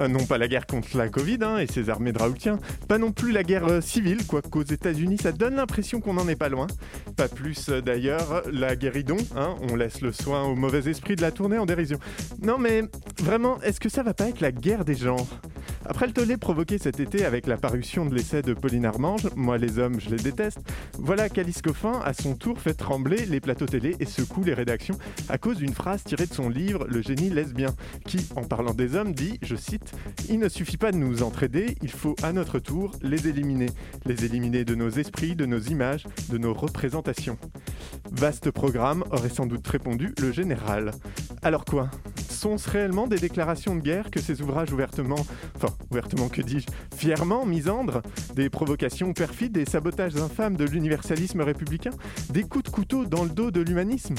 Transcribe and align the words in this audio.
Euh, 0.00 0.08
non 0.08 0.24
pas 0.24 0.38
la 0.38 0.48
guerre 0.48 0.66
contre 0.66 0.96
la 0.96 1.08
Covid 1.08 1.38
hein, 1.42 1.58
et 1.58 1.66
ses 1.66 1.90
armées 1.90 2.12
de 2.12 2.18
raoultiens, 2.18 2.58
pas 2.88 2.98
non 2.98 3.12
plus 3.12 3.32
la 3.32 3.42
guerre 3.42 3.66
euh, 3.66 3.80
civile, 3.80 4.26
quoique 4.26 4.58
aux 4.58 4.62
États-Unis 4.62 5.18
ça 5.22 5.32
donne 5.32 5.56
l'impression 5.56 6.00
qu'on 6.00 6.14
n'en 6.14 6.28
est 6.28 6.36
pas 6.36 6.48
loin. 6.48 6.66
Pas 7.16 7.28
plus 7.28 7.68
euh, 7.68 7.80
d'ailleurs 7.80 8.42
la 8.52 8.76
guéridon, 8.76 9.16
hein, 9.36 9.54
on 9.70 9.76
laisse 9.76 10.00
le 10.00 10.12
soin 10.12 10.44
au 10.44 10.54
mauvais 10.54 10.90
esprit 10.90 11.16
de 11.16 11.22
la 11.22 11.30
tournée 11.30 11.58
en 11.58 11.66
dérision. 11.66 11.98
Non 12.42 12.58
mais 12.58 12.82
vraiment, 13.24 13.60
est-ce 13.62 13.80
que 13.80 13.88
ça 13.88 14.02
va 14.02 14.12
pas 14.12 14.28
être 14.28 14.40
la 14.40 14.52
guerre 14.52 14.84
des 14.84 14.94
genres? 14.94 15.26
Après 15.86 16.06
le 16.06 16.12
tollé 16.12 16.36
provoqué 16.36 16.78
cet 16.78 17.00
été 17.00 17.24
avec 17.24 17.46
la 17.46 17.56
parution 17.56 18.06
de 18.06 18.14
l'essai 18.14 18.42
de 18.42 18.54
Pauline 18.54 18.84
Armange, 18.84 19.28
Moi 19.34 19.58
les 19.58 19.78
hommes 19.78 20.00
je 20.00 20.10
les 20.10 20.22
déteste, 20.22 20.58
voilà 20.98 21.28
qu'Alice 21.28 21.62
Coffin 21.62 22.00
à 22.04 22.12
son 22.12 22.34
tour 22.34 22.58
fait 22.60 22.74
trembler 22.74 23.26
les 23.26 23.40
plateaux 23.40 23.66
télé 23.66 23.96
et 24.00 24.04
secoue 24.04 24.44
les 24.44 24.54
rédactions 24.54 24.98
à 25.28 25.38
cause 25.38 25.58
d'une 25.58 25.74
phrase 25.74 26.04
tirée 26.04 26.26
de 26.26 26.34
son 26.34 26.48
livre 26.48 26.86
Le 26.88 27.02
génie 27.02 27.30
lesbien, 27.30 27.74
qui, 28.06 28.26
en 28.36 28.44
parlant 28.44 28.74
des 28.74 28.94
hommes, 28.94 29.12
dit, 29.12 29.38
je 29.42 29.56
cite, 29.56 29.92
Il 30.28 30.38
ne 30.38 30.48
suffit 30.48 30.76
pas 30.76 30.92
de 30.92 30.96
nous 30.96 31.22
entraider, 31.22 31.76
il 31.82 31.90
faut 31.90 32.16
à 32.22 32.32
notre 32.32 32.58
tour 32.58 32.92
les 33.02 33.28
éliminer. 33.28 33.70
Les 34.04 34.24
éliminer 34.24 34.64
de 34.64 34.74
nos 34.74 34.90
esprits, 34.90 35.34
de 35.34 35.46
nos 35.46 35.60
images, 35.60 36.04
de 36.30 36.38
nos 36.38 36.54
représentations. 36.54 37.38
Vaste 38.10 38.50
programme, 38.50 39.04
aurait 39.10 39.28
sans 39.28 39.46
doute 39.46 39.66
répondu 39.66 40.14
le 40.20 40.32
général. 40.32 40.92
Alors 41.42 41.64
quoi? 41.64 41.90
Sont-ce 42.30 42.68
réellement 42.68 43.06
des 43.06 43.13
déclarations 43.18 43.76
de 43.76 43.80
guerre 43.80 44.10
que 44.10 44.20
ces 44.20 44.42
ouvrages 44.42 44.72
ouvertement, 44.72 45.26
enfin 45.56 45.68
ouvertement 45.90 46.28
que 46.28 46.42
dis-je, 46.42 46.66
fièrement 46.96 47.46
misandres, 47.46 48.02
des 48.34 48.50
provocations 48.50 49.12
perfides, 49.12 49.52
des 49.52 49.64
sabotages 49.64 50.16
infâmes 50.16 50.56
de 50.56 50.64
l'universalisme 50.64 51.40
républicain, 51.40 51.90
des 52.30 52.42
coups 52.42 52.64
de 52.64 52.70
couteau 52.70 53.04
dans 53.04 53.24
le 53.24 53.30
dos 53.30 53.50
de 53.50 53.60
l'humanisme 53.60 54.14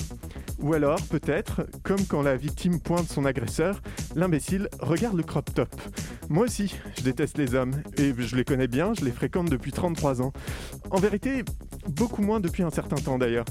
Ou 0.59 0.73
alors, 0.73 1.01
peut-être, 1.03 1.67
comme 1.83 2.05
quand 2.05 2.21
la 2.21 2.35
victime 2.35 2.79
pointe 2.79 3.09
son 3.09 3.25
agresseur, 3.25 3.81
l'imbécile 4.15 4.69
regarde 4.79 5.17
le 5.17 5.23
crop 5.23 5.53
top. 5.53 5.69
Moi 6.29 6.45
aussi, 6.45 6.75
je 6.97 7.03
déteste 7.03 7.37
les 7.37 7.55
hommes, 7.55 7.73
et 7.97 8.13
je 8.17 8.35
les 8.35 8.43
connais 8.43 8.67
bien, 8.67 8.93
je 8.93 9.05
les 9.05 9.11
fréquente 9.11 9.49
depuis 9.49 9.71
33 9.71 10.21
ans. 10.21 10.33
En 10.91 10.99
vérité, 10.99 11.43
beaucoup 11.89 12.21
moins 12.21 12.39
depuis 12.39 12.63
un 12.63 12.71
certain 12.71 12.95
temps 12.95 13.17
d'ailleurs. 13.17 13.45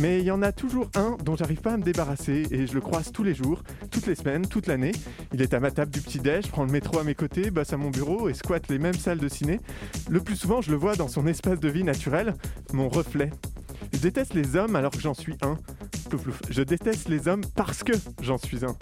Mais 0.00 0.20
il 0.20 0.24
y 0.24 0.30
en 0.30 0.42
a 0.42 0.52
toujours 0.52 0.90
un 0.94 1.16
dont 1.24 1.36
j'arrive 1.36 1.60
pas 1.60 1.74
à 1.74 1.76
me 1.76 1.82
débarrasser 1.82 2.46
et 2.50 2.66
je 2.66 2.74
le 2.74 2.80
croise 2.80 3.12
tous 3.12 3.22
les 3.22 3.34
jours, 3.34 3.62
toutes 3.90 4.06
les 4.06 4.14
semaines, 4.14 4.46
toute 4.46 4.66
l'année. 4.66 4.92
Il 5.32 5.42
est 5.42 5.54
à 5.54 5.60
ma 5.60 5.70
table 5.70 5.90
du 5.90 6.00
petit-déj, 6.00 6.48
prend 6.48 6.64
le 6.64 6.72
métro 6.72 6.98
à 6.98 7.04
mes 7.04 7.14
côtés, 7.14 7.50
bosse 7.50 7.72
à 7.72 7.76
mon 7.76 7.90
bureau 7.90 8.28
et 8.28 8.34
squatte 8.34 8.68
les 8.68 8.78
mêmes 8.78 8.94
salles 8.94 9.18
de 9.18 9.28
ciné. 9.28 9.60
Le 10.08 10.20
plus 10.20 10.36
souvent, 10.36 10.60
je 10.60 10.70
le 10.70 10.76
vois 10.76 10.96
dans 10.96 11.08
son 11.08 11.26
espace 11.26 11.60
de 11.60 11.68
vie 11.68 11.84
naturel, 11.84 12.34
mon 12.72 12.88
reflet. 12.88 13.30
Je 13.92 13.98
déteste 13.98 14.34
les 14.34 14.56
hommes 14.56 14.76
alors 14.76 14.92
que 14.92 15.00
j'en 15.00 15.14
suis 15.14 15.36
un. 15.42 15.58
Je 16.50 16.62
déteste 16.62 17.08
les 17.08 17.28
hommes 17.28 17.42
parce 17.54 17.82
que 17.82 17.92
j'en 18.20 18.38
suis 18.38 18.64
un. 18.64 18.76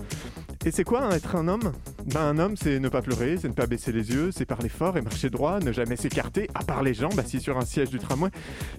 Et 0.65 0.71
c'est 0.71 0.85
quoi 0.85 1.15
être 1.15 1.37
un 1.37 1.49
homme? 1.49 1.73
Ben, 2.13 2.21
Un 2.23 2.39
homme, 2.39 2.57
c'est 2.57 2.81
ne 2.81 2.89
pas 2.89 3.03
pleurer, 3.03 3.37
c'est 3.41 3.49
ne 3.49 3.55
pas 3.55 3.67
baisser 3.67 3.93
les 3.93 4.11
yeux, 4.11 4.31
c'est 4.33 4.45
parler 4.45 4.69
fort 4.69 4.97
et 4.97 5.03
marcher 5.03 5.31
droit, 5.31 5.61
ne 5.61 5.71
jamais 5.71 5.97
s'écarter, 5.97 6.49
à 6.55 6.65
part 6.65 6.83
les 6.83 6.95
jambes 6.95 7.19
assis 7.19 7.41
sur 7.41 7.57
un 7.57 7.65
siège 7.65 7.91
du 7.91 7.99
tramway. 7.99 8.31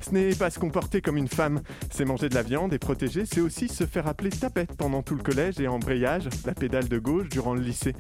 Ce 0.01 0.11
n'est 0.11 0.35
pas 0.35 0.49
se 0.49 0.59
comporter 0.59 1.01
comme 1.01 1.17
une 1.17 1.27
femme, 1.27 1.61
c'est 1.89 2.03
manger 2.03 2.29
de 2.29 2.35
la 2.35 2.43
viande 2.43 2.73
et 2.73 2.79
protéger, 2.79 3.25
c'est 3.25 3.39
aussi 3.41 3.67
se 3.67 3.85
faire 3.85 4.07
appeler 4.07 4.31
tapette 4.31 4.73
pendant 4.75 5.01
tout 5.01 5.15
le 5.15 5.23
collège 5.23 5.59
et 5.59 5.67
embrayage, 5.67 6.27
la 6.45 6.53
pédale 6.53 6.89
de 6.89 6.99
gauche 6.99 7.29
durant 7.29 7.53
le 7.53 7.61
lycée. 7.61 7.95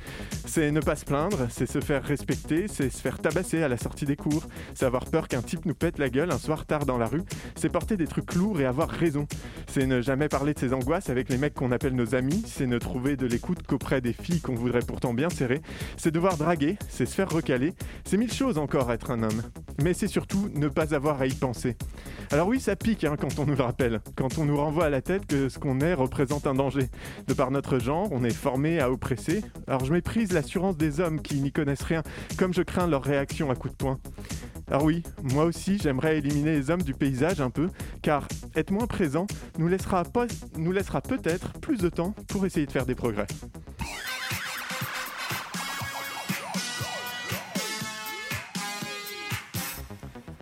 C'est 0.45 0.71
ne 0.71 0.81
pas 0.81 0.95
se 0.95 1.05
plaindre, 1.05 1.47
c'est 1.49 1.69
se 1.69 1.79
faire 1.79 2.03
respecter, 2.03 2.67
c'est 2.67 2.89
se 2.89 3.01
faire 3.01 3.19
tabasser 3.19 3.63
à 3.63 3.67
la 3.67 3.77
sortie 3.77 4.05
des 4.05 4.15
cours, 4.17 4.43
c'est 4.73 4.85
avoir 4.85 5.05
peur 5.05 5.27
qu'un 5.27 5.41
type 5.41 5.65
nous 5.65 5.75
pète 5.75 5.97
la 5.97 6.09
gueule 6.09 6.31
un 6.31 6.39
soir 6.39 6.65
tard 6.65 6.85
dans 6.85 6.97
la 6.97 7.07
rue, 7.07 7.23
c'est 7.55 7.69
porter 7.69 7.95
des 7.95 8.07
trucs 8.07 8.33
lourds 8.35 8.59
et 8.59 8.65
avoir 8.65 8.89
raison, 8.89 9.27
c'est 9.67 9.85
ne 9.85 10.01
jamais 10.01 10.27
parler 10.27 10.53
de 10.53 10.59
ses 10.59 10.73
angoisses 10.73 11.09
avec 11.09 11.29
les 11.29 11.37
mecs 11.37 11.53
qu'on 11.53 11.71
appelle 11.71 11.95
nos 11.95 12.15
amis, 12.15 12.43
c'est 12.45 12.67
ne 12.67 12.77
trouver 12.77 13.15
de 13.15 13.27
l'écoute 13.27 13.59
auprès 13.71 14.01
des 14.01 14.13
filles 14.13 14.41
qu'on 14.41 14.55
voudrait 14.55 14.81
pourtant 14.81 15.13
bien 15.13 15.20
serrer, 15.29 15.61
c'est 15.97 16.11
devoir 16.11 16.37
draguer, 16.37 16.77
c'est 16.89 17.05
se 17.05 17.13
faire 17.13 17.29
recaler, 17.29 17.73
c'est 18.03 18.17
mille 18.17 18.31
choses 18.31 18.57
encore 18.57 18.91
être 18.91 19.11
un 19.11 19.23
homme. 19.23 19.41
Mais 19.81 19.93
c'est 19.93 20.07
surtout 20.07 20.49
ne 20.53 20.67
pas 20.67 20.93
avoir 20.93 21.21
à 21.21 21.27
y 21.27 21.33
penser. 21.33 21.75
Alors 22.31 22.47
oui, 22.47 22.59
ça 22.59 22.75
pique 22.75 23.03
hein, 23.03 23.15
quand 23.19 23.39
on 23.39 23.45
nous 23.45 23.55
le 23.55 23.63
rappelle, 23.63 24.01
quand 24.15 24.37
on 24.37 24.45
nous 24.45 24.57
renvoie 24.57 24.85
à 24.85 24.89
la 24.89 25.01
tête 25.01 25.25
que 25.25 25.49
ce 25.49 25.59
qu'on 25.59 25.79
est 25.79 25.93
représente 25.93 26.47
un 26.47 26.55
danger. 26.55 26.89
De 27.27 27.33
par 27.33 27.51
notre 27.51 27.79
genre, 27.79 28.07
on 28.11 28.23
est 28.23 28.33
formé 28.33 28.79
à 28.79 28.91
oppresser. 28.91 29.43
Alors 29.67 29.85
je 29.85 29.91
méprise 29.91 30.31
l'assurance 30.31 30.77
des 30.77 30.99
hommes 30.99 31.21
qui 31.21 31.35
n'y 31.41 31.51
connaissent 31.51 31.81
rien, 31.83 32.03
comme 32.37 32.53
je 32.53 32.61
crains 32.61 32.87
leur 32.87 33.03
réaction 33.03 33.51
à 33.51 33.55
coups 33.55 33.73
de 33.73 33.77
poing. 33.77 33.99
Alors 34.67 34.85
oui, 34.85 35.03
moi 35.21 35.43
aussi 35.43 35.77
j'aimerais 35.77 36.19
éliminer 36.19 36.53
les 36.53 36.69
hommes 36.69 36.81
du 36.81 36.93
paysage 36.93 37.41
un 37.41 37.49
peu, 37.49 37.67
car 38.01 38.27
être 38.55 38.71
moins 38.71 38.87
présent 38.87 39.27
nous 39.57 39.67
laissera 39.67 40.03
peut-être 40.03 41.51
plus 41.59 41.77
de 41.77 41.89
temps 41.89 42.15
pour 42.29 42.45
essayer 42.45 42.65
de 42.65 42.71
faire 42.71 42.85
des 42.85 42.95
progrès. 42.95 43.27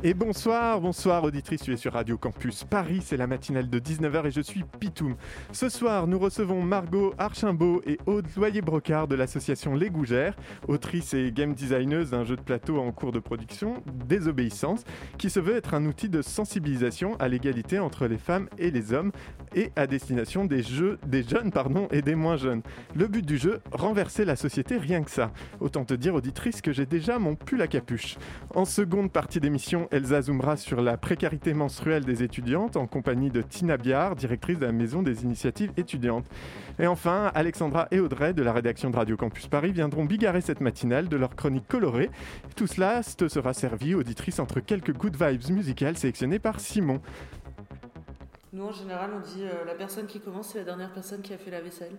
Et 0.01 0.13
bonsoir, 0.13 0.79
bonsoir 0.79 1.25
auditrice, 1.25 1.61
tu 1.61 1.73
es 1.73 1.77
sur 1.77 1.91
Radio 1.91 2.17
Campus 2.17 2.63
Paris, 2.63 3.01
c'est 3.03 3.17
la 3.17 3.27
matinale 3.27 3.69
de 3.69 3.79
19h 3.79 4.27
et 4.27 4.31
je 4.31 4.39
suis 4.39 4.63
Pitoum. 4.79 5.17
Ce 5.51 5.67
soir, 5.67 6.07
nous 6.07 6.17
recevons 6.17 6.63
Margot 6.63 7.13
Archimbault 7.17 7.81
et 7.85 7.99
Aude 8.05 8.25
Loyer-Brocard 8.37 9.09
de 9.09 9.15
l'association 9.15 9.75
Les 9.75 9.89
Gougères, 9.89 10.37
autrice 10.69 11.13
et 11.13 11.33
game 11.33 11.53
designeuse 11.53 12.11
d'un 12.11 12.23
jeu 12.23 12.37
de 12.37 12.41
plateau 12.41 12.79
en 12.79 12.93
cours 12.93 13.11
de 13.11 13.19
production, 13.19 13.83
Désobéissance, 14.07 14.85
qui 15.17 15.29
se 15.29 15.41
veut 15.41 15.57
être 15.57 15.73
un 15.73 15.85
outil 15.85 16.07
de 16.07 16.21
sensibilisation 16.21 17.17
à 17.19 17.27
l'égalité 17.27 17.77
entre 17.77 18.07
les 18.07 18.17
femmes 18.17 18.47
et 18.57 18.71
les 18.71 18.93
hommes 18.93 19.11
et 19.53 19.73
à 19.75 19.85
destination 19.85 20.45
des, 20.45 20.63
jeux, 20.63 20.97
des 21.05 21.23
jeunes 21.23 21.51
pardon, 21.51 21.89
et 21.91 22.01
des 22.01 22.15
moins 22.15 22.37
jeunes. 22.37 22.61
Le 22.95 23.07
but 23.07 23.25
du 23.25 23.37
jeu, 23.37 23.59
renverser 23.73 24.23
la 24.23 24.37
société 24.37 24.77
rien 24.77 25.03
que 25.03 25.11
ça. 25.11 25.33
Autant 25.59 25.83
te 25.83 25.93
dire 25.93 26.15
auditrice 26.15 26.61
que 26.61 26.71
j'ai 26.71 26.85
déjà 26.85 27.19
mon 27.19 27.35
pull 27.35 27.61
à 27.61 27.67
capuche. 27.67 28.15
En 28.55 28.63
seconde 28.63 29.11
partie 29.11 29.41
d'émission, 29.41 29.88
Elsa 29.91 30.21
zoomera 30.21 30.55
sur 30.55 30.81
la 30.81 30.97
précarité 30.97 31.53
menstruelle 31.55 32.05
des 32.05 32.21
étudiantes 32.21 32.77
en 32.77 32.85
compagnie 32.85 33.31
de 33.31 33.41
Tina 33.41 33.75
Biard, 33.75 34.15
directrice 34.15 34.59
de 34.59 34.65
la 34.67 34.71
Maison 34.71 35.01
des 35.01 35.23
initiatives 35.23 35.71
étudiantes. 35.77 36.25
Et 36.77 36.85
enfin, 36.85 37.31
Alexandra 37.33 37.87
et 37.89 37.99
Audrey 37.99 38.33
de 38.33 38.43
la 38.43 38.53
rédaction 38.53 38.91
de 38.91 38.95
Radio 38.95 39.17
Campus 39.17 39.47
Paris 39.47 39.71
viendront 39.71 40.05
bigarrer 40.05 40.41
cette 40.41 40.61
matinale 40.61 41.09
de 41.09 41.17
leur 41.17 41.35
chronique 41.35 41.67
colorée. 41.67 42.11
Tout 42.55 42.67
cela 42.67 43.01
te 43.03 43.27
sera 43.27 43.53
servi, 43.53 43.95
auditrice, 43.95 44.39
entre 44.39 44.59
quelques 44.59 44.95
good 44.95 45.15
vibes 45.15 45.49
musicales 45.49 45.97
sélectionnées 45.97 46.39
par 46.39 46.59
Simon. 46.59 47.01
Nous, 48.53 48.63
en 48.63 48.71
général, 48.71 49.09
on 49.15 49.19
dit 49.19 49.43
euh, 49.43 49.65
la 49.65 49.73
personne 49.73 50.05
qui 50.05 50.19
commence, 50.19 50.49
c'est 50.49 50.59
la 50.59 50.65
dernière 50.65 50.91
personne 50.91 51.21
qui 51.21 51.33
a 51.33 51.37
fait 51.37 51.51
la 51.51 51.61
vaisselle. 51.61 51.95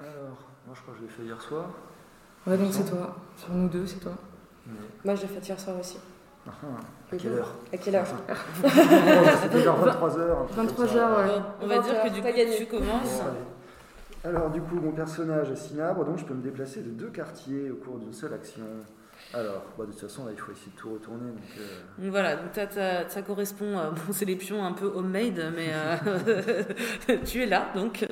Alors, 0.00 0.38
moi, 0.66 0.74
je 0.74 0.80
crois 0.80 0.94
que 0.94 1.00
je 1.00 1.04
l'ai 1.04 1.10
fait 1.10 1.24
hier 1.24 1.40
soir. 1.40 1.70
Ouais, 2.46 2.56
donc 2.56 2.72
c'est 2.72 2.88
toi. 2.88 3.16
Sur 3.36 3.52
nous 3.52 3.68
deux, 3.68 3.86
c'est 3.86 4.00
toi. 4.00 4.16
Moi, 5.04 5.14
je 5.14 5.22
l'ai 5.22 5.28
fait 5.28 5.46
hier 5.46 5.58
soir 5.60 5.78
aussi. 5.78 5.98
À 7.12 7.16
quelle 7.16 7.32
heure 7.32 7.54
À 7.72 7.76
quelle 7.76 7.96
heure? 7.96 8.06
C'était 9.42 9.60
vers 9.60 9.78
23h. 9.78 10.46
23h, 10.56 11.26
ouais. 11.26 11.42
On 11.62 11.66
va 11.66 11.78
dire 11.78 12.02
que 12.02 12.08
du 12.08 12.22
coup, 12.22 12.56
tu 12.56 12.66
commences. 12.66 13.22
Alors, 14.24 14.50
du 14.50 14.60
coup, 14.60 14.76
mon 14.76 14.92
personnage 14.92 15.50
est 15.50 15.56
Cinabre, 15.56 16.04
donc 16.04 16.18
je 16.18 16.24
peux 16.24 16.34
me 16.34 16.42
déplacer 16.42 16.82
de 16.82 16.90
deux 16.90 17.10
quartiers 17.10 17.70
au 17.70 17.76
cours 17.76 17.98
d'une 17.98 18.12
seule 18.12 18.34
action. 18.34 18.64
Alors, 19.34 19.62
bah, 19.76 19.84
de 19.84 19.90
toute 19.90 20.00
façon, 20.00 20.24
là, 20.24 20.32
il 20.32 20.38
faut 20.38 20.52
essayer 20.52 20.72
de 20.74 20.76
tout 20.76 20.92
retourner. 20.92 21.30
Donc, 21.30 21.42
euh. 21.58 22.10
voilà, 22.10 22.36
donc 22.36 22.50
ça 22.54 23.22
correspond. 23.22 23.74
bon, 24.06 24.12
c'est 24.12 24.24
les 24.24 24.36
pions 24.36 24.64
un 24.64 24.72
peu 24.72 24.86
homemade, 24.86 25.52
mais 25.54 25.68
euh, 25.72 26.62
tu 27.24 27.42
es 27.42 27.46
là, 27.46 27.68
donc. 27.74 28.06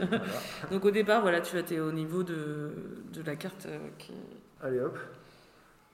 donc 0.70 0.84
au 0.84 0.90
départ, 0.90 1.22
voilà, 1.22 1.40
tu 1.40 1.56
es 1.56 1.80
au 1.80 1.92
niveau 1.92 2.22
de, 2.22 2.72
de 3.12 3.22
la 3.24 3.36
carte 3.36 3.66
euh, 3.66 3.78
qui. 3.98 4.12
Allez 4.62 4.80
hop. 4.80 4.98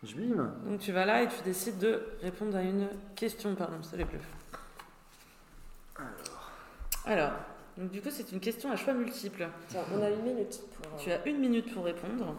Je 0.02 0.16
bime. 0.16 0.52
Donc 0.66 0.80
tu 0.80 0.92
vas 0.92 1.04
là 1.04 1.22
et 1.22 1.28
tu 1.28 1.42
décides 1.44 1.78
de 1.78 2.02
répondre 2.22 2.56
à 2.56 2.62
une 2.62 2.88
question, 3.14 3.54
pardon, 3.54 3.82
ça 3.82 3.96
les 3.96 4.04
plus. 4.04 4.18
Alors. 5.96 6.50
Alors, 7.04 7.32
donc 7.76 7.90
du 7.90 8.00
coup 8.00 8.10
c'est 8.10 8.32
une 8.32 8.40
question 8.40 8.70
à 8.70 8.76
choix 8.76 8.94
multiple. 8.94 9.48
on 9.74 10.02
a 10.02 10.10
une 10.10 10.22
minute 10.22 10.60
pour... 10.76 10.96
Tu 10.96 11.12
as 11.12 11.26
une 11.26 11.38
minute 11.38 11.72
pour 11.72 11.84
répondre. 11.84 12.36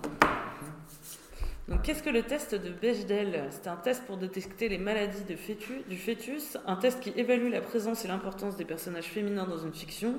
Donc, 1.70 1.82
qu'est-ce 1.84 2.04
que 2.04 2.10
le 2.10 2.24
test 2.24 2.56
de 2.56 2.72
Bechdel? 2.72 3.48
C'est 3.50 3.68
un 3.68 3.78
test 3.78 4.04
pour 4.06 4.18
détecter 4.18 4.68
les 4.68 4.78
maladies 4.78 5.24
de 5.24 5.38
fœtus, 5.38 5.86
du 5.88 5.98
fœtus, 5.98 6.58
un 6.68 6.76
test 6.76 7.00
qui 7.00 7.14
évalue 7.16 7.50
la 7.50 7.62
présence 7.62 8.04
et 8.04 8.10
l'importance 8.10 8.58
des 8.58 8.66
personnages 8.66 9.06
féminins 9.06 9.48
dans 9.48 9.60
une 9.60 9.74
fiction, 9.74 10.16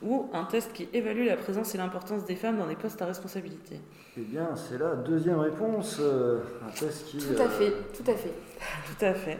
ou 0.00 0.30
un 0.32 0.44
test 0.44 0.72
qui 0.72 0.88
évalue 0.94 1.26
la 1.26 1.36
présence 1.36 1.74
et 1.74 1.78
l'importance 1.78 2.24
des 2.24 2.34
femmes 2.34 2.56
dans 2.56 2.66
des 2.66 2.76
postes 2.76 3.02
à 3.02 3.06
responsabilité? 3.06 3.78
Eh 4.18 4.22
bien, 4.22 4.48
c'est 4.56 4.78
la 4.78 4.94
deuxième 4.94 5.38
réponse. 5.38 5.98
Euh, 6.00 6.40
un 6.66 6.70
test 6.70 7.06
qui. 7.06 7.18
Tout 7.18 7.40
à 7.40 7.48
fait, 7.48 7.72
tout 7.92 8.10
à 8.10 8.14
fait. 8.14 8.32
tout 8.98 9.04
à 9.04 9.14
fait. 9.14 9.38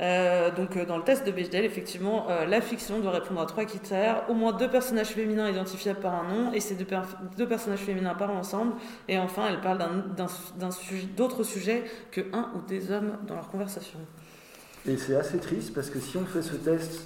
Euh, 0.00 0.50
donc 0.50 0.76
dans 0.86 0.96
le 0.96 1.04
test 1.04 1.24
de 1.26 1.30
Bechdel, 1.30 1.64
effectivement, 1.64 2.26
la 2.48 2.60
fiction 2.60 2.98
doit 2.98 3.12
répondre 3.12 3.40
à 3.40 3.46
trois 3.46 3.64
critères 3.64 4.24
au 4.28 4.34
moins 4.34 4.52
deux 4.52 4.68
personnages 4.68 5.10
féminins 5.10 5.48
identifiables 5.48 6.00
par 6.00 6.14
un 6.14 6.24
nom, 6.24 6.52
et 6.52 6.58
ces 6.58 6.74
deux, 6.74 6.86
deux 7.36 7.46
personnages 7.46 7.80
féminins 7.80 8.14
parlent 8.14 8.36
ensemble, 8.36 8.72
et 9.06 9.18
enfin, 9.18 9.44
elle 9.48 9.60
parle 9.60 9.84
d'autres 11.16 11.44
sujets 11.44 11.84
que 12.10 12.22
un 12.32 12.50
ou 12.56 12.66
des 12.66 12.90
hommes 12.90 13.18
dans 13.28 13.36
leur 13.36 13.46
conversation. 13.46 14.00
Et 14.86 14.98
c'est 14.98 15.16
assez 15.16 15.38
triste 15.38 15.72
parce 15.72 15.88
que 15.88 15.98
si 15.98 16.18
on 16.18 16.26
fait 16.26 16.42
ce 16.42 16.56
test 16.56 17.00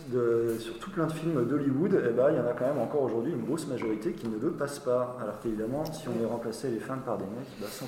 sur 0.59 0.79
tout 0.81 0.91
plein 0.91 1.07
de 1.07 1.13
films 1.13 1.47
d'Hollywood, 1.47 2.03
eh 2.05 2.13
ben, 2.13 2.31
il 2.31 2.37
y 2.37 2.41
en 2.41 2.47
a 2.47 2.53
quand 2.53 2.67
même 2.67 2.81
encore 2.81 3.03
aujourd'hui 3.03 3.33
une 3.33 3.45
grosse 3.45 3.69
majorité 3.69 4.13
qui 4.13 4.27
ne 4.27 4.37
le 4.37 4.51
passe 4.51 4.81
pas. 4.81 5.17
Alors 5.23 5.39
qu'évidemment, 5.41 5.85
si 5.85 6.09
on 6.09 6.19
les 6.19 6.27
remplaçait 6.27 6.71
les 6.71 6.81
femmes 6.81 7.03
par 7.03 7.19
des 7.19 7.25
mecs, 7.25 7.61
bah 7.61 7.69
100% 7.71 7.85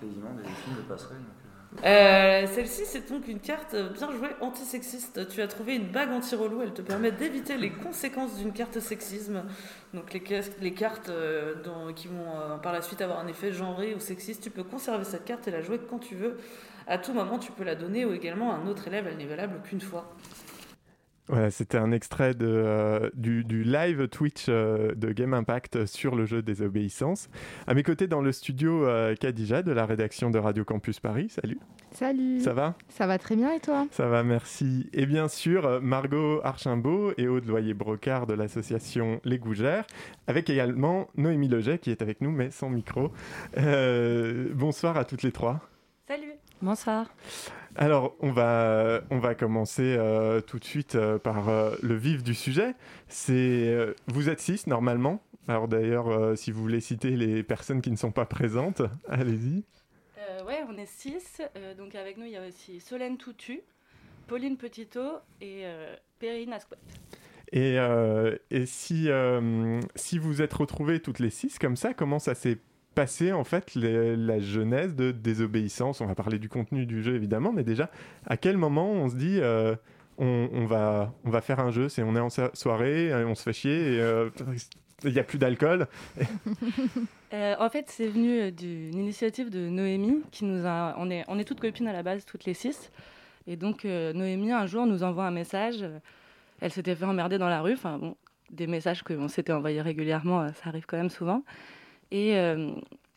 quasiment 0.00 0.30
des 0.36 0.42
films 0.42 0.76
le 0.78 0.82
passeraient. 0.82 1.14
Euh. 1.14 1.84
Euh, 1.84 2.46
celle-ci, 2.48 2.82
c'est 2.84 3.08
donc 3.08 3.28
une 3.28 3.38
carte 3.38 3.76
bien 3.94 4.10
jouée 4.10 4.30
antisexiste. 4.40 5.28
Tu 5.28 5.40
as 5.40 5.46
trouvé 5.46 5.76
une 5.76 5.86
bague 5.86 6.10
anti-relou. 6.10 6.62
Elle 6.62 6.72
te 6.72 6.82
permet 6.82 7.12
d'éviter 7.12 7.56
les 7.56 7.70
conséquences 7.70 8.36
d'une 8.38 8.52
carte 8.52 8.80
sexisme. 8.80 9.44
Donc 9.94 10.12
les, 10.12 10.72
cartes 10.72 11.08
euh, 11.08 11.54
qui 11.94 12.08
vont 12.08 12.58
par 12.62 12.72
la 12.72 12.82
suite 12.82 13.00
avoir 13.00 13.20
un 13.20 13.28
effet 13.28 13.52
genré 13.52 13.94
ou 13.94 14.00
sexiste, 14.00 14.42
tu 14.42 14.50
peux 14.50 14.64
conserver 14.64 15.04
cette 15.04 15.24
carte 15.24 15.46
et 15.46 15.52
la 15.52 15.62
jouer 15.62 15.78
quand 15.88 16.00
tu 16.00 16.16
veux 16.16 16.36
à 16.90 16.98
tout 16.98 17.12
moment, 17.12 17.38
tu 17.38 17.52
peux 17.52 17.64
la 17.64 17.76
donner 17.76 18.04
ou 18.04 18.12
également 18.12 18.52
à 18.52 18.56
un 18.56 18.66
autre 18.66 18.88
élève. 18.88 19.06
Elle 19.06 19.16
n'est 19.16 19.24
valable 19.24 19.62
qu'une 19.62 19.80
fois. 19.80 20.12
Voilà, 21.28 21.52
c'était 21.52 21.78
un 21.78 21.92
extrait 21.92 22.34
de, 22.34 22.48
euh, 22.48 23.08
du, 23.14 23.62
live 23.62 24.08
Twitch 24.08 24.46
euh, 24.48 24.96
de 24.96 25.12
Game 25.12 25.32
Impact 25.32 25.86
sur 25.86 26.16
le 26.16 26.26
jeu 26.26 26.42
des 26.42 26.60
obéissances. 26.60 27.28
À 27.68 27.74
mes 27.74 27.84
côtés 27.84 28.08
dans 28.08 28.20
le 28.20 28.32
studio, 28.32 28.84
euh, 28.84 29.14
Kadija 29.14 29.62
de 29.62 29.70
la 29.70 29.86
rédaction 29.86 30.30
de 30.30 30.40
Radio 30.40 30.64
Campus 30.64 30.98
Paris. 30.98 31.28
Salut. 31.28 31.60
Salut. 31.92 32.40
Ça 32.40 32.52
va? 32.52 32.74
Ça 32.88 33.06
va 33.06 33.18
très 33.18 33.36
bien 33.36 33.52
et 33.52 33.60
toi? 33.60 33.86
Ça 33.92 34.08
va, 34.08 34.24
merci. 34.24 34.90
Et 34.92 35.06
bien 35.06 35.28
sûr, 35.28 35.80
Margot 35.80 36.40
Archimbault 36.42 37.12
et 37.16 37.28
Aude 37.28 37.46
Loyer-Brocard 37.46 38.26
de 38.26 38.34
l'association 38.34 39.20
Les 39.24 39.38
Gougères, 39.38 39.86
avec 40.26 40.50
également 40.50 41.06
Noémie 41.16 41.48
Leget 41.48 41.78
qui 41.78 41.92
est 41.92 42.02
avec 42.02 42.20
nous 42.20 42.32
mais 42.32 42.50
sans 42.50 42.68
micro. 42.70 43.12
bonsoir 43.56 44.96
à 44.96 45.04
toutes 45.04 45.22
les 45.22 45.32
trois. 45.32 45.69
Bonsoir. 46.62 47.06
Alors, 47.74 48.16
on 48.20 48.32
va, 48.32 49.00
on 49.10 49.18
va 49.18 49.34
commencer 49.34 49.96
euh, 49.96 50.42
tout 50.42 50.58
de 50.58 50.64
suite 50.64 50.94
euh, 50.94 51.18
par 51.18 51.48
euh, 51.48 51.74
le 51.82 51.94
vif 51.94 52.22
du 52.22 52.34
sujet. 52.34 52.74
C'est, 53.08 53.94
vous 54.08 54.28
êtes 54.28 54.40
six 54.40 54.66
normalement. 54.66 55.22
Alors 55.48 55.68
d'ailleurs, 55.68 56.36
si 56.36 56.52
vous 56.52 56.60
voulez 56.60 56.80
citer 56.80 57.16
les 57.16 57.42
personnes 57.42 57.80
qui 57.80 57.90
ne 57.90 57.96
sont 57.96 58.12
pas 58.12 58.26
présentes, 58.26 58.82
allez-y. 59.08 59.64
ouais, 60.46 60.62
on 60.68 60.76
est 60.76 60.86
six. 60.86 61.40
donc 61.78 61.94
avec 61.94 62.18
nous, 62.18 62.26
il 62.26 62.32
y 62.32 62.36
a 62.36 62.46
aussi 62.46 62.78
Solène 62.78 63.16
Toutu, 63.16 63.60
Pauline 64.26 64.56
Petitot 64.56 65.18
et 65.40 65.64
Perrine 66.18 66.52
Asquette. 66.52 66.78
Et, 67.52 67.78
et 68.50 68.66
si, 68.66 69.08
si 69.96 70.18
vous 70.18 70.42
êtes 70.42 70.52
retrouvés 70.52 71.00
toutes 71.00 71.18
les 71.18 71.30
six 71.30 71.58
comme 71.58 71.74
ça, 71.74 71.94
comment 71.94 72.20
ça 72.20 72.36
s'est 72.36 72.58
passer 73.00 73.32
en 73.32 73.44
fait 73.44 73.76
la 73.76 74.40
genèse 74.40 74.94
de 74.94 75.10
désobéissance 75.10 76.02
On 76.02 76.06
va 76.06 76.14
parler 76.14 76.38
du 76.38 76.50
contenu 76.50 76.84
du 76.84 77.02
jeu 77.02 77.14
évidemment, 77.14 77.50
mais 77.50 77.64
déjà, 77.64 77.88
à 78.26 78.36
quel 78.36 78.58
moment 78.58 78.92
on 78.92 79.08
se 79.08 79.14
dit 79.14 79.38
euh, 79.40 79.74
on, 80.18 80.66
va, 80.66 81.14
on 81.24 81.30
va 81.30 81.40
faire 81.40 81.60
un 81.60 81.70
jeu? 81.70 81.88
C'est 81.88 82.02
on 82.02 82.14
est 82.14 82.20
en 82.20 82.28
soirée, 82.28 83.10
on 83.24 83.34
se 83.34 83.42
fait 83.42 83.54
chier 83.54 83.98
euh, 84.00 84.28
il 85.04 85.14
n'y 85.14 85.18
a 85.18 85.24
plus 85.24 85.38
d'alcool. 85.38 85.86
Euh, 87.32 87.54
en 87.60 87.70
fait, 87.70 87.84
c'est 87.86 88.08
venu 88.08 88.50
d'une 88.50 88.98
initiative 88.98 89.50
de 89.50 89.68
Noémie 89.68 90.20
qui 90.32 90.44
nous 90.44 90.66
a. 90.66 90.96
On 90.98 91.12
est, 91.12 91.24
on 91.28 91.38
est 91.38 91.44
toutes 91.44 91.60
copines 91.60 91.86
à 91.86 91.92
la 91.92 92.02
base, 92.02 92.24
toutes 92.24 92.44
les 92.44 92.54
six. 92.54 92.90
Et 93.46 93.54
donc, 93.54 93.84
Noémie, 93.84 94.50
un 94.50 94.66
jour, 94.66 94.84
nous 94.84 95.04
envoie 95.04 95.26
un 95.26 95.30
message. 95.30 95.84
Elle 96.60 96.72
s'était 96.72 96.96
fait 96.96 97.04
emmerder 97.04 97.38
dans 97.38 97.48
la 97.48 97.60
rue. 97.60 97.74
Enfin, 97.74 97.98
bon, 97.98 98.16
des 98.50 98.66
messages 98.66 99.04
qu'on 99.04 99.28
s'était 99.28 99.52
envoyés 99.52 99.80
régulièrement, 99.80 100.48
ça 100.48 100.70
arrive 100.70 100.86
quand 100.86 100.96
même 100.96 101.08
souvent. 101.08 101.44
Et, 102.10 102.36
euh, 102.36 102.72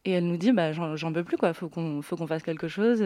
et 0.05 0.11
elle 0.11 0.27
nous 0.27 0.37
dit 0.37 0.51
bah, 0.51 0.71
j'en 0.71 1.13
peux 1.13 1.23
plus, 1.23 1.37
quoi. 1.37 1.53
Faut 1.53 1.69
qu'on 1.69 2.01
fasse 2.27 2.43
quelque 2.43 2.67
chose. 2.67 3.03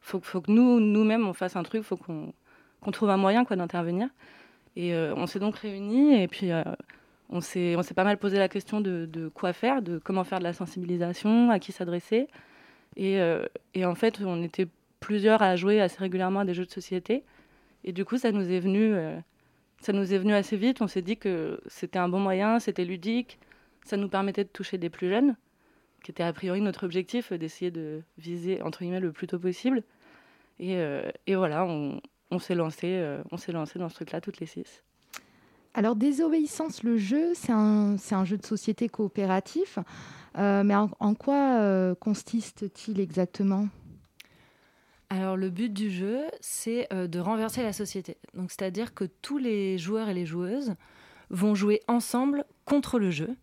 Faut, 0.00 0.20
faut 0.20 0.40
que 0.40 0.50
nous, 0.50 0.80
nous-mêmes, 0.80 1.26
on 1.26 1.32
fasse 1.32 1.56
un 1.56 1.62
truc. 1.62 1.82
Faut 1.82 1.96
qu'on 1.96 2.32
trouve 2.92 3.10
un 3.10 3.16
moyen 3.16 3.44
d'intervenir. 3.44 4.08
Et 4.76 4.94
euh, 4.94 5.14
on 5.16 5.26
s'est 5.26 5.40
donc 5.40 5.56
réunis 5.56 6.22
et 6.22 6.28
puis 6.28 6.52
euh, 6.52 6.62
on 7.30 7.40
s'est 7.40 7.76
pas 7.96 8.04
mal 8.04 8.16
posé 8.16 8.38
la 8.38 8.48
question 8.48 8.80
de, 8.80 9.30
quoi 9.34 9.52
faire, 9.52 9.82
de 9.82 9.98
comment 9.98 10.24
faire 10.24 10.38
de 10.38 10.44
la 10.44 10.52
sensibilisation, 10.52 11.50
à 11.50 11.58
qui 11.58 11.72
s'adresser. 11.72 12.28
Et, 12.96 13.20
en 13.84 13.94
fait, 13.94 14.20
on 14.24 14.42
était 14.42 14.66
plusieurs 15.00 15.42
à 15.42 15.56
jouer 15.56 15.80
assez 15.80 15.98
régulièrement 15.98 16.40
à 16.40 16.44
des 16.44 16.54
jeux 16.54 16.64
de 16.64 16.70
société. 16.70 17.24
Et 17.84 17.92
du 17.92 18.04
coup, 18.04 18.18
ça 18.18 18.32
nous 18.32 18.50
est 18.50 18.58
venu 18.58 18.94
assez 20.32 20.56
vite. 20.56 20.80
On 20.80 20.86
s'est 20.88 21.02
dit 21.02 21.16
que 21.16 21.60
c'était 21.66 21.98
un 21.98 22.08
bon 22.08 22.18
moyen, 22.18 22.60
c'était 22.60 22.84
ludique, 22.84 23.38
ça 23.84 23.96
nous 23.96 24.08
permettait 24.08 24.44
de 24.44 24.48
toucher 24.48 24.78
des 24.78 24.90
plus 24.90 25.08
jeunes, 25.08 25.36
qui 26.02 26.10
était 26.10 26.22
a 26.22 26.32
priori 26.32 26.60
notre 26.60 26.84
objectif, 26.84 27.32
d'essayer 27.32 27.70
de 27.70 28.02
viser 28.18 28.62
entre 28.62 28.80
guillemets 28.80 29.00
le 29.00 29.12
plus 29.12 29.26
tôt 29.26 29.38
possible. 29.38 29.82
Et, 30.58 30.76
euh, 30.76 31.10
et 31.26 31.36
voilà, 31.36 31.64
on, 31.64 32.00
on 32.30 32.38
s'est 32.38 32.54
lancé, 32.54 32.86
euh, 32.86 33.22
on 33.30 33.36
s'est 33.36 33.52
lancé 33.52 33.78
dans 33.78 33.88
ce 33.88 33.94
truc-là 33.96 34.20
toutes 34.20 34.40
les 34.40 34.46
six. 34.46 34.82
Alors, 35.74 35.96
Désobéissance, 35.96 36.82
le 36.82 36.96
jeu, 36.96 37.32
c'est 37.34 37.52
un, 37.52 37.96
un, 38.10 38.24
jeu 38.24 38.36
de 38.36 38.46
société 38.46 38.88
coopératif. 38.88 39.78
Euh, 40.36 40.62
mais 40.64 40.74
en, 40.74 40.90
en 41.00 41.14
quoi 41.14 41.94
consiste-t-il 41.96 43.00
exactement? 43.00 43.68
Alors 45.10 45.38
le 45.38 45.48
but 45.48 45.72
du 45.72 45.90
jeu, 45.90 46.20
c'est 46.40 46.86
de 46.92 47.18
renverser 47.18 47.62
la 47.62 47.72
société. 47.72 48.18
Donc 48.34 48.50
c'est-à-dire 48.50 48.92
que 48.92 49.04
tous 49.04 49.38
les 49.38 49.78
joueurs 49.78 50.10
et 50.10 50.14
les 50.14 50.26
joueuses 50.26 50.74
vont 51.30 51.54
jouer 51.54 51.80
ensemble 51.88 52.44
contre 52.66 52.98
le 52.98 53.10
jeu 53.10 53.34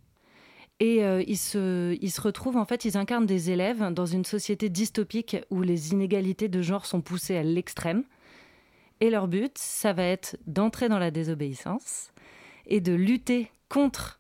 et 0.79 1.03
euh, 1.03 1.23
ils, 1.25 1.37
se, 1.37 1.97
ils 2.01 2.11
se 2.11 2.19
retrouvent, 2.21 2.57
en 2.57 2.65
fait, 2.65 2.85
ils 2.85 2.97
incarnent 2.97 3.25
des 3.25 3.49
élèves 3.49 3.93
dans 3.93 4.05
une 4.05 4.25
société 4.25 4.69
dystopique 4.69 5.37
où 5.49 5.61
les 5.61 5.91
inégalités 5.91 6.49
de 6.49 6.61
genre 6.61 6.85
sont 6.85 7.01
poussées 7.01 7.37
à 7.37 7.43
l'extrême. 7.43 8.03
Et 8.99 9.09
leur 9.09 9.27
but, 9.27 9.57
ça 9.57 9.93
va 9.93 10.03
être 10.03 10.37
d'entrer 10.47 10.89
dans 10.89 10.99
la 10.99 11.11
désobéissance 11.11 12.11
et 12.67 12.81
de 12.81 12.93
lutter 12.93 13.51
contre 13.69 14.19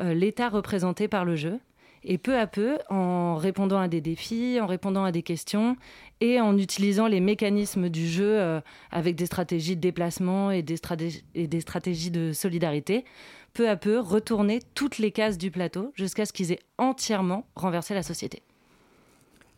euh, 0.00 0.14
l'État 0.14 0.48
représenté 0.48 1.08
par 1.08 1.24
le 1.24 1.36
jeu. 1.36 1.58
Et 2.08 2.18
peu 2.18 2.38
à 2.38 2.46
peu, 2.46 2.78
en 2.88 3.34
répondant 3.34 3.80
à 3.80 3.88
des 3.88 4.00
défis, 4.00 4.58
en 4.60 4.66
répondant 4.66 5.02
à 5.02 5.10
des 5.10 5.22
questions 5.22 5.76
et 6.20 6.40
en 6.40 6.56
utilisant 6.56 7.08
les 7.08 7.18
mécanismes 7.18 7.88
du 7.88 8.06
jeu 8.06 8.38
euh, 8.38 8.60
avec 8.92 9.16
des 9.16 9.26
stratégies 9.26 9.74
de 9.74 9.80
déplacement 9.80 10.52
et 10.52 10.62
des, 10.62 10.76
et 11.34 11.48
des 11.48 11.60
stratégies 11.60 12.12
de 12.12 12.32
solidarité, 12.32 13.04
peu 13.56 13.70
à 13.70 13.76
peu 13.76 13.98
retourner 13.98 14.60
toutes 14.74 14.98
les 14.98 15.10
cases 15.10 15.38
du 15.38 15.50
plateau 15.50 15.90
jusqu'à 15.94 16.26
ce 16.26 16.34
qu'ils 16.34 16.52
aient 16.52 16.60
entièrement 16.76 17.48
renversé 17.56 17.94
la 17.94 18.02
société. 18.02 18.42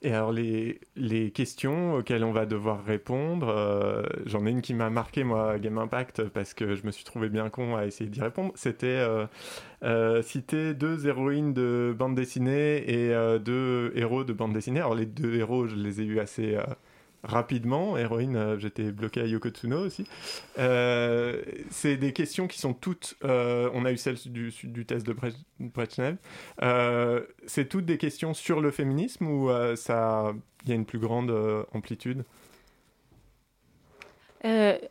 Et 0.02 0.12
alors 0.12 0.30
les, 0.30 0.78
les, 0.94 1.32
questions 1.32 1.94
auxquelles 1.94 2.22
on 2.22 2.30
va 2.30 2.46
devoir 2.46 2.84
répondre, 2.84 3.48
euh, 3.48 4.04
j'en 4.26 4.46
ai 4.46 4.50
une 4.50 4.62
qui 4.62 4.72
m'a 4.72 4.90
marqué 4.90 5.24
moi 5.24 5.58
Game 5.58 5.76
Impact 5.78 6.28
parce 6.28 6.54
que 6.54 6.76
je 6.76 6.86
me 6.86 6.92
suis 6.92 7.02
trouvé 7.02 7.28
bien 7.28 7.50
con 7.50 7.74
à 7.74 7.86
essayer 7.86 8.08
d'y 8.08 8.20
répondre. 8.20 8.52
C'était 8.54 8.86
euh, 8.86 9.26
euh, 9.82 10.22
citer 10.22 10.74
deux 10.74 11.08
héroïnes 11.08 11.52
de 11.52 11.92
bande 11.98 12.14
dessinée 12.14 12.88
et 12.88 13.12
deux 13.40 13.90
héros 13.96 14.22
de 14.22 14.32
bande 14.32 14.52
dessinée. 14.52 14.78
Alors 14.78 14.94
les 14.94 15.06
deux 15.06 15.34
héros, 15.34 15.66
je 15.66 15.74
les 15.74 16.00
ai 16.00 16.04
eus 16.04 16.20
assez 16.20 16.56
rapidement. 17.22 17.96
Héroïne, 17.96 18.36
euh, 18.36 18.58
j'étais 18.58 18.92
bloqué 18.92 19.20
à 19.20 19.26
Yokotsuno 19.26 19.78
aussi. 19.78 20.04
Euh, 20.58 21.42
c'est 21.70 21.96
des 21.96 22.12
questions 22.12 22.46
qui 22.46 22.58
sont 22.58 22.74
toutes. 22.74 23.16
Euh, 23.24 23.70
on 23.74 23.84
a 23.84 23.92
eu 23.92 23.96
celle 23.96 24.16
du, 24.26 24.52
test 24.86 25.06
de 25.06 25.14
Brezhnev. 25.58 26.16
c'est 27.46 27.68
toutes 27.68 27.86
des 27.86 27.98
questions 27.98 28.34
sur 28.34 28.60
le 28.60 28.70
féminisme 28.70 29.26
ou 29.26 29.50
ça, 29.76 30.32
il 30.64 30.68
y 30.68 30.72
a 30.72 30.74
une 30.74 30.86
plus 30.86 30.98
grande 30.98 31.32
amplitude? 31.72 32.24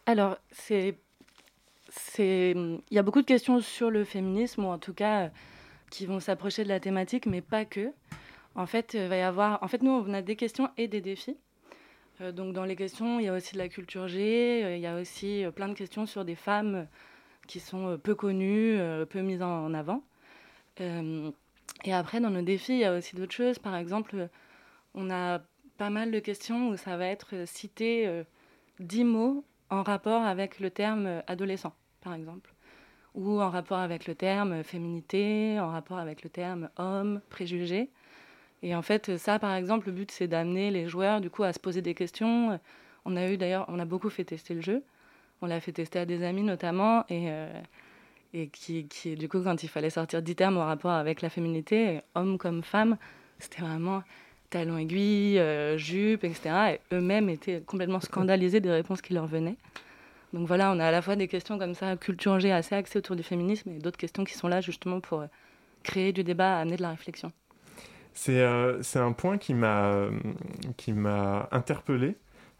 Alors, 0.06 0.38
c'est. 0.52 0.96
Il 2.20 2.82
y 2.92 3.00
a 3.00 3.04
beaucoup 3.04 3.22
de 3.22 3.26
questions 3.26 3.60
sur 3.60 3.90
le 3.90 4.04
féminisme, 4.04 4.66
ou 4.66 4.68
en 4.68 4.78
tout 4.78 4.94
cas 4.94 5.32
qui 5.90 6.06
vont 6.06 6.20
s'approcher 6.20 6.64
de 6.64 6.70
la 6.70 6.80
thématique, 6.80 7.26
mais 7.26 7.42
pas 7.42 7.66
que. 7.66 7.92
En 8.56 8.66
fait, 8.66 8.96
va 8.96 9.18
y 9.18 9.22
avoir. 9.22 9.64
En 9.64 9.68
fait, 9.68 9.82
nous, 9.82 9.92
on 9.92 10.14
a 10.14 10.22
des 10.22 10.36
questions 10.36 10.70
et 10.78 10.88
des 10.88 11.02
défis. 11.02 11.38
Euh, 12.22 12.32
donc 12.32 12.54
dans 12.54 12.66
les 12.66 12.76
questions, 12.76 13.20
il 13.20 13.26
y 13.26 13.30
a 13.30 13.34
aussi 13.34 13.54
de 13.54 13.60
la 13.60 13.70
culture 13.70 14.08
G, 14.08 14.64
euh, 14.64 14.76
il 14.76 14.82
y 14.82 14.88
a 14.88 15.00
aussi 15.00 15.46
euh, 15.46 15.52
plein 15.52 15.68
de 15.68 15.74
questions 15.74 16.06
sur 16.06 16.26
des 16.26 16.36
femmes 16.36 16.88
qui 17.48 17.60
sont 17.60 17.98
peu 18.04 18.14
connues, 18.16 18.78
peu 19.10 19.22
mises 19.22 19.42
en 19.42 19.74
avant. 19.74 20.04
et 20.80 21.94
après, 21.94 22.20
dans 22.20 22.30
nos 22.30 22.42
défis, 22.42 22.74
il 22.74 22.80
y 22.80 22.84
a 22.84 22.94
aussi 22.94 23.16
d'autres 23.16 23.34
choses. 23.34 23.58
Par 23.58 23.78
exemple, 23.78 24.28
on 24.94 25.10
a 25.10 25.40
pas 25.78 25.90
mal 25.90 26.12
de 26.12 26.20
questions 26.20 26.70
où 26.70 26.76
ça 26.76 26.98
va 26.98 27.06
être 27.06 27.48
cité 27.48 28.26
10 28.82 29.06
mots 29.06 29.46
en 29.70 29.82
rapport 29.82 30.24
avec 30.24 30.60
le 30.60 30.70
terme 30.70 31.24
adolescent, 31.28 31.74
par 32.02 32.14
exemple, 32.16 32.54
ou 33.16 33.40
en 33.40 33.50
rapport 33.50 33.80
avec 33.80 34.08
le 34.08 34.16
terme 34.16 34.62
féminité, 34.62 35.58
en 35.58 35.70
rapport 35.70 36.00
avec 36.00 36.24
le 36.24 36.30
terme 36.30 36.70
homme, 36.76 37.22
préjugé. 37.30 37.90
Et 38.64 38.76
en 38.76 38.82
fait, 38.82 39.18
ça, 39.18 39.40
par 39.40 39.54
exemple, 39.56 39.88
le 39.88 39.94
but, 39.94 40.12
c'est 40.12 40.28
d'amener 40.28 40.72
les 40.72 40.88
joueurs, 40.88 41.22
du 41.22 41.30
coup, 41.30 41.44
à 41.44 41.54
se 41.54 41.60
poser 41.60 41.82
des 41.82 41.94
questions. 41.94 42.60
on 43.06 43.16
a 43.16 43.30
eu 43.30 43.38
d'ailleurs, 43.38 43.66
on 43.70 43.80
a 43.80 43.86
beaucoup 43.86 44.10
fait 44.10 44.24
tester 44.24 44.54
le 44.54 44.62
jeu. 44.62 44.84
On 45.42 45.48
l'a 45.48 45.60
fait 45.60 45.72
tester 45.72 46.00
à 46.00 46.06
des 46.06 46.24
amis 46.24 46.42
notamment, 46.42 47.06
et, 47.10 47.30
et 48.34 48.48
qui, 48.48 48.88
du 49.16 49.30
coup, 49.30 49.42
quand 49.44 49.62
il 49.62 49.70
fallait 49.70 49.92
sortir 49.92 50.22
10 50.24 50.36
termes 50.36 50.58
en 50.58 50.66
rapport 50.66 50.92
avec 50.92 51.22
la 51.22 51.30
féminité, 51.30 52.02
homme 52.16 52.40
comme 52.40 52.64
femme, 52.64 52.98
c'était 53.38 53.62
vraiment 53.62 54.02
talons 54.50 54.78
aiguilles, 54.78 55.40
jupe, 55.78 56.24
etc. 56.24 56.50
Et 56.74 56.96
eux-mêmes 56.96 57.30
étaient 57.30 57.62
complètement 57.62 58.00
scandalisés 58.00 58.60
des 58.60 58.72
réponses 58.72 59.02
qui 59.02 59.14
leur 59.14 59.28
venaient. 59.28 59.58
Donc 60.34 60.48
voilà, 60.48 60.72
on 60.72 60.80
a 60.80 60.86
à 60.86 60.92
la 60.92 61.02
fois 61.02 61.16
des 61.16 61.28
questions 61.28 61.58
comme 61.58 61.74
ça, 61.74 61.96
culture 61.96 62.34
assez 62.34 62.76
axées 62.76 63.00
autour 63.00 63.16
du 63.16 63.24
féminisme, 63.24 63.70
et 63.70 63.80
d'autres 63.80 63.98
questions 63.98 64.24
qui 64.24 64.34
sont 64.34 64.48
là 64.48 64.62
justement 64.62 65.00
pour 65.00 65.24
créer 65.84 66.12
du 66.12 66.24
débat, 66.24 66.60
amener 66.60 66.78
de 66.78 66.82
la 66.82 66.90
réflexion. 66.90 67.32
C'est 68.18 68.42
euh, 68.42 68.82
un 68.96 69.12
point 69.12 69.38
qui 69.38 69.54
m'a 69.54 70.10
interpellé 71.52 72.16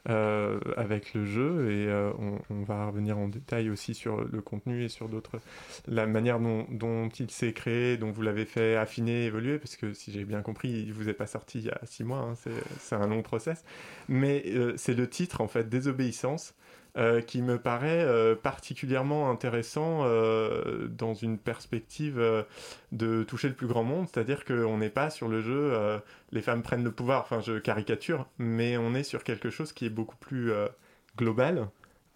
euh, 0.08 0.60
avec 0.78 1.16
le 1.16 1.26
jeu 1.26 1.72
et 1.72 1.88
euh, 1.88 2.12
on, 2.52 2.62
va 2.62 2.86
revenir 2.86 3.18
en 3.18 3.28
détail 3.28 3.72
aussi 3.72 3.96
sur 3.96 4.24
le 4.24 4.42
contenu 4.42 4.84
et 4.84 4.88
sur 4.88 5.10
d'autres 5.10 5.40
la 5.88 6.06
manière 6.06 6.40
dont, 6.40 6.68
dont 6.70 7.10
il 7.10 7.32
s'est 7.32 7.54
créé, 7.54 7.98
dont 7.98 8.12
vous 8.12 8.22
l'avez 8.22 8.46
fait 8.46 8.76
affiner, 8.76 9.26
évoluer, 9.26 9.58
parce 9.58 9.78
que 9.78 9.94
si 9.94 10.12
j'ai 10.12 10.26
bien 10.26 10.44
compris, 10.44 10.70
il 10.70 10.94
vous 10.94 11.10
est 11.10 11.14
pas 11.14 11.26
sorti 11.26 11.58
il 11.58 11.66
y 11.66 11.72
a 11.72 11.80
six 11.86 12.04
mois, 12.04 12.20
hein, 12.20 12.36
c'est 12.80 12.96
un 12.96 13.08
long 13.08 13.24
process. 13.24 13.66
Mais 14.10 14.46
c'est 14.76 14.94
le 14.94 15.10
titre 15.10 15.42
en 15.42 15.48
fait, 15.48 15.68
désobéissance. 15.68 16.54
Euh, 16.98 17.22
qui 17.22 17.44
me 17.44 17.60
paraît 17.60 18.04
euh, 18.04 18.34
particulièrement 18.34 19.30
intéressant 19.30 20.00
euh, 20.06 20.88
dans 20.88 21.14
une 21.14 21.38
perspective 21.38 22.20
de 22.92 23.22
toucher 23.22 23.50
le 23.50 23.54
plus 23.54 23.68
grand 23.68 23.84
monde, 23.84 24.08
c'est-à-dire 24.12 24.46
qu'on 24.46 24.80
n'est 24.80 24.90
pas 24.90 25.12
sur 25.12 25.28
le 25.28 25.42
jeu 25.42 25.78
les 26.32 26.42
femmes 26.42 26.64
prennent 26.64 26.84
le 26.84 26.92
pouvoir, 26.92 27.22
enfin 27.22 27.40
je 27.40 27.60
caricature, 27.60 28.26
mais 28.40 28.78
on 28.78 28.96
est 28.96 29.04
sur 29.04 29.24
quelque 29.24 29.52
chose 29.52 29.74
qui 29.74 29.86
est 29.86 29.92
beaucoup 29.92 30.16
plus 30.16 30.52
global. 31.18 31.68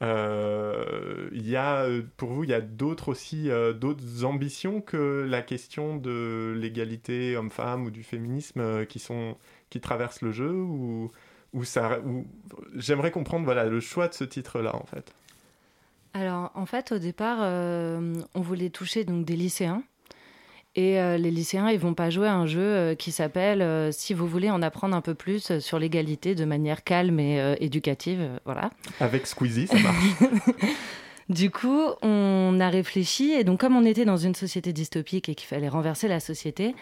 Il 0.02 1.50
y 1.50 1.56
a, 1.56 1.88
pour 2.18 2.32
vous, 2.32 2.44
il 2.44 2.50
y 2.50 2.56
a 2.56 2.62
d'autres 2.62 3.10
aussi, 3.10 3.50
d'autres 3.80 4.24
ambitions 4.26 4.82
que 4.82 5.26
la 5.30 5.44
question 5.44 5.96
de 5.96 6.56
l'égalité 6.58 7.38
homme-femme 7.38 7.84
ou 7.86 7.92
du 7.92 8.04
féminisme 8.04 8.86
qui, 8.88 8.98
sont, 8.98 9.38
qui 9.70 9.80
traversent 9.80 10.22
le 10.22 10.32
jeu 10.32 10.52
ou 10.52 11.12
où 11.54 11.64
ça, 11.64 12.00
j'aimerais 12.76 13.12
comprendre 13.12 13.46
voilà 13.46 13.66
le 13.66 13.80
choix 13.80 14.08
de 14.08 14.14
ce 14.14 14.24
titre-là 14.24 14.76
en 14.76 14.86
fait. 14.86 15.14
Alors 16.14 16.52
en 16.56 16.66
fait 16.66 16.92
au 16.92 16.98
départ 16.98 17.38
euh, 17.42 18.16
on 18.36 18.42
voulait 18.42 18.70
toucher 18.70 19.04
donc 19.06 19.26
des 19.26 19.36
lycéens 19.36 19.84
et 20.76 21.00
euh, 21.00 21.18
les 21.18 21.32
lycéens 21.32 21.70
ils 21.70 21.80
vont 21.80 21.94
pas 21.94 22.10
jouer 22.10 22.28
à 22.28 22.36
un 22.36 22.46
jeu 22.46 22.62
euh, 22.62 22.96
qui 22.96 23.12
s'appelle 23.12 23.94
si 23.94 24.14
vous 24.14 24.28
voulez 24.28 24.50
en 24.50 24.62
apprendre 24.62 24.96
un 24.96 25.02
peu 25.02 25.14
plus 25.14 25.60
sur 25.60 25.80
l'égalité 25.80 26.36
de 26.36 26.46
manière 26.46 26.84
calme 26.84 27.20
et 27.20 27.56
éducative 27.60 28.30
voilà. 28.46 28.70
Avec 29.00 29.28
Squeezie 29.28 29.68
ça 29.68 29.80
marche. 29.80 29.96
Du 31.30 31.50
coup, 31.50 31.86
on 32.02 32.60
a 32.60 32.68
réfléchi 32.68 33.32
et 33.32 33.46
donc 33.46 33.62
comme 33.62 33.78
on 33.78 33.86
était 33.86 34.04
dans 34.04 34.18
une 34.18 34.36
société 34.36 34.74
dystopique 34.74 35.30
et 35.30 35.36
qu'il 35.36 35.48
fallait 35.48 35.70
renverser 35.70 36.10
la 36.10 36.20
société, 36.20 36.76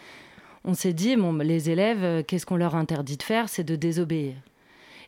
on 0.64 0.74
s'est 0.74 0.94
dit 0.94 1.16
bon 1.16 1.34
les 1.38 1.70
élèves 1.70 2.24
qu'est-ce 2.24 2.48
qu'on 2.48 2.56
leur 2.56 2.74
interdit 2.74 3.18
de 3.18 3.22
faire, 3.22 3.48
c'est 3.48 3.64
de 3.64 3.76
désobéir. 3.76 4.34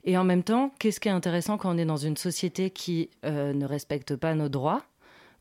Et 0.04 0.18
en 0.18 0.24
même 0.24 0.44
temps, 0.44 0.72
qu'est-ce 0.80 1.00
qui 1.00 1.08
est 1.08 1.12
intéressant 1.12 1.58
quand 1.58 1.74
on 1.74 1.78
est 1.78 1.86
dans 1.86 1.98
une 1.98 2.18
société 2.18 2.70
qui 2.70 3.10
euh, 3.26 3.54
ne 3.54 3.66
respecte 3.66 4.16
pas 4.16 4.34
nos 4.34 4.50
droits 4.50 4.84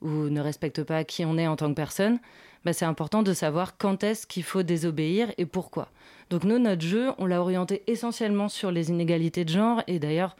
ou 0.02 0.08
ne 0.08 0.40
respecte 0.40 0.82
pas 0.82 1.04
qui 1.04 1.24
on 1.24 1.38
est 1.38 1.46
en 1.46 1.56
tant 1.56 1.68
que 1.68 1.74
personne 1.74 2.18
bah, 2.64 2.72
C'est 2.72 2.84
important 2.84 3.22
de 3.22 3.32
savoir 3.32 3.76
quand 3.78 4.04
est-ce 4.04 4.26
qu'il 4.26 4.42
faut 4.42 4.62
désobéir 4.62 5.32
et 5.38 5.46
pourquoi. 5.46 5.88
Donc 6.28 6.44
nous, 6.44 6.58
notre 6.58 6.82
jeu, 6.82 7.10
on 7.18 7.26
l'a 7.26 7.40
orienté 7.40 7.82
essentiellement 7.86 8.48
sur 8.48 8.70
les 8.70 8.90
inégalités 8.90 9.44
de 9.44 9.50
genre 9.50 9.82
et 9.86 9.98
d'ailleurs, 9.98 10.36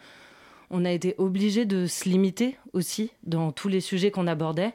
on 0.71 0.85
a 0.85 0.93
été 0.93 1.15
obligé 1.19 1.65
de 1.65 1.87
se 1.87 2.09
limiter 2.09 2.57
aussi 2.73 3.11
dans 3.25 3.53
tous 3.53 3.69
les 3.69 3.81
sujets 3.81 4.11
qu'on 4.11 4.27
abordait 4.27 4.73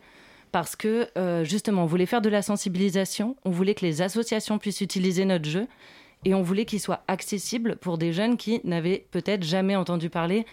parce 0.52 0.76
que 0.76 1.08
euh, 1.18 1.44
justement, 1.44 1.84
on 1.84 1.86
voulait 1.86 2.06
faire 2.06 2.22
de 2.22 2.30
la 2.30 2.42
sensibilisation, 2.42 3.36
on 3.46 3.52
voulait 3.52 3.76
que 3.76 3.86
les 3.86 4.02
associations 4.02 4.58
puissent 4.58 4.82
utiliser 4.82 5.26
notre 5.26 5.50
jeu 5.50 5.68
et 6.26 6.34
on 6.34 6.42
voulait 6.42 6.66
qu'il 6.66 6.80
soit 6.80 7.04
accessible 7.08 7.78
pour 7.78 7.98
des 7.98 8.12
jeunes 8.12 8.36
qui 8.36 8.60
n'avaient 8.64 9.06
peut-être 9.12 9.44
jamais 9.44 9.76
entendu 9.76 10.10
parler 10.10 10.46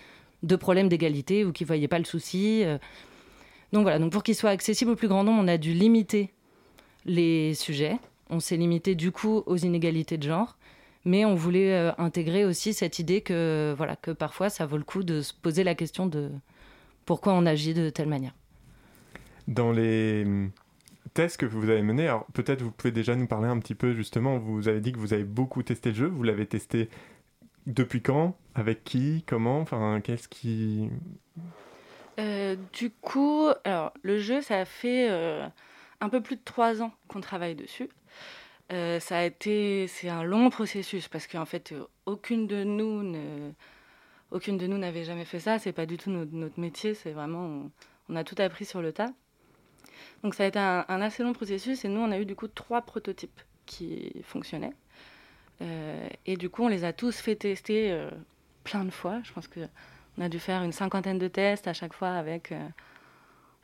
de 0.43 0.55
problèmes 0.55 0.89
d'égalité 0.89 1.45
ou 1.45 1.53
qui 1.53 1.65
ne 1.65 1.67
voyaient 1.67 1.89
pas 1.89 1.99
le 1.99 2.05
souci. 2.05 2.63
Euh. 2.65 2.79
Donc 3.73 3.83
voilà, 3.83 3.99
donc 3.99 4.13
pour 4.13 4.23
qu'il 4.23 4.35
soit 4.35 4.51
accessible 4.51 4.91
au 4.91 4.97
plus 4.97 5.09
grand 5.09 5.25
nombre, 5.25 5.43
on 5.43 5.49
a 5.49 5.57
dû 5.57 5.73
limiter 5.73 6.31
les 7.07 7.55
sujets. 7.55 7.97
On 8.29 8.39
s'est 8.39 8.57
limité 8.57 8.95
du 8.95 9.13
coup 9.13 9.43
aux 9.47 9.57
inégalités 9.57 10.19
de 10.19 10.23
genre, 10.25 10.57
mais 11.05 11.25
on 11.25 11.35
voulait 11.35 11.73
euh, 11.73 11.93
intégrer 11.97 12.45
aussi 12.45 12.75
cette 12.75 12.99
idée 12.99 13.23
que 13.23 13.75
voilà 13.77 13.97
que 13.97 14.11
parfois 14.11 14.51
ça 14.51 14.67
vaut 14.67 14.77
le 14.77 14.85
coup 14.85 15.03
de 15.03 15.23
se 15.23 15.33
poser 15.33 15.65
la 15.65 15.75
question 15.75 16.07
de 16.07 16.31
pourquoi 17.07 17.33
on 17.33 17.47
agit 17.47 17.73
de 17.73 17.89
telle 17.89 18.09
manière. 18.09 18.35
Dans 19.49 19.73
les 19.73 20.25
test 21.15 21.37
que 21.37 21.47
vous 21.47 21.69
avez 21.69 21.83
mené, 21.83 22.09
alors 22.09 22.27
peut-être 22.33 22.63
vous 22.63 22.71
pouvez 22.71 22.93
déjà 22.93 23.15
nous 23.15 23.27
parler 23.27 23.49
un 23.49 23.59
petit 23.59 23.75
peu 23.75 23.93
justement, 23.93 24.39
vous 24.39 24.69
avez 24.69 24.81
dit 24.81 24.93
que 24.93 24.99
vous 24.99 25.13
avez 25.13 25.25
beaucoup 25.25 25.63
testé 25.63 25.91
le 25.91 25.95
jeu, 25.95 26.07
vous 26.07 26.23
l'avez 26.23 26.47
testé 26.47 26.89
depuis 27.67 28.03
quand? 28.03 28.37
Avec 28.55 28.85
qui? 28.85 29.25
Comment? 29.27 29.61
Enfin, 29.61 30.01
qu'est-ce 30.03 30.29
qui... 30.29 30.91
Euh, 32.19 32.57
du 32.75 32.91
coup, 32.91 33.49
alors 33.65 33.93
le 34.03 34.19
jeu, 34.19 34.43
ça 34.43 34.61
a 34.61 34.65
fait 34.65 35.09
euh, 35.11 35.47
un 36.01 36.09
peu 36.09 36.21
plus 36.21 36.37
de 36.37 36.43
trois 36.45 36.83
ans 36.83 36.93
qu'on 37.09 37.21
travaille 37.21 37.55
dessus. 37.55 37.89
Euh, 38.73 39.01
ça 39.01 39.19
a 39.19 39.25
été, 39.25 39.87
c'est 39.87 40.09
un 40.09 40.23
long 40.23 40.51
processus 40.51 41.09
parce 41.09 41.27
qu'en 41.27 41.45
fait, 41.45 41.75
aucune 42.07 42.47
de 42.47 42.65
nous 42.65 43.03
ne, 43.03 43.51
aucune 44.31 44.57
de 44.57 44.67
nous 44.67 44.79
n'avait 44.79 45.05
jamais 45.05 45.25
fait 45.25 45.41
ça. 45.41 45.59
C'est 45.59 45.73
pas 45.73 45.87
du 45.87 45.97
tout 45.97 46.11
notre, 46.11 46.59
métier. 46.59 46.95
C'est 46.95 47.13
vraiment, 47.13 47.71
on, 48.09 48.17
a 48.17 48.25
tout 48.25 48.37
appris 48.39 48.65
sur 48.65 48.83
le 48.83 48.93
tas. 48.93 49.13
Donc 50.23 50.35
ça 50.35 50.45
a 50.45 50.47
été 50.47 50.59
un, 50.59 50.85
assez 50.89 51.23
long 51.23 51.33
processus 51.33 51.85
et 51.85 51.89
nous, 51.89 52.01
on 52.01 52.11
a 52.13 52.19
eu 52.19 52.25
du 52.25 52.37
coup 52.37 52.49
trois 52.49 52.83
prototypes 52.83 53.41
qui 53.67 54.13
fonctionnaient. 54.23 54.75
Euh, 55.61 56.09
et 56.27 56.37
du 56.37 56.49
coup, 56.49 56.65
on 56.65 56.69
les 56.69 56.85
a 56.85 56.93
tous 56.93 57.17
fait 57.17 57.37
tester 57.37 57.93
euh, 57.93 58.11
plein 58.65 58.85
de 58.85 58.91
fois. 58.91 59.21
Je 59.25 59.33
pense 59.33 59.49
qu'on 59.49 60.23
a 60.23 60.29
dû 60.29 60.39
faire 60.39 60.63
une 60.63 60.73
cinquantaine 60.73 61.19
de 61.19 61.29
tests 61.29 61.67
à 61.67 61.73
chaque 61.73 61.93
fois 61.93 62.11
avec, 62.11 62.53
euh, 62.53 62.69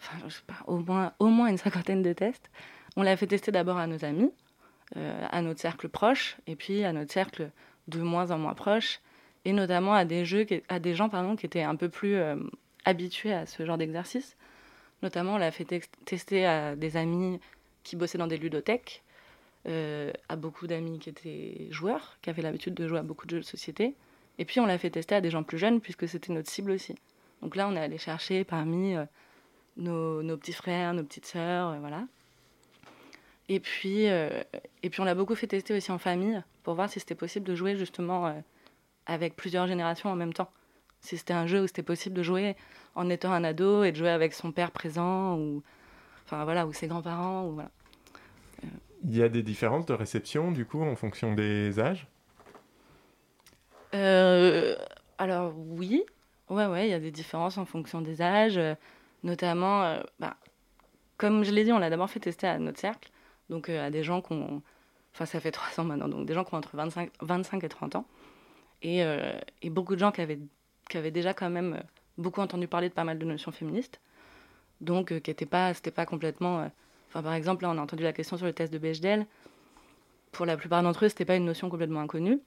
enfin, 0.00 0.18
je 0.26 0.34
sais 0.34 0.42
pas, 0.46 0.64
au 0.66 0.78
moins, 0.78 1.48
une 1.48 1.58
cinquantaine 1.58 2.02
de 2.02 2.12
tests. 2.12 2.50
On 2.96 3.02
l'a 3.02 3.16
fait 3.16 3.26
tester 3.26 3.52
d'abord 3.52 3.78
à 3.78 3.86
nos 3.86 4.04
amis, 4.04 4.32
à 4.96 5.42
notre 5.42 5.60
cercle 5.60 5.88
proche, 5.88 6.36
et 6.48 6.56
puis 6.56 6.82
à 6.82 6.92
notre 6.92 7.12
cercle 7.12 7.50
de 7.86 8.00
moins 8.00 8.32
en 8.32 8.38
moins 8.38 8.54
proche, 8.54 9.00
et 9.44 9.52
notamment 9.52 9.94
à 9.94 10.04
des, 10.04 10.24
jeux, 10.24 10.46
à 10.68 10.80
des 10.80 10.94
gens 10.94 11.36
qui 11.36 11.46
étaient 11.46 11.62
un 11.62 11.76
peu 11.76 11.88
plus 11.88 12.16
habitués 12.84 13.32
à 13.32 13.46
ce 13.46 13.64
genre 13.64 13.78
d'exercice. 13.78 14.36
Notamment, 15.02 15.34
on 15.34 15.38
l'a 15.38 15.50
fait 15.50 15.66
tester 16.04 16.44
à 16.44 16.74
des 16.74 16.96
amis 16.96 17.38
qui 17.84 17.96
bossaient 17.96 18.18
dans 18.18 18.26
des 18.26 18.36
ludothèques, 18.36 19.02
euh, 19.66 20.12
à 20.28 20.36
beaucoup 20.36 20.66
d'amis 20.66 20.98
qui 20.98 21.08
étaient 21.08 21.68
joueurs, 21.70 22.18
qui 22.20 22.30
avaient 22.30 22.42
l'habitude 22.42 22.74
de 22.74 22.88
jouer 22.88 22.98
à 22.98 23.02
beaucoup 23.02 23.26
de 23.26 23.30
jeux 23.30 23.40
de 23.40 23.46
société. 23.46 23.94
Et 24.38 24.44
puis, 24.44 24.60
on 24.60 24.66
l'a 24.66 24.78
fait 24.78 24.90
tester 24.90 25.14
à 25.14 25.20
des 25.20 25.30
gens 25.30 25.42
plus 25.42 25.58
jeunes, 25.58 25.80
puisque 25.80 26.08
c'était 26.08 26.32
notre 26.32 26.50
cible 26.50 26.72
aussi. 26.72 26.96
Donc 27.42 27.54
là, 27.54 27.68
on 27.68 27.76
est 27.76 27.80
allé 27.80 27.98
chercher 27.98 28.44
parmi 28.44 28.96
euh, 28.96 29.04
nos, 29.76 30.36
petits 30.36 30.52
frères, 30.52 30.94
nos 30.94 31.04
petites 31.04 31.26
sœurs, 31.26 31.70
euh, 31.70 31.78
voilà. 31.78 32.04
Et 33.48 33.60
puis, 33.60 34.04
et 34.04 34.90
puis, 34.90 35.00
on 35.00 35.04
l'a 35.04 35.14
beaucoup 35.14 35.34
fait 35.34 35.46
tester 35.46 35.74
aussi 35.74 35.90
en 35.90 35.96
famille, 35.96 36.42
pour 36.64 36.74
voir 36.74 36.90
si 36.90 37.00
c'était 37.00 37.14
possible 37.14 37.46
de 37.46 37.54
jouer 37.54 37.76
justement 37.76 38.42
avec 39.06 39.36
plusieurs 39.36 39.66
générations 39.66 40.10
en 40.10 40.16
même 40.16 40.34
temps 40.34 40.50
si 41.00 41.16
c'était 41.16 41.34
un 41.34 41.46
jeu 41.46 41.62
où 41.62 41.66
c'était 41.66 41.82
possible 41.82 42.14
de 42.14 42.22
jouer 42.22 42.56
en 42.94 43.08
étant 43.08 43.32
un 43.32 43.44
ado 43.44 43.84
et 43.84 43.92
de 43.92 43.96
jouer 43.96 44.10
avec 44.10 44.34
son 44.34 44.52
père 44.52 44.70
présent 44.70 45.36
ou 45.36 45.62
enfin 46.24 46.44
voilà 46.44 46.66
ou 46.66 46.72
ses 46.72 46.88
grands-parents 46.88 47.46
ou 47.46 47.52
voilà. 47.52 47.70
Il 49.04 49.16
y 49.16 49.22
a 49.22 49.28
des 49.28 49.42
différences 49.42 49.86
de 49.86 49.94
réception 49.94 50.50
du 50.50 50.66
coup 50.66 50.82
en 50.82 50.96
fonction 50.96 51.34
des 51.34 51.78
âges? 51.78 52.08
Euh, 53.94 54.76
Alors 55.18 55.54
oui, 55.56 56.04
ouais 56.50 56.66
ouais, 56.66 56.88
il 56.88 56.90
y 56.90 56.94
a 56.94 57.00
des 57.00 57.10
différences 57.10 57.58
en 57.58 57.64
fonction 57.64 58.00
des 58.00 58.20
âges, 58.20 58.60
notamment, 59.22 59.82
euh, 59.84 60.00
bah, 60.18 60.36
comme 61.16 61.44
je 61.44 61.52
l'ai 61.52 61.64
dit, 61.64 61.72
on 61.72 61.78
l'a 61.78 61.90
d'abord 61.90 62.10
fait 62.10 62.20
tester 62.20 62.46
à 62.46 62.58
notre 62.58 62.78
cercle, 62.78 63.10
donc 63.48 63.68
euh, 63.68 63.86
à 63.86 63.90
des 63.90 64.02
gens 64.02 64.20
qui 64.20 64.32
ont, 64.32 64.62
enfin 65.14 65.26
ça 65.26 65.40
fait 65.40 65.52
trois 65.52 65.80
ans 65.80 65.84
maintenant, 65.84 66.08
donc 66.08 66.26
des 66.26 66.34
gens 66.34 66.44
qui 66.44 66.54
ont 66.54 66.58
entre 66.58 66.76
25, 66.76 67.10
25 67.22 67.64
et 67.64 67.68
30 67.68 67.96
ans, 67.96 68.06
et, 68.82 69.00
et 69.62 69.70
beaucoup 69.70 69.94
de 69.96 70.00
gens 70.00 70.12
qui 70.12 70.20
avaient 70.20 70.38
qui 70.88 70.96
avait 70.96 71.10
déjà 71.10 71.34
quand 71.34 71.50
même 71.50 71.74
euh, 71.74 71.82
beaucoup 72.16 72.40
entendu 72.40 72.66
parler 72.66 72.88
de 72.88 72.94
pas 72.94 73.04
mal 73.04 73.18
de 73.18 73.24
notions 73.24 73.52
féministes, 73.52 74.00
donc 74.80 75.12
euh, 75.12 75.20
qui 75.20 75.30
n'était 75.30 75.46
pas, 75.46 75.74
c'était 75.74 75.90
pas 75.90 76.06
complètement. 76.06 76.60
Euh, 76.60 76.68
enfin, 77.08 77.22
par 77.22 77.34
exemple, 77.34 77.62
là, 77.62 77.70
on 77.70 77.78
a 77.78 77.80
entendu 77.80 78.02
la 78.02 78.12
question 78.12 78.36
sur 78.36 78.46
le 78.46 78.52
test 78.52 78.72
de 78.72 78.78
Bechdel. 78.78 79.26
Pour 80.32 80.46
la 80.46 80.56
plupart 80.56 80.82
d'entre 80.82 81.04
eux, 81.04 81.08
c'était 81.08 81.24
pas 81.24 81.36
une 81.36 81.44
notion 81.44 81.70
complètement 81.70 82.00
inconnue, 82.00 82.40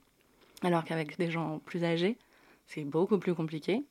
alors 0.62 0.84
qu'avec 0.84 1.18
des 1.18 1.30
gens 1.30 1.60
plus 1.64 1.84
âgés, 1.84 2.16
c'est 2.66 2.84
beaucoup 2.84 3.18
plus 3.18 3.34
compliqué. 3.34 3.84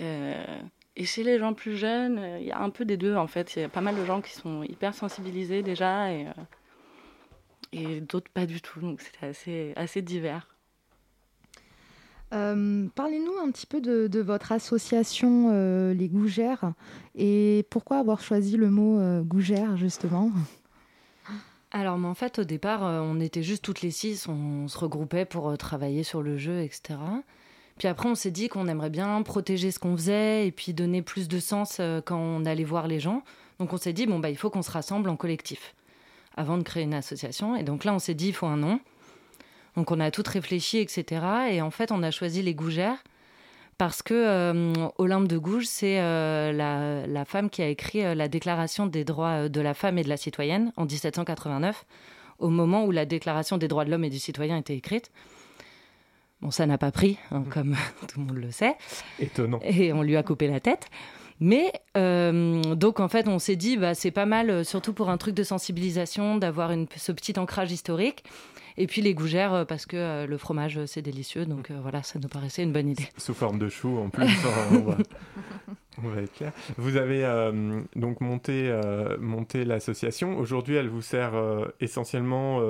et 0.00 1.04
chez 1.04 1.22
les 1.22 1.38
gens 1.38 1.54
plus 1.54 1.76
jeunes, 1.76 2.20
il 2.40 2.46
y 2.46 2.52
a 2.52 2.60
un 2.60 2.70
peu 2.70 2.84
des 2.84 2.96
deux 2.96 3.16
en 3.16 3.26
fait. 3.28 3.54
Il 3.56 3.60
y 3.60 3.64
a 3.64 3.68
pas 3.68 3.80
mal 3.80 3.96
de 3.96 4.04
gens 4.04 4.20
qui 4.20 4.32
sont 4.32 4.64
hyper 4.64 4.92
sensibilisés 4.94 5.62
déjà 5.62 6.12
et, 6.12 6.26
et 7.72 8.00
d'autres 8.00 8.30
pas 8.30 8.46
du 8.46 8.60
tout. 8.60 8.80
Donc 8.80 9.00
c'était 9.00 9.26
assez, 9.26 9.72
assez 9.76 10.02
divers. 10.02 10.55
Parlez-nous 12.30 13.38
un 13.42 13.50
petit 13.50 13.66
peu 13.66 13.80
de, 13.80 14.20
votre 14.20 14.52
association 14.52 15.50
Les 15.92 16.08
Gougères 16.08 16.72
et 17.14 17.64
pourquoi 17.70 17.98
avoir 17.98 18.20
choisi 18.20 18.56
le 18.56 18.70
mot 18.70 19.22
Gougère 19.22 19.76
justement? 19.76 20.30
Alors, 21.72 21.98
mais 21.98 22.08
en 22.08 22.14
fait, 22.14 22.38
au 22.38 22.44
départ, 22.44 22.82
on 22.82 23.20
était 23.20 23.42
juste 23.42 23.64
toutes 23.64 23.82
les 23.82 23.90
six, 23.90 24.28
on 24.28 24.68
se 24.68 24.78
regroupait 24.78 25.24
pour 25.24 25.56
travailler 25.58 26.02
sur 26.02 26.22
le 26.22 26.36
jeu, 26.36 26.60
etc. 26.62 26.98
Puis 27.78 27.88
après, 27.88 28.08
on 28.08 28.14
s'est 28.14 28.30
dit 28.30 28.48
qu'on 28.48 28.68
aimerait 28.68 28.90
bien 28.90 29.20
protéger 29.22 29.70
ce 29.70 29.78
qu'on 29.78 29.96
faisait 29.96 30.46
et 30.46 30.52
puis 30.52 30.72
donner 30.72 31.02
plus 31.02 31.28
de 31.28 31.38
sens 31.38 31.76
euh, 31.80 32.00
quand 32.00 32.18
on 32.18 32.44
allait 32.44 32.64
voir 32.64 32.86
les 32.88 33.00
gens. 33.00 33.22
Donc 33.58 33.72
on 33.72 33.76
s'est 33.76 33.92
dit, 33.92 34.06
bon, 34.06 34.18
bah, 34.18 34.30
il 34.30 34.36
faut 34.36 34.50
qu'on 34.50 34.62
se 34.62 34.70
rassemble 34.70 35.10
en 35.10 35.16
collectif 35.16 35.74
avant 36.36 36.58
de 36.58 36.62
créer 36.62 36.84
une 36.84 36.94
association. 36.94 37.56
Et 37.56 37.62
donc 37.62 37.84
là, 37.84 37.94
on 37.94 37.98
s'est 37.98 38.14
dit, 38.14 38.28
il 38.28 38.34
faut 38.34 38.46
un 38.46 38.56
nom. 38.56 38.80
Donc 39.76 39.90
on 39.90 40.00
a 40.00 40.10
tout 40.10 40.24
réfléchi, 40.26 40.78
etc. 40.78 41.24
Et 41.50 41.60
en 41.60 41.70
fait, 41.70 41.92
on 41.92 42.02
a 42.02 42.10
choisi 42.10 42.42
les 42.42 42.54
Gougères 42.54 43.02
parce 43.78 44.02
que 44.02 44.14
euh, 44.14 44.72
Olympe 44.96 45.28
de 45.28 45.36
Gouges, 45.36 45.66
c'est 45.66 46.00
euh, 46.00 46.50
la, 46.52 47.06
la, 47.06 47.24
femme 47.26 47.50
qui 47.50 47.60
a 47.60 47.68
écrit 47.68 48.02
la 48.14 48.28
Déclaration 48.28 48.86
des 48.86 49.04
droits 49.04 49.50
de 49.50 49.60
la 49.60 49.74
femme 49.74 49.98
et 49.98 50.02
de 50.02 50.08
la 50.08 50.16
citoyenne 50.16 50.72
en 50.76 50.86
1789, 50.86 51.84
au 52.38 52.48
moment 52.48 52.84
où 52.86 52.90
la 52.90 53.04
Déclaration 53.04 53.58
des 53.58 53.68
droits 53.68 53.84
de 53.84 53.90
l'homme 53.90 54.04
et 54.04 54.10
du 54.10 54.18
citoyen 54.18 54.56
était 54.56 54.76
écrite. 54.76 55.10
Bon, 56.42 56.50
ça 56.50 56.66
n'a 56.66 56.78
pas 56.78 56.90
pris, 56.90 57.18
hein, 57.30 57.40
mm. 57.40 57.48
comme 57.48 57.76
tout 58.08 58.20
le 58.20 58.26
monde 58.26 58.36
le 58.36 58.50
sait. 58.50 58.76
Étonnant. 59.18 59.60
Et 59.62 59.92
on 59.92 60.02
lui 60.02 60.16
a 60.16 60.22
coupé 60.22 60.48
la 60.48 60.60
tête. 60.60 60.88
Mais 61.38 61.72
euh, 61.96 62.74
donc 62.74 62.98
en 63.00 63.08
fait, 63.08 63.28
on 63.28 63.38
s'est 63.38 63.56
dit, 63.56 63.76
bah, 63.76 63.94
c'est 63.94 64.10
pas 64.10 64.26
mal, 64.26 64.48
euh, 64.48 64.64
surtout 64.64 64.92
pour 64.92 65.10
un 65.10 65.18
truc 65.18 65.34
de 65.34 65.42
sensibilisation, 65.42 66.36
d'avoir 66.36 66.72
ce 66.96 67.12
petit 67.12 67.38
ancrage 67.38 67.72
historique. 67.72 68.24
Et 68.78 68.86
puis 68.86 69.02
les 69.02 69.14
gougères, 69.14 69.54
euh, 69.54 69.64
parce 69.64 69.86
que 69.86 70.26
le 70.26 70.38
fromage, 70.38 70.84
c'est 70.86 71.02
délicieux. 71.02 71.46
Donc 71.46 71.70
voilà, 71.70 72.02
ça 72.02 72.18
nous 72.18 72.28
paraissait 72.28 72.62
une 72.62 72.72
bonne 72.72 72.88
idée. 72.88 73.08
Sous 73.16 73.34
forme 73.34 73.58
de 73.58 73.68
chou 73.68 73.98
en 73.98 74.10
plus. 74.10 74.28
on, 76.02 76.08
va, 76.08 76.20
être 76.22 76.32
clair. 76.32 76.52
Vous 76.76 76.96
avez 76.96 77.24
donc 77.94 78.20
monté, 78.20 78.72
monté 79.18 79.64
l'association. 79.64 80.38
Aujourd'hui, 80.38 80.74
elle 80.74 80.88
vous 80.88 81.02
sert 81.02 81.32
essentiellement 81.80 82.60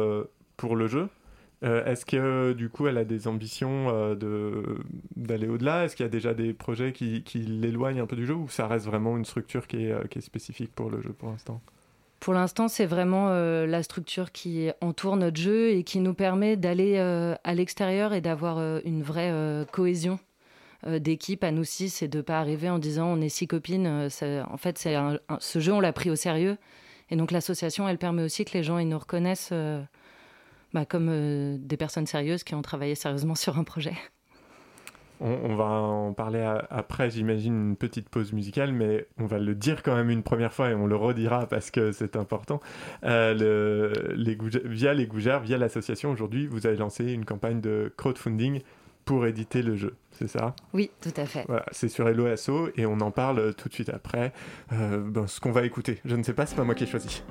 pour 0.57 0.77
le 0.77 0.87
jeu 0.87 1.09
euh, 1.63 1.85
est-ce 1.87 2.05
que 2.05 2.53
du 2.53 2.69
coup 2.69 2.87
elle 2.87 2.99
a 2.99 3.05
des 3.05 3.29
ambitions 3.29 3.89
euh, 3.89 4.15
de, 4.15 4.79
d'aller 5.17 5.49
au-delà? 5.49 5.85
Est-ce 5.85 5.97
qu'il 5.97 6.05
y 6.05 6.07
a 6.07 6.11
déjà 6.11 6.35
des 6.35 6.53
projets 6.53 6.93
qui, 6.93 7.23
qui, 7.23 7.39
l'éloignent 7.39 8.01
un 8.01 8.07
peu 8.07 8.17
du 8.17 8.27
jeu? 8.27 8.35
Ou 8.35 8.49
ça 8.49 8.67
reste 8.67 8.85
vraiment 8.87 9.17
une 9.17 9.25
structure 9.25 9.67
qui 9.67 9.87
est, 9.87 9.93
euh, 9.93 10.05
qui 10.05 10.19
est 10.19 10.23
spécifique 10.23 10.75
pour 10.75 10.91
le 10.91 11.01
jeu 11.01 11.13
pour 11.13 11.31
l'instant? 11.31 11.63
Pour 12.27 12.35
l'instant, 12.35 12.67
c'est 12.67 12.87
vraiment 12.87 13.31
la 13.31 13.85
structure 13.85 14.33
qui 14.33 14.71
entoure 14.81 15.15
notre 15.15 15.37
jeu 15.37 15.71
et 15.71 15.85
qui 15.85 16.01
nous 16.01 16.13
permet 16.13 16.57
d'aller 16.57 16.99
à 16.99 17.55
l'extérieur 17.55 18.13
et 18.15 18.21
d'avoir 18.21 18.59
une 18.85 19.05
vraie 19.05 19.33
cohésion 19.71 20.19
d'équipe 20.85 21.45
à 21.45 21.53
nous 21.53 21.63
six 21.63 22.03
et 22.03 22.09
de 22.09 22.21
pas 22.21 22.41
arriver 22.41 22.69
en 22.69 22.81
disant 22.81 23.07
on 23.07 23.21
est 23.21 23.29
six 23.29 23.47
copines. 23.47 23.87
en 23.87 24.57
fait, 24.57 24.77
ce 24.77 25.59
jeu, 25.61 25.73
on 25.73 25.79
l'a 25.79 25.93
pris 25.93 26.11
au 26.11 26.17
sérieux. 26.17 26.59
Et 27.11 27.17
donc 27.17 27.31
l'association, 27.31 27.89
elle 27.89 27.97
permet 27.97 28.25
aussi 28.25 28.45
que 28.45 28.59
les 28.59 28.65
gens 28.65 28.79
ils 28.79 28.89
nous 28.89 28.99
reconnaissent 28.99 29.53
bah, 30.73 30.85
comme 30.85 31.09
euh, 31.09 31.57
des 31.61 31.77
personnes 31.77 32.07
sérieuses 32.07 32.43
qui 32.43 32.57
ont 32.57 32.63
travaillé 32.63 32.97
sérieusement 32.97 33.35
sur 33.37 33.57
un 33.57 33.63
projet. 33.63 33.95
On, 35.21 35.57
va 35.57 35.65
en 35.65 36.13
parler 36.13 36.47
après, 36.71 37.11
j'imagine, 37.11 37.71
une 37.71 37.77
petite 37.77 38.09
pause 38.09 38.33
musicale, 38.33 38.73
mais 38.73 39.07
on 39.19 39.27
va 39.27 39.39
le 39.39 39.55
dire 39.55 39.83
quand 39.83 39.95
même 39.95 40.11
une 40.11 40.23
première 40.23 40.53
fois 40.53 40.71
et 40.71 40.75
on 40.75 40.87
le 40.87 40.97
redira 40.97 41.47
parce 41.47 41.71
que 41.71 41.93
c'est 41.93 42.17
important. 42.17 42.61
Euh, 43.05 43.93
les 44.15 44.37
via 44.65 44.93
les 44.93 45.07
Gougères, 45.07 45.41
via 45.41 45.57
l'association, 45.57 46.11
aujourd'hui, 46.11 46.47
vous 46.47 46.67
avez 46.67 46.77
lancé 46.77 47.13
une 47.13 47.25
campagne 47.25 47.61
de 47.61 47.93
crowdfunding 47.97 48.61
pour 49.07 49.25
éditer 49.25 49.63
le 49.63 49.77
jeu, 49.77 49.95
c'est 50.11 50.29
ça? 50.29 50.55
Oui, 50.75 50.91
tout 51.01 51.15
à 51.17 51.25
fait. 51.25 51.45
Voilà, 51.47 51.65
c'est 51.71 51.89
sur 51.89 52.09
Hello 52.09 52.27
et 52.77 52.87
on 52.87 53.01
en 53.01 53.13
parle 53.13 53.55
tout 53.55 53.69
de 53.69 53.75
suite 53.75 53.89
après. 53.89 54.33
Euh, 54.73 54.99
ben, 54.99 55.27
ce 55.27 55.41
qu'on 55.41 55.53
va 55.53 55.65
écouter, 55.65 56.01
je 56.05 56.17
ne 56.17 56.25
sais 56.25 56.35
pas, 56.35 56.45
c'est 56.45 56.57
pas 56.57 56.65
moi 56.65 56.75
qui 56.75 56.85
ai 56.85 56.87
choisi. 56.89 57.23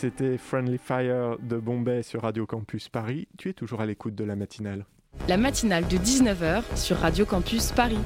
C'était 0.00 0.38
Friendly 0.38 0.78
Fire 0.78 1.36
de 1.42 1.58
Bombay 1.58 2.02
sur 2.02 2.22
Radio 2.22 2.46
Campus 2.46 2.88
Paris. 2.88 3.28
Tu 3.36 3.50
es 3.50 3.52
toujours 3.52 3.82
à 3.82 3.86
l'écoute 3.86 4.14
de 4.14 4.24
la 4.24 4.34
matinale. 4.34 4.86
La 5.28 5.36
matinale 5.36 5.86
de 5.88 5.98
19h 5.98 6.74
sur 6.74 6.96
Radio 6.96 7.26
Campus 7.26 7.70
Paris. 7.72 7.98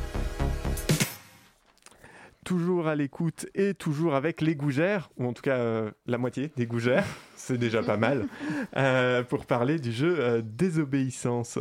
Toujours 2.45 2.89
à 2.89 2.97
l'écoute 2.97 3.47
et 3.55 3.75
toujours 3.75 4.17
avec 4.17 4.41
les 4.41 4.57
gougères, 4.57 5.09
ou 5.19 5.27
en 5.27 5.33
tout 5.33 5.43
cas 5.43 5.55
euh, 5.55 5.93
la 6.07 6.19
moitié 6.19 6.51
des 6.57 6.67
gougères, 6.67 7.07
c'est 7.37 7.59
déjà 7.59 7.81
pas 7.81 7.97
mal, 7.97 8.27
euh, 8.77 9.23
pour 9.23 9.47
parler 9.47 9.79
du 9.79 9.93
jeu 9.93 10.17
euh, 10.19 10.43
Désobéissance. 10.45 11.61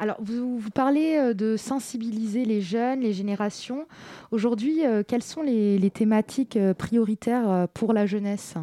Alors, 0.00 0.16
vous, 0.20 0.58
vous 0.58 0.70
parlez 0.70 1.32
de 1.32 1.56
sensibiliser 1.56 2.44
les 2.44 2.60
jeunes, 2.60 3.02
les 3.02 3.12
générations. 3.12 3.86
Aujourd'hui, 4.32 4.84
euh, 4.84 5.04
quelles 5.06 5.22
sont 5.22 5.42
les, 5.42 5.78
les 5.78 5.90
thématiques 5.92 6.58
prioritaires 6.76 7.68
pour 7.72 7.92
la 7.92 8.04
jeunesse? 8.04 8.56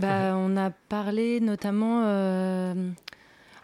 Bah, 0.00 0.34
on 0.36 0.56
a 0.56 0.70
parlé 0.70 1.40
notamment, 1.40 2.02
euh, 2.06 2.90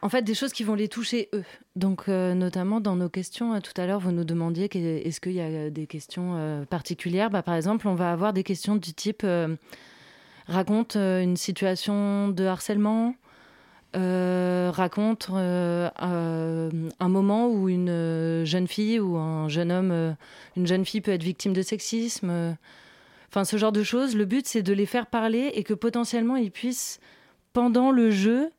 en 0.03 0.09
fait, 0.09 0.23
des 0.23 0.35
choses 0.35 0.53
qui 0.53 0.65
vont 0.65 0.75
les 0.75 0.89
toucher 0.89 1.29
eux. 1.33 1.45
Donc, 1.77 2.09
euh, 2.09 2.35
notamment 2.35 2.81
dans 2.81 2.97
nos 2.97 3.09
questions, 3.09 3.55
euh, 3.55 3.61
tout 3.61 3.73
à 3.81 3.87
l'heure, 3.87 4.01
vous 4.01 4.13
nous 4.13 4.25
demandiez 4.25 4.65
est-ce 5.07 5.21
qu'il 5.21 5.33
y 5.33 5.41
a 5.41 5.45
euh, 5.45 5.71
des 5.71 5.87
questions 5.87 6.35
euh, 6.37 6.65
particulières? 6.65 7.31
Bah, 7.31 7.43
par 7.43 7.55
exemple, 7.55 7.89
on 7.89 7.95
va 7.95 8.13
avoir 8.13 8.33
des 8.33 8.43
questions 8.45 8.77
du 8.77 8.93
type 8.93 9.27
raconte 10.47 10.97
une 10.97 11.37
situation 11.37 12.29
de 12.29 12.45
harcèlement. 12.45 13.15
euh, 13.97 14.71
raconte 14.75 15.29
euh, 15.33 15.89
euh, 16.03 16.71
un 16.99 17.09
moment 17.09 17.49
où 17.49 17.69
une 17.69 18.43
jeune 18.45 18.67
fille 18.67 18.99
ou 19.01 19.17
un 19.17 19.49
jeune 19.49 19.71
homme, 19.71 20.17
une 20.57 20.67
jeune 20.67 20.85
fille 20.85 21.01
peut 21.01 21.13
être 21.13 21.23
victime 21.23 21.53
de 21.53 21.63
sexisme. 21.63 22.57
Euh, 23.35 23.41
Enfin, 23.41 23.45
ce 23.45 23.57
genre 23.57 23.73
de 23.73 23.83
choses, 23.83 24.15
le 24.15 24.25
but, 24.25 24.47
c'est 24.47 24.63
de 24.63 24.73
les 24.73 24.87
faire 24.87 25.07
parler 25.07 25.51
et 25.55 25.65
que 25.65 25.75
potentiellement 25.75 26.37
ils 26.37 26.53
puissent, 26.53 27.01
pendant 27.53 27.91
le 27.91 28.11
jeu, 28.11 28.51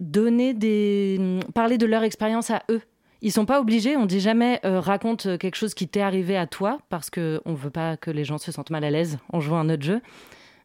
donner 0.00 0.54
des... 0.54 1.40
parler 1.54 1.76
de 1.76 1.86
leur 1.86 2.02
expérience 2.02 2.50
à 2.50 2.62
eux. 2.70 2.80
Ils 3.22 3.32
sont 3.32 3.44
pas 3.44 3.60
obligés, 3.60 3.98
on 3.98 4.06
dit 4.06 4.20
jamais 4.20 4.60
euh, 4.64 4.80
raconte 4.80 5.36
quelque 5.36 5.56
chose 5.56 5.74
qui 5.74 5.86
t'est 5.88 6.00
arrivé 6.00 6.38
à 6.38 6.46
toi, 6.46 6.78
parce 6.88 7.10
qu'on 7.10 7.20
ne 7.44 7.54
veut 7.54 7.70
pas 7.70 7.98
que 7.98 8.10
les 8.10 8.24
gens 8.24 8.38
se 8.38 8.50
sentent 8.50 8.70
mal 8.70 8.82
à 8.82 8.90
l'aise 8.90 9.18
en 9.30 9.40
jouant 9.40 9.60
à 9.60 9.64
notre 9.64 9.82
jeu. 9.82 10.00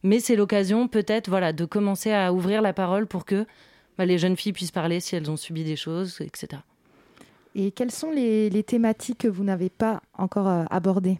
Mais 0.03 0.21
c'est 0.21 0.37
l'occasion 0.37 0.87
peut-être 0.87 1.29
voilà, 1.29 1.51
de 1.51 1.65
commencer 1.65 2.13
à 2.13 2.31
ouvrir 2.31 2.61
la 2.61 2.71
parole 2.71 3.07
pour 3.07 3.25
que 3.25 3.45
bah, 3.97 4.05
les 4.05 4.17
jeunes 4.17 4.37
filles 4.37 4.53
puissent 4.53 4.71
parler 4.71 5.01
si 5.01 5.17
elles 5.17 5.29
ont 5.29 5.35
subi 5.35 5.65
des 5.65 5.75
choses, 5.75 6.21
etc. 6.21 6.61
Et 7.55 7.71
quelles 7.71 7.91
sont 7.91 8.11
les, 8.11 8.49
les 8.49 8.63
thématiques 8.63 9.17
que 9.17 9.27
vous 9.27 9.43
n'avez 9.43 9.69
pas 9.69 10.01
encore 10.17 10.47
euh, 10.47 10.63
abordées? 10.69 11.19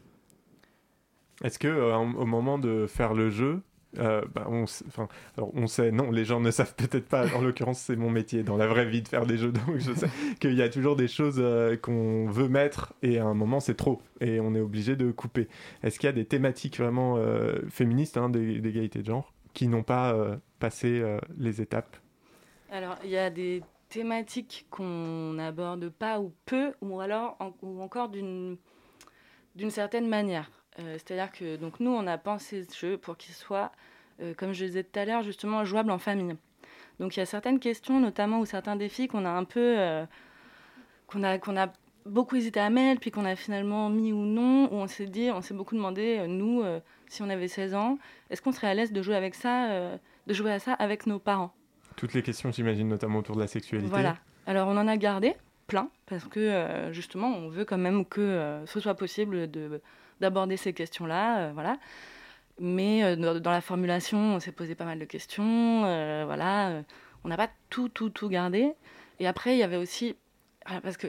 Est-ce 1.44 1.60
que 1.60 1.68
euh, 1.68 1.96
au 1.98 2.26
moment 2.26 2.58
de 2.58 2.88
faire 2.88 3.14
le 3.14 3.30
jeu, 3.30 3.62
euh, 4.00 4.22
bah, 4.34 4.48
on, 4.48 5.68
sait, 5.68 5.92
non, 5.92 6.12
les 6.12 6.26
gens 6.26 6.40
ne 6.40 6.52
savent 6.52 6.76
peut-être 6.76 7.08
pas. 7.08 7.26
En 7.36 7.42
l'occurrence, 7.42 7.80
c'est 7.80 7.96
mon 7.96 8.10
métier 8.10 8.44
dans 8.44 8.58
la 8.58 8.68
vraie 8.68 8.86
vie 8.86 9.02
de 9.02 9.08
faire 9.08 9.26
des 9.26 9.38
jeux, 9.38 9.52
donc 9.68 9.78
je 9.78 9.94
sais 9.94 10.08
qu'il 10.40 10.54
y 10.54 10.62
a 10.62 10.70
toujours 10.70 10.96
des 10.96 11.08
choses 11.08 11.38
euh, 11.40 11.78
qu'on 11.78 12.28
veut 12.28 12.48
mettre 12.48 12.94
et 13.02 13.20
à 13.20 13.26
un 13.26 13.34
moment 13.34 13.60
c'est 13.60 13.76
trop 13.76 14.02
et 14.22 14.40
on 14.40 14.56
est 14.56 14.60
obligé 14.60 14.96
de 14.96 15.12
couper. 15.12 15.48
Est-ce 15.84 16.00
qu'il 16.00 16.08
y 16.08 16.10
a 16.10 16.14
des 16.14 16.26
thématiques 16.26 16.78
vraiment 16.78 17.18
euh, 17.18 17.60
féministes, 17.70 18.18
hein, 18.18 18.30
d'égalité 18.30 19.00
de 19.00 19.06
genre, 19.06 19.34
qui 19.54 19.68
n'ont 19.68 19.84
pas 19.84 20.16
passé 20.60 21.02
les 21.38 21.62
étapes? 21.62 21.98
Alors, 22.72 22.98
il 23.04 23.10
y 23.10 23.18
a 23.18 23.30
des 23.30 23.62
thématiques 23.90 24.66
qu'on 24.70 25.34
n'aborde 25.34 25.90
pas 25.90 26.20
ou 26.20 26.34
peu, 26.46 26.74
ou 26.82 27.00
alors 27.00 27.38
ou 27.62 27.82
encore 27.82 28.10
d'une 28.10 28.58
certaine 29.70 30.10
manière. 30.10 30.50
Euh, 30.80 30.94
C'est-à-dire 30.94 31.32
que 31.32 31.56
donc 31.56 31.80
nous, 31.80 31.92
on 31.92 32.06
a 32.08 32.18
pensé 32.18 32.64
ce 32.64 32.78
jeu 32.78 32.98
pour 32.98 33.18
qu'il 33.18 33.34
soit, 33.34 33.72
euh, 34.22 34.34
comme 34.34 34.54
je 34.54 34.66
disais 34.66 34.84
tout 34.84 35.00
à 35.00 35.06
l'heure, 35.06 35.24
justement 35.24 35.66
jouable 35.66 35.92
en 35.92 36.00
famille. 36.00 36.36
Donc 37.00 37.16
il 37.16 37.20
y 37.20 37.24
a 37.24 37.26
certaines 37.26 37.60
questions, 37.60 38.00
notamment 38.00 38.40
ou 38.40 38.46
certains 38.46 38.76
défis 38.76 39.08
qu'on 39.08 39.26
a 39.26 39.30
un 39.30 39.44
peu, 39.44 39.76
euh, 39.80 40.06
qu'on 41.08 41.24
a 41.24 41.38
qu'on 41.38 41.58
a 41.58 41.72
beaucoup 42.06 42.36
hésité 42.36 42.60
à 42.60 42.70
mettre, 42.70 43.02
puis 43.02 43.12
qu'on 43.12 43.26
a 43.26 43.36
finalement 43.36 43.90
mis 43.90 44.14
ou 44.14 44.26
non, 44.26 44.72
où 44.72 44.76
on 44.76 44.88
s'est 44.88 45.08
dit, 45.08 45.30
on 45.32 45.42
s'est 45.42 45.54
beaucoup 45.54 45.76
demandé, 45.76 46.18
euh, 46.20 46.28
nous, 46.28 46.62
euh, 46.62 46.80
si 47.08 47.22
on 47.22 47.30
avait 47.30 47.48
16 47.48 47.74
ans, 47.76 47.98
est-ce 48.30 48.42
qu'on 48.42 48.52
serait 48.52 48.68
à 48.68 48.74
l'aise 48.74 48.92
de 48.92 49.02
jouer 49.02 49.16
avec 49.16 49.36
ça, 49.36 49.72
euh, 49.72 49.98
de 50.28 50.34
jouer 50.34 50.52
à 50.52 50.60
ça 50.60 50.74
avec 50.74 51.08
nos 51.08 51.20
parents? 51.20 51.54
Toutes 51.96 52.14
les 52.14 52.22
questions, 52.22 52.52
j'imagine, 52.52 52.88
notamment 52.88 53.20
autour 53.20 53.36
de 53.36 53.42
la 53.42 53.48
sexualité. 53.48 53.90
voilà. 53.90 54.18
Alors 54.48 54.68
on 54.68 54.78
en 54.78 54.88
a 54.88 54.96
gardé 54.96 55.34
plein 55.66 55.90
parce 56.06 56.26
que 56.26 56.90
justement 56.92 57.36
on 57.36 57.50
veut 57.50 57.66
quand 57.66 57.80
même 57.80 58.06
que 58.06 58.62
ce 58.68 58.80
soit 58.80 58.94
possible 58.94 59.50
de 59.50 59.82
d'aborder 60.20 60.58
ces 60.58 60.74
questions-là, 60.74 61.40
euh, 61.40 61.52
voilà. 61.54 61.78
Mais 62.60 63.04
euh, 63.04 63.40
dans, 63.40 63.52
la 63.52 63.62
formulation, 63.62 64.36
on 64.36 64.40
s'est 64.40 64.52
posé 64.52 64.76
pas 64.76 64.86
mal 64.86 65.00
de 65.00 65.06
questions, 65.06 65.84
euh, 65.86 66.24
voilà. 66.26 66.84
on 67.24 67.28
n'a 67.28 67.38
pas 67.38 67.50
tout 67.70 67.90
tout 67.90 68.10
tout 68.10 68.30
gardé. 68.30 68.72
Et 69.20 69.28
après 69.28 69.56
il 69.56 69.60
y 69.60 69.64
avait 69.64 69.78
aussi 69.78 70.16
parce 70.84 70.98
que 70.98 71.08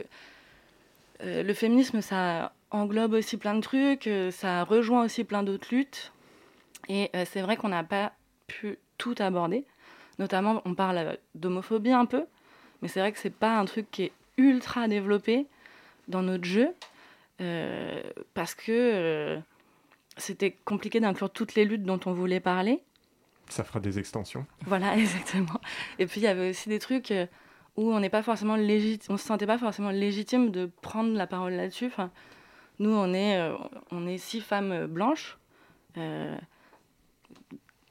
le 1.21 1.53
féminisme 1.53 2.01
ça 2.01 2.53
englobe 2.69 3.13
aussi 3.13 3.37
plein 3.37 3.55
de 3.55 3.61
trucs, 3.61 4.09
ça 4.31 4.63
rejoint 4.63 5.05
aussi 5.05 5.23
plein 5.23 5.43
d'autres 5.43 5.67
luttes. 5.73 6.11
Et 6.89 7.09
c'est 7.25 7.41
vrai 7.41 7.57
qu'on 7.57 7.69
n'a 7.69 7.83
pas 7.83 8.13
pu 8.47 8.77
tout 8.97 9.15
aborder. 9.19 9.65
Notamment, 10.19 10.61
on 10.65 10.73
parle 10.73 11.17
d'homophobie 11.35 11.91
un 11.91 12.05
peu, 12.05 12.25
mais 12.81 12.87
c'est 12.87 12.99
vrai 12.99 13.11
que 13.11 13.19
c'est 13.19 13.29
pas 13.29 13.57
un 13.57 13.65
truc 13.65 13.89
qui 13.91 14.03
est 14.03 14.11
ultra 14.37 14.87
développé 14.87 15.47
dans 16.07 16.21
notre 16.21 16.45
jeu 16.45 16.73
parce 18.33 18.55
que 18.55 18.71
euh, 18.71 19.39
c'était 20.17 20.51
compliqué 20.65 20.99
d'inclure 20.99 21.29
toutes 21.29 21.55
les 21.55 21.65
luttes 21.65 21.83
dont 21.83 21.99
on 22.05 22.13
voulait 22.13 22.39
parler. 22.39 22.81
Ça 23.49 23.63
fera 23.63 23.79
des 23.79 23.99
extensions. 23.99 24.45
Voilà, 24.65 24.97
exactement. 24.97 25.59
Et 25.99 26.05
puis 26.07 26.19
il 26.21 26.23
y 26.23 26.27
avait 26.27 26.49
aussi 26.49 26.67
des 26.69 26.79
trucs 26.79 27.11
euh, 27.11 27.27
où 27.75 27.91
on 27.93 27.99
n'est 27.99 28.09
pas 28.09 28.23
forcément 28.23 28.55
légitime, 28.55 29.13
on 29.13 29.17
se 29.17 29.25
sentait 29.25 29.45
pas 29.47 29.57
forcément 29.59 29.91
légitime 29.91 30.49
de 30.51 30.69
prendre 30.81 31.13
la 31.15 31.27
parole 31.27 31.53
là-dessus. 31.53 31.85
Enfin, 31.87 32.09
nous, 32.79 32.89
on 32.91 33.13
est, 33.13 33.37
euh, 33.39 33.55
on 33.91 34.07
est 34.07 34.17
six 34.17 34.41
femmes 34.41 34.71
euh, 34.71 34.87
blanches. 34.87 35.37
euh, 35.97 36.35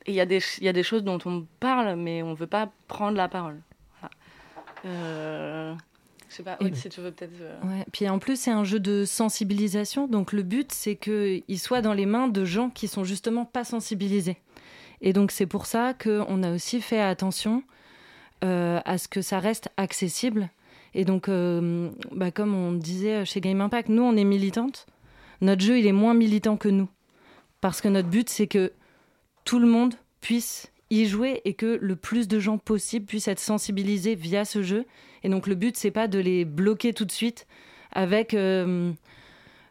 et 0.08 0.12
il 0.12 0.14
y, 0.14 0.20
a 0.20 0.26
des 0.26 0.38
ch- 0.40 0.58
il 0.58 0.64
y 0.64 0.68
a 0.68 0.72
des 0.72 0.84
choses 0.84 1.02
dont 1.02 1.18
on 1.24 1.46
parle, 1.58 1.96
mais 1.96 2.22
on 2.22 2.32
veut 2.34 2.46
pas 2.46 2.70
prendre 2.86 3.16
la 3.16 3.28
parole. 3.28 3.60
Voilà. 4.00 4.14
Euh, 4.84 5.74
pas, 6.42 6.58
si 6.74 6.88
tu 6.88 7.00
veux 7.00 7.10
peut-être. 7.10 7.32
euh, 7.40 7.60
Ouais. 7.62 7.84
Puis 7.92 8.08
en 8.08 8.18
plus, 8.18 8.38
c'est 8.38 8.50
un 8.50 8.64
jeu 8.64 8.80
de 8.80 9.04
sensibilisation. 9.04 10.06
Donc 10.06 10.32
le 10.32 10.42
but, 10.42 10.72
c'est 10.72 10.96
qu'il 10.96 11.58
soit 11.58 11.82
dans 11.82 11.92
les 11.94 12.06
mains 12.06 12.28
de 12.28 12.44
gens 12.44 12.70
qui 12.70 12.88
sont 12.88 13.04
justement 13.04 13.44
pas 13.44 13.64
sensibilisés. 13.64 14.38
Et 15.00 15.12
donc 15.12 15.30
c'est 15.30 15.46
pour 15.46 15.66
ça 15.66 15.94
qu'on 15.94 16.42
a 16.42 16.52
aussi 16.52 16.80
fait 16.80 17.00
attention 17.00 17.62
euh, 18.44 18.80
à 18.84 18.98
ce 18.98 19.08
que 19.08 19.22
ça 19.22 19.38
reste 19.40 19.68
accessible. 19.76 20.50
Et 20.94 21.04
donc, 21.04 21.28
euh, 21.28 21.90
bah, 22.12 22.30
comme 22.30 22.54
on 22.54 22.72
disait 22.72 23.24
chez 23.26 23.40
Game 23.42 23.60
Impact, 23.60 23.90
nous, 23.90 24.02
on 24.02 24.16
est 24.16 24.24
militante. 24.24 24.86
Notre 25.42 25.60
jeu, 25.62 25.78
il 25.78 25.86
est 25.86 25.92
moins 25.92 26.14
militant 26.14 26.56
que 26.56 26.70
nous. 26.70 26.88
Parce 27.60 27.82
que 27.82 27.88
notre 27.88 28.08
but, 28.08 28.30
c'est 28.30 28.46
que 28.46 28.72
tout 29.44 29.58
le 29.58 29.66
monde 29.66 29.94
puisse 30.22 30.72
y 30.90 31.06
jouer 31.06 31.40
et 31.44 31.54
que 31.54 31.78
le 31.80 31.96
plus 31.96 32.28
de 32.28 32.38
gens 32.38 32.58
possible 32.58 33.06
puissent 33.06 33.28
être 33.28 33.40
sensibilisés 33.40 34.14
via 34.14 34.44
ce 34.44 34.62
jeu. 34.62 34.84
Et 35.22 35.28
donc 35.28 35.46
le 35.46 35.54
but, 35.54 35.76
c'est 35.76 35.90
pas 35.90 36.08
de 36.08 36.18
les 36.18 36.44
bloquer 36.44 36.92
tout 36.92 37.04
de 37.04 37.12
suite 37.12 37.46
avec 37.92 38.34
euh, 38.34 38.92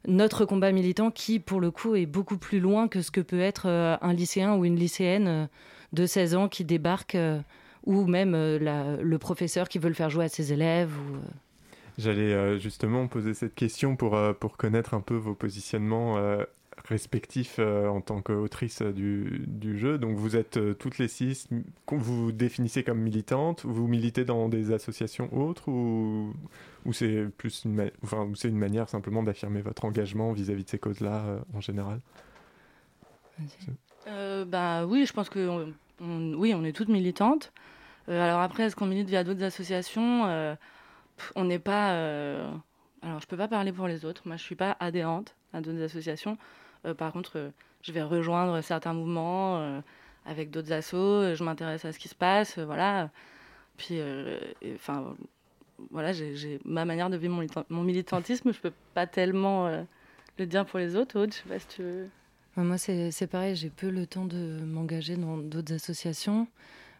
notre 0.08 0.45
combat 0.45 0.71
militant 0.71 1.12
qui, 1.12 1.39
pour 1.39 1.62
le 1.62 1.71
coup, 1.71 1.95
est 1.95 2.06
beaucoup 2.06 2.38
plus 2.38 2.60
loin 2.60 2.88
que 2.88 3.01
ce 3.01 3.12
que 3.12 3.21
peut 3.21 3.39
être 3.39 3.67
euh, 3.67 3.97
un 4.01 4.13
lycéen 4.13 4.56
ou 4.56 4.65
une 4.65 4.75
lycéenne 4.75 5.28
euh, 5.28 5.45
de 5.93 6.06
16 6.06 6.36
ans 6.36 6.49
qui 6.49 6.65
débarque, 6.65 7.17
ou 7.86 8.06
même 8.06 8.34
le 8.34 9.17
professeur 9.17 9.69
qui 9.69 9.80
veut 9.80 9.88
le 9.88 9.93
faire 9.93 10.10
jouer 10.10 10.25
à 10.25 10.28
ses 10.28 10.51
élèves. 10.51 10.91
J'allais 11.97 12.60
justement 12.60 13.08
poser 13.08 13.34
cette 13.34 13.56
question 13.56 13.95
pour, 13.95 14.19
pour 14.41 14.58
connaître 14.58 14.93
un 14.93 14.99
peu 14.99 15.15
vos 15.15 15.36
positionnements 15.36 16.17
respectifs 16.87 17.57
euh, 17.59 17.87
en 17.87 18.01
tant 18.01 18.21
qu'autrice 18.21 18.81
euh, 18.81 18.93
du, 18.93 19.43
du 19.47 19.77
jeu. 19.77 19.97
Donc 19.97 20.17
vous 20.17 20.35
êtes 20.35 20.57
euh, 20.57 20.73
toutes 20.73 20.97
les 20.97 21.07
six, 21.07 21.47
qu'on 21.85 21.97
vous 21.97 22.31
définissez 22.31 22.83
comme 22.83 22.99
militantes, 22.99 23.65
vous 23.65 23.87
militez 23.87 24.25
dans 24.25 24.49
des 24.49 24.71
associations 24.71 25.35
autres 25.35 25.67
ou, 25.67 26.33
ou 26.85 26.93
c'est 26.93 27.27
plus 27.37 27.65
une, 27.65 27.91
enfin, 28.03 28.29
c'est 28.35 28.49
une 28.49 28.57
manière 28.57 28.89
simplement 28.89 29.23
d'affirmer 29.23 29.61
votre 29.61 29.85
engagement 29.85 30.31
vis-à-vis 30.31 30.63
de 30.63 30.69
ces 30.69 30.79
causes-là 30.79 31.39
en 31.53 31.61
général? 31.61 31.99
Bah 34.47 34.85
oui, 34.85 35.05
je 35.05 35.13
pense 35.13 35.29
que 35.29 35.73
oui, 35.99 36.53
on 36.53 36.63
est 36.63 36.71
toutes 36.71 36.89
militantes. 36.89 37.51
Alors 38.07 38.39
après, 38.39 38.63
est-ce 38.63 38.75
qu'on 38.75 38.85
milite 38.85 39.09
via 39.09 39.23
d'autres 39.23 39.43
associations? 39.43 40.55
On 41.35 41.43
n'est 41.43 41.59
pas. 41.59 41.91
Alors 43.01 43.19
je 43.19 43.27
peux 43.27 43.35
pas 43.35 43.47
parler 43.47 43.73
pour 43.73 43.87
les 43.87 44.05
autres. 44.05 44.21
Moi, 44.25 44.37
je 44.37 44.43
suis 44.43 44.55
pas 44.55 44.77
adhérente 44.79 45.35
à 45.53 45.61
d'autres 45.61 45.81
associations. 45.81 46.37
Euh, 46.85 46.93
par 46.93 47.11
contre, 47.11 47.33
euh, 47.37 47.49
je 47.81 47.91
vais 47.91 48.03
rejoindre 48.03 48.61
certains 48.61 48.93
mouvements 48.93 49.57
euh, 49.59 49.79
avec 50.25 50.51
d'autres 50.51 50.71
assos. 50.71 51.35
Je 51.35 51.43
m'intéresse 51.43 51.85
à 51.85 51.91
ce 51.91 51.99
qui 51.99 52.07
se 52.07 52.15
passe, 52.15 52.57
voilà. 52.59 53.09
Puis, 53.77 53.99
enfin, 54.73 55.13
voilà, 55.91 56.13
j'ai 56.13 56.59
ma 56.63 56.85
manière 56.85 57.09
de 57.09 57.17
vivre 57.17 57.33
mon, 57.33 57.41
militan- 57.41 57.65
mon 57.69 57.83
militantisme. 57.83 58.53
Je 58.53 58.59
peux 58.59 58.71
pas 58.93 59.05
tellement 59.05 59.85
le 60.37 60.45
dire 60.45 60.65
pour 60.65 60.79
les 60.79 60.95
autres. 60.95 61.25
Je 61.25 61.31
sais 61.31 61.49
pas 61.49 61.59
si 61.59 61.67
tu 61.67 61.83
veux. 61.83 62.07
Moi, 62.55 62.77
c'est 62.77 63.27
pareil, 63.27 63.55
j'ai 63.57 63.69
peu 63.69 63.89
le 63.89 64.07
temps 64.07 64.23
de 64.25 64.61
m'engager 64.63 65.17
dans 65.17 65.37
d'autres 65.37 65.73
associations. 65.73 66.47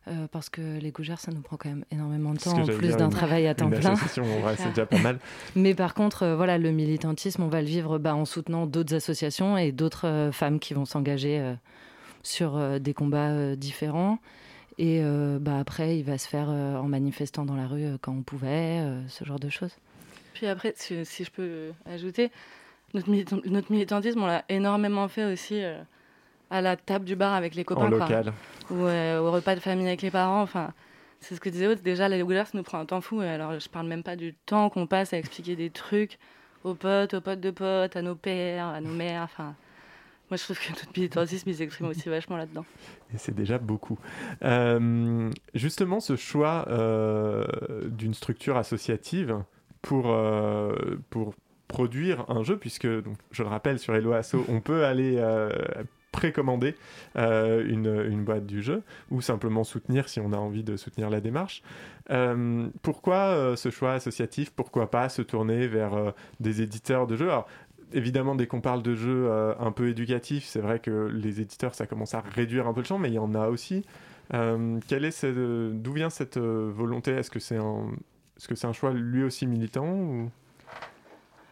Euh, 0.07 0.27
parce 0.31 0.49
que 0.49 0.79
les 0.79 0.91
gougères, 0.91 1.19
ça 1.19 1.31
nous 1.31 1.41
prend 1.41 1.57
quand 1.57 1.69
même 1.69 1.83
énormément 1.89 2.33
de 2.33 2.37
temps, 2.37 2.51
en 2.51 2.65
plus 2.65 2.95
d'un 2.95 3.09
travail 3.09 3.47
à 3.47 3.55
temps 3.55 3.71
plein. 3.71 3.95
c'est 4.55 4.69
déjà 4.69 4.85
pas 4.85 4.99
mal. 4.99 5.19
Mais 5.55 5.73
par 5.73 5.95
contre, 5.95 6.23
euh, 6.23 6.35
voilà, 6.35 6.59
le 6.59 6.71
militantisme, 6.71 7.41
on 7.41 7.47
va 7.47 7.61
le 7.61 7.67
vivre 7.67 7.97
bah, 7.97 8.13
en 8.13 8.25
soutenant 8.25 8.67
d'autres 8.67 8.93
associations 8.93 9.57
et 9.57 9.71
d'autres 9.71 10.07
euh, 10.07 10.31
femmes 10.31 10.59
qui 10.59 10.75
vont 10.75 10.85
s'engager 10.85 11.55
sur 12.21 12.79
des 12.79 12.93
combats 12.93 13.55
différents. 13.55 14.19
Et 14.77 15.01
bah, 15.39 15.59
après, 15.59 15.97
il 15.97 16.03
va 16.03 16.17
se 16.17 16.27
faire 16.27 16.49
en 16.49 16.87
manifestant 16.87 17.45
dans 17.45 17.55
la 17.55 17.67
rue 17.67 17.97
quand 18.01 18.13
on 18.13 18.23
pouvait, 18.23 18.83
ce 19.07 19.23
genre 19.23 19.39
de 19.39 19.49
choses. 19.49 19.75
Puis 20.33 20.47
après, 20.47 20.73
si, 20.75 21.23
je 21.23 21.31
peux 21.31 21.71
ajouter, 21.85 22.31
notre, 22.93 23.09
notre 23.47 23.71
militantisme, 23.71 24.23
on 24.23 24.25
l'a 24.25 24.43
énormément 24.49 25.07
fait 25.07 25.25
aussi 25.31 25.61
à 26.49 26.62
la 26.62 26.75
table 26.75 27.05
du 27.05 27.15
bar 27.15 27.34
avec 27.34 27.55
les 27.55 27.63
copains. 27.63 27.86
En 27.86 27.89
local. 27.89 28.34
Ou 28.69 28.84
au 28.84 29.31
repas 29.31 29.55
de 29.55 29.60
famille 29.60 29.88
avec 29.88 30.01
les 30.01 30.12
parents. 30.12 30.41
Enfin, 30.41 30.73
c'est 31.19 31.36
ce 31.36 31.39
que 31.39 31.49
disait 31.49 31.67
Aude. 31.67 31.81
Déjà, 31.81 32.08
les 32.08 32.21
gouleurs, 32.21 32.47
ça 32.47 32.58
nous 32.58 32.63
prend 32.63 32.79
un 32.79 32.86
temps 32.86 33.01
fou. 33.01 33.19
Alors, 33.19 33.60
je 33.60 33.67
parle 33.69 33.88
même 33.88 34.03
pas 34.03 34.15
du 34.15 34.34
temps 34.45 34.69
qu'on 34.69 34.88
passe 34.88 35.13
à 35.13 35.17
expliquer 35.17 35.55
des 35.55 35.69
trucs 35.69 36.19
aux 36.63 36.75
potes, 36.75 37.13
aux 37.15 37.21
potes 37.21 37.39
de 37.39 37.51
potes, 37.51 37.95
à 37.95 38.01
nos 38.01 38.15
pères, 38.15 38.67
à 38.67 38.81
nos 38.81 38.91
mères. 38.91 39.23
Enfin, 39.23 39.55
moi, 40.29 40.38
je 40.38 40.43
trouve 40.43 40.60
que 40.60 40.69
notre 40.69 40.91
militantisme, 40.95 41.49
il 41.49 41.55
s'exprime 41.55 41.88
aussi 41.88 42.10
vachement 42.10 42.38
là-dedans. 42.38 42.65
Et 43.13 43.17
c'est 43.17 43.36
déjà 43.36 43.58
beaucoup. 43.58 43.99
Euh, 44.43 45.29
justement, 45.53 45.99
ce 45.99 46.15
choix 46.15 46.65
euh, 46.69 47.45
d'une 47.86 48.13
structure 48.13 48.58
associative 48.58 49.43
pour, 49.81 50.12
euh, 50.12 50.73
pour 51.12 51.36
produire 51.67 52.25
un 52.29 52.43
jeu, 52.43 52.58
puisque, 52.58 52.88
donc, 52.88 53.17
je 53.31 53.43
le 53.43 53.49
rappelle, 53.49 53.77
sur 53.77 53.95
Hello 53.95 54.13
Asso, 54.13 54.36
on 54.49 54.62
peut 54.62 54.86
aller 54.86 55.23
précommander 56.15 56.75
euh, 57.17 57.67
une, 57.67 58.23
boîte 58.23 58.45
du 58.45 58.62
jeu 58.62 58.84
ou 59.12 59.21
simplement 59.21 59.63
soutenir 59.63 60.08
si 60.08 60.19
on 60.19 60.32
a 60.32 60.38
envie 60.38 60.63
de 60.63 60.78
soutenir 60.78 61.10
la 61.10 61.19
démarche. 61.19 61.62
Euh, 62.10 62.67
pourquoi 62.82 63.15
euh, 63.15 63.56
ce 63.56 63.69
choix 63.69 63.93
associatif? 63.93 64.51
Pourquoi 64.51 64.89
pas 64.89 65.10
se 65.10 65.21
tourner 65.21 65.67
vers 65.67 66.13
des 66.39 66.62
éditeurs 66.62 67.08
de 67.08 67.15
jeux? 67.15 67.30
Alors, 67.30 67.47
Évidemment, 67.93 68.34
dès 68.34 68.47
qu'on 68.47 68.62
parle 68.62 68.82
de 68.82 68.95
jeux 68.95 69.30
un 69.60 69.71
peu 69.71 69.89
éducatifs, 69.89 70.45
c'est 70.45 70.60
vrai 70.60 70.80
que 70.80 71.08
les 71.13 71.39
éditeurs, 71.39 71.75
ça 71.75 71.86
commence 71.86 72.15
à 72.15 72.19
réduire 72.19 72.67
un 72.67 72.73
peu 72.73 72.82
le 72.82 72.86
champ, 72.86 72.97
mais 72.97 73.10
il 73.10 73.13
y 73.13 73.19
en 73.19 73.36
a 73.36 73.47
aussi. 73.47 73.86
d'où 74.32 75.93
vient 75.93 76.10
cette 76.10 76.39
volonté? 76.39 77.12
Est-ce 77.12 77.30
que 77.30 77.39
c'est 77.39 77.58
un, 77.58 78.73
choix 78.73 78.91
lui 78.91 79.23
aussi 79.23 79.45
militant. 79.45 80.30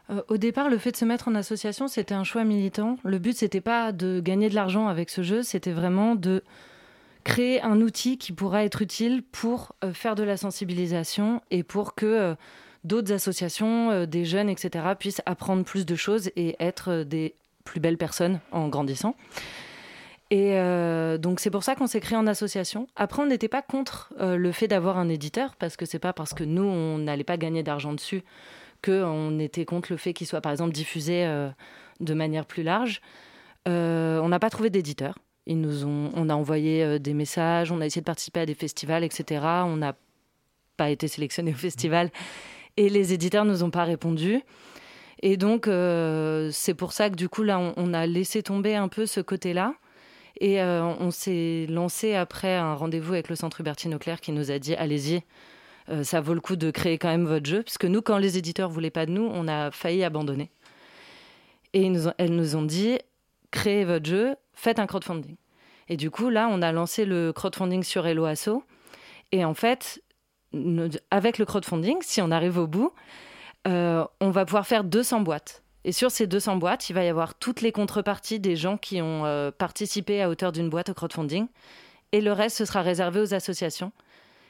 Euh, 0.10 0.22
au 0.28 0.38
départ, 0.38 0.70
le 0.70 0.78
fait 0.78 0.92
de 0.92 0.98
se 0.98 1.06
mettre 1.06 1.28
en 1.28 1.36
association, 1.36 1.88
c'était 1.88 2.14
un 2.14 2.24
choix 2.24 2.44
militant. 2.44 2.98
Le 3.04 3.20
but, 3.20 3.38
c'était 3.38 3.62
pas 3.62 3.92
de 3.92 4.20
gagner 4.20 4.50
de 4.50 4.56
l'argent 4.56 4.88
avec 4.88 5.10
ce 5.10 5.22
jeu, 5.22 5.44
c'était 5.44 5.72
vraiment 5.72 6.16
de 6.16 6.44
créer 7.24 7.62
un 7.62 7.80
outil 7.80 8.18
qui 8.18 8.34
pourra 8.34 8.66
être 8.66 8.82
utile 8.82 9.24
pour 9.24 9.76
euh, 9.84 9.94
faire 9.94 10.16
de 10.16 10.24
la 10.24 10.36
sensibilisation 10.36 11.42
et 11.52 11.64
pour 11.64 11.96
que 11.96 12.06
euh, 12.06 12.36
d'autres 12.84 13.14
associations, 13.14 14.06
des 14.06 14.26
jeunes, 14.26 14.50
etc., 14.50 14.86
puissent 15.00 15.22
apprendre 15.26 15.64
plus 15.64 15.86
de 15.86 15.96
choses 15.96 16.32
et 16.36 16.58
être 16.60 17.04
des 17.04 17.34
plus 17.64 17.80
belles 17.80 17.98
personnes 17.98 18.42
en 18.52 18.68
grandissant. 18.68 19.16
Et 20.32 20.58
donc 21.20 21.40
c'est 21.40 21.52
pour 21.52 21.64
ça 21.64 21.76
qu'on 21.76 21.88
s'est 21.88 22.02
créé 22.02 22.18
en 22.18 22.28
association. 22.28 22.88
Après, 22.98 23.22
on 23.22 23.28
n'était 23.28 23.48
pas 23.48 23.62
contre 23.62 24.12
le 24.20 24.52
fait 24.52 24.68
d'avoir 24.68 24.98
un 24.98 25.08
éditeur 25.08 25.56
parce 25.56 25.78
que 25.78 25.86
c'est 25.86 26.00
pas 26.00 26.12
parce 26.12 26.34
que 26.34 26.44
nous 26.44 26.64
on 26.64 26.98
n'allait 26.98 27.24
pas 27.24 27.38
gagner 27.38 27.64
d'argent 27.64 27.94
dessus 27.94 28.24
qu'on 28.84 29.40
était 29.40 29.66
contre 29.66 29.92
le 29.92 29.98
fait 29.98 30.14
qu'il 30.14 30.28
soit 30.28 30.42
par 30.42 30.52
exemple 30.52 30.74
diffusé 30.74 31.26
euh, 31.26 31.50
de 32.00 32.14
manière 32.14 32.46
plus 32.46 32.64
large. 32.64 33.02
Euh, 33.68 34.20
on 34.20 34.30
n'a 34.30 34.40
pas 34.40 34.50
trouvé 34.50 34.70
d'éditeur. 34.70 35.18
Ils 35.46 35.60
nous 35.60 35.86
ont, 35.86 36.12
on 36.16 36.30
a 36.30 36.36
envoyé 36.36 36.84
euh, 36.84 37.00
des 37.00 37.14
messages, 37.14 37.72
on 37.72 37.82
a 37.82 37.86
essayé 37.86 38.02
de 38.02 38.06
participer 38.06 38.42
à 38.42 38.46
des 38.46 38.56
festivals, 38.56 39.04
etc. 39.04 39.46
On 39.66 39.78
n'a 39.78 39.96
pas 40.78 40.90
été 40.90 41.08
sélectionné 41.08 41.52
au 41.52 41.58
festival 41.58 42.12
et 42.78 42.90
les 42.90 43.14
éditeurs 43.14 43.46
nous 43.46 43.64
ont 43.64 43.72
pas 43.72 43.84
répondu. 43.84 44.42
Et 45.22 45.38
donc 45.38 45.70
c'est 46.52 46.74
pour 46.74 46.92
ça 46.92 47.10
que 47.10 47.16
du 47.16 47.30
coup 47.30 47.44
là 47.44 47.58
on, 47.78 47.94
a 47.94 48.06
laissé 48.06 48.44
tomber 48.44 48.76
un 48.76 48.90
peu 48.90 49.06
ce 49.06 49.22
côté-là. 49.22 49.76
Et 50.42 50.62
on 50.62 51.12
s'est 51.12 51.68
lancé 51.70 52.16
après 52.16 52.56
un 52.56 52.74
rendez-vous 52.74 53.14
avec 53.14 53.30
le 53.30 53.38
Centre 53.38 53.62
Hubertine 53.62 53.94
Auclair 53.94 54.20
qui 54.20 54.34
nous 54.34 54.52
a 54.52 54.60
dit 54.60 54.76
allez-y, 54.76 55.22
euh, 55.90 56.04
ça 56.04 56.22
vaut 56.22 56.34
le 56.34 56.42
coup 56.42 56.56
de 56.56 56.72
créer 56.72 56.98
quand 56.98 57.10
même 57.10 57.26
votre 57.26 57.46
jeu. 57.46 57.64
Puisque 57.64 57.86
nous, 57.86 58.02
quand 58.02 58.18
les 58.18 58.38
éditeurs 58.38 58.70
voulaient 58.70 58.90
pas 58.90 59.06
de 59.06 59.12
nous, 59.12 59.30
on 59.32 59.48
a 59.48 59.72
failli 59.72 60.04
abandonner. 60.04 60.52
Et 61.74 61.92
elles 62.18 62.36
nous 62.36 62.56
ont 62.56 62.64
dit, 62.64 63.00
créez 63.52 63.84
votre 63.84 64.06
jeu, 64.06 64.36
faites 64.54 64.80
un 64.80 64.86
crowdfunding. 64.86 65.36
Et 65.90 65.98
du 65.98 66.12
coup, 66.12 66.30
là, 66.30 66.48
on 66.52 66.62
a 66.62 66.72
lancé 66.72 67.06
le 67.06 67.34
crowdfunding 67.34 67.84
sur 67.84 68.06
Hello 68.06 68.26
Asso. 68.26 68.64
Et 69.32 69.44
en 69.44 69.54
fait, 69.54 70.02
avec 71.12 71.38
le 71.38 71.46
crowdfunding, 71.46 71.98
si 72.02 72.22
on 72.22 72.32
arrive 72.32 72.58
au 72.58 72.68
bout, 72.68 72.94
euh, 73.68 74.06
on 74.22 74.30
va 74.30 74.46
pouvoir 74.46 74.68
faire 74.68 74.84
200 74.84 75.22
boîtes. 75.22 75.64
Et 75.86 75.92
sur 75.92 76.12
ces 76.12 76.28
200 76.28 76.58
boîtes, 76.58 76.90
il 76.90 76.94
va 76.94 77.04
y 77.04 77.10
avoir 77.10 77.36
toutes 77.36 77.62
les 77.62 77.72
contreparties 77.72 78.40
des 78.40 78.56
gens 78.56 78.78
qui 78.78 79.02
ont 79.02 79.26
euh, 79.26 79.52
participé 79.52 80.22
à 80.22 80.30
hauteur 80.30 80.52
d'une 80.52 80.70
boîte 80.70 80.90
au 80.90 80.94
crowdfunding. 80.94 81.48
Et 82.12 82.22
le 82.22 82.32
reste, 82.32 82.58
ce 82.58 82.66
sera 82.66 82.82
réservé 82.82 83.20
aux 83.20 83.34
associations. 83.34 83.92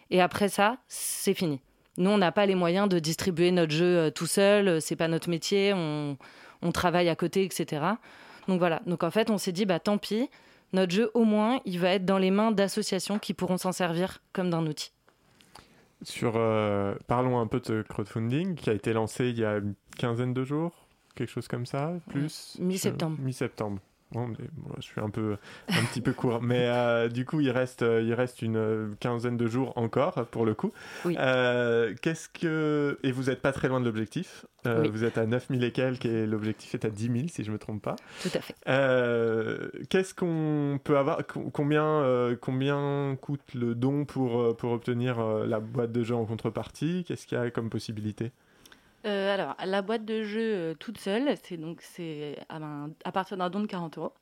Et 0.10 0.22
après 0.22 0.50
ça, 0.50 0.78
c'est 0.88 1.34
fini. 1.34 1.62
Nous, 1.98 2.10
on 2.10 2.18
n'a 2.18 2.32
pas 2.32 2.46
les 2.46 2.56
moyens 2.56 2.90
de 2.90 3.00
distribuer 3.00 3.52
notre 3.52 3.72
jeu 3.72 3.98
euh, 3.98 4.10
tout 4.10 4.26
seul, 4.26 4.68
euh, 4.68 4.80
c'est 4.80 4.96
pas 4.96 5.08
notre 5.08 5.30
métier, 5.30 5.74
on, 5.74 6.18
travaille 6.74 7.10
à 7.10 7.16
côté, 7.16 7.44
etc. 7.44 7.84
Donc 8.48 8.58
voilà. 8.58 8.82
Donc 8.88 9.04
en 9.04 9.12
fait, 9.12 9.30
on 9.30 9.38
s'est 9.38 9.52
dit, 9.52 9.66
bah 9.66 9.80
tant 9.80 9.98
pis, 9.98 10.30
notre 10.72 10.92
jeu, 10.92 11.12
au 11.14 11.24
moins, 11.24 11.60
il 11.66 11.80
va 11.80 11.90
être 11.90 12.06
dans 12.06 12.18
les 12.18 12.32
mains 12.32 12.52
d'associations 12.52 13.20
qui 13.20 13.34
pourront 13.34 13.58
s'en 13.58 13.72
servir 13.72 14.24
comme 14.32 14.50
d'un 14.50 14.66
outil. 14.66 14.92
Sur, 16.02 16.34
euh, 16.36 16.96
parlons 17.08 17.40
un 17.40 17.48
peu 17.48 17.60
de 17.60 17.84
crowdfunding 17.88 18.56
qui 18.56 18.70
a 18.70 18.74
été 18.74 18.92
lancé 18.94 19.30
il 19.30 19.40
y 19.40 19.46
a 19.46 19.58
une 19.58 19.76
quinzaine 19.98 20.34
de 20.34 20.44
jours, 20.44 20.88
quelque 21.16 21.30
chose 21.30 21.48
comme 21.48 21.66
ça, 21.66 21.94
plus 22.10 22.58
Mi-septembre. 22.60 23.18
Mi-septembre 23.22 23.80
je 24.78 24.82
suis 24.82 25.02
un 25.02 25.10
peu, 25.10 25.38
un 25.70 25.84
petit 25.86 26.02
peu 26.02 26.14
court, 26.14 26.42
mais 26.42 26.68
euh, 26.68 27.10
du 27.10 27.26
coup, 27.26 27.40
il 27.40 27.52
reste, 27.52 27.82
euh, 27.82 28.02
il 28.02 28.14
reste 28.14 28.42
une 28.42 28.58
euh, 28.58 28.88
quinzaine 29.00 29.38
de 29.38 29.48
jours 29.48 29.74
encore 29.76 30.26
pour 30.28 30.46
le 30.46 30.54
coup. 30.54 30.72
Oui. 31.06 31.16
qu'est-ce 31.16 32.30
que 32.30 33.00
et 33.04 33.12
vous 33.12 33.24
n'êtes 33.24 33.42
pas 33.42 33.52
très 33.52 33.68
loin 33.68 33.80
de 33.80 33.86
l'objectif. 33.86 34.46
Vous 34.66 35.04
êtes 35.04 35.18
à 35.18 35.26
9000 35.26 35.64
et 35.66 35.72
quelques 35.72 36.06
et 36.06 36.26
l'objectif 36.26 36.74
est 36.74 36.86
à 36.86 36.90
10 36.90 37.12
000 37.12 37.18
si 37.28 37.44
je 37.44 37.52
me 37.52 37.58
trompe 37.58 37.82
pas. 37.82 37.98
Tout 38.22 38.30
à 38.34 38.40
fait. 38.40 38.56
qu'est-ce 39.90 40.14
qu'on 40.14 40.80
peut 40.84 40.98
avoir 40.98 41.20
Combien, 41.52 42.36
combien 42.40 43.18
coûte 43.20 43.54
le 43.54 43.76
don 43.76 44.06
pour 44.06 44.56
pour 44.56 44.72
obtenir 44.72 45.22
la 45.22 45.60
boîte 45.60 45.92
de 45.92 46.04
jeu 46.04 46.16
en 46.16 46.26
contrepartie? 46.26 47.04
Qu'est-ce 47.08 47.28
qu'il 47.28 47.38
y 47.38 47.42
a 47.42 47.52
comme 47.52 47.70
possibilité? 47.70 48.32
Euh, 49.06 49.34
alors, 49.34 49.56
la 49.66 49.82
boîte 49.82 50.06
de 50.06 50.24
jeu 50.24 50.42
euh, 50.42 50.74
toute 50.76 50.98
seule, 50.98 51.36
c'est 51.44 51.58
donc 51.58 51.82
c'est 51.82 52.38
à, 52.50 53.12
partir 53.12 53.38
d'un 53.38 53.50
don 53.50 53.60
de 53.60 53.68
40 53.68 53.98
euros. 53.98 54.14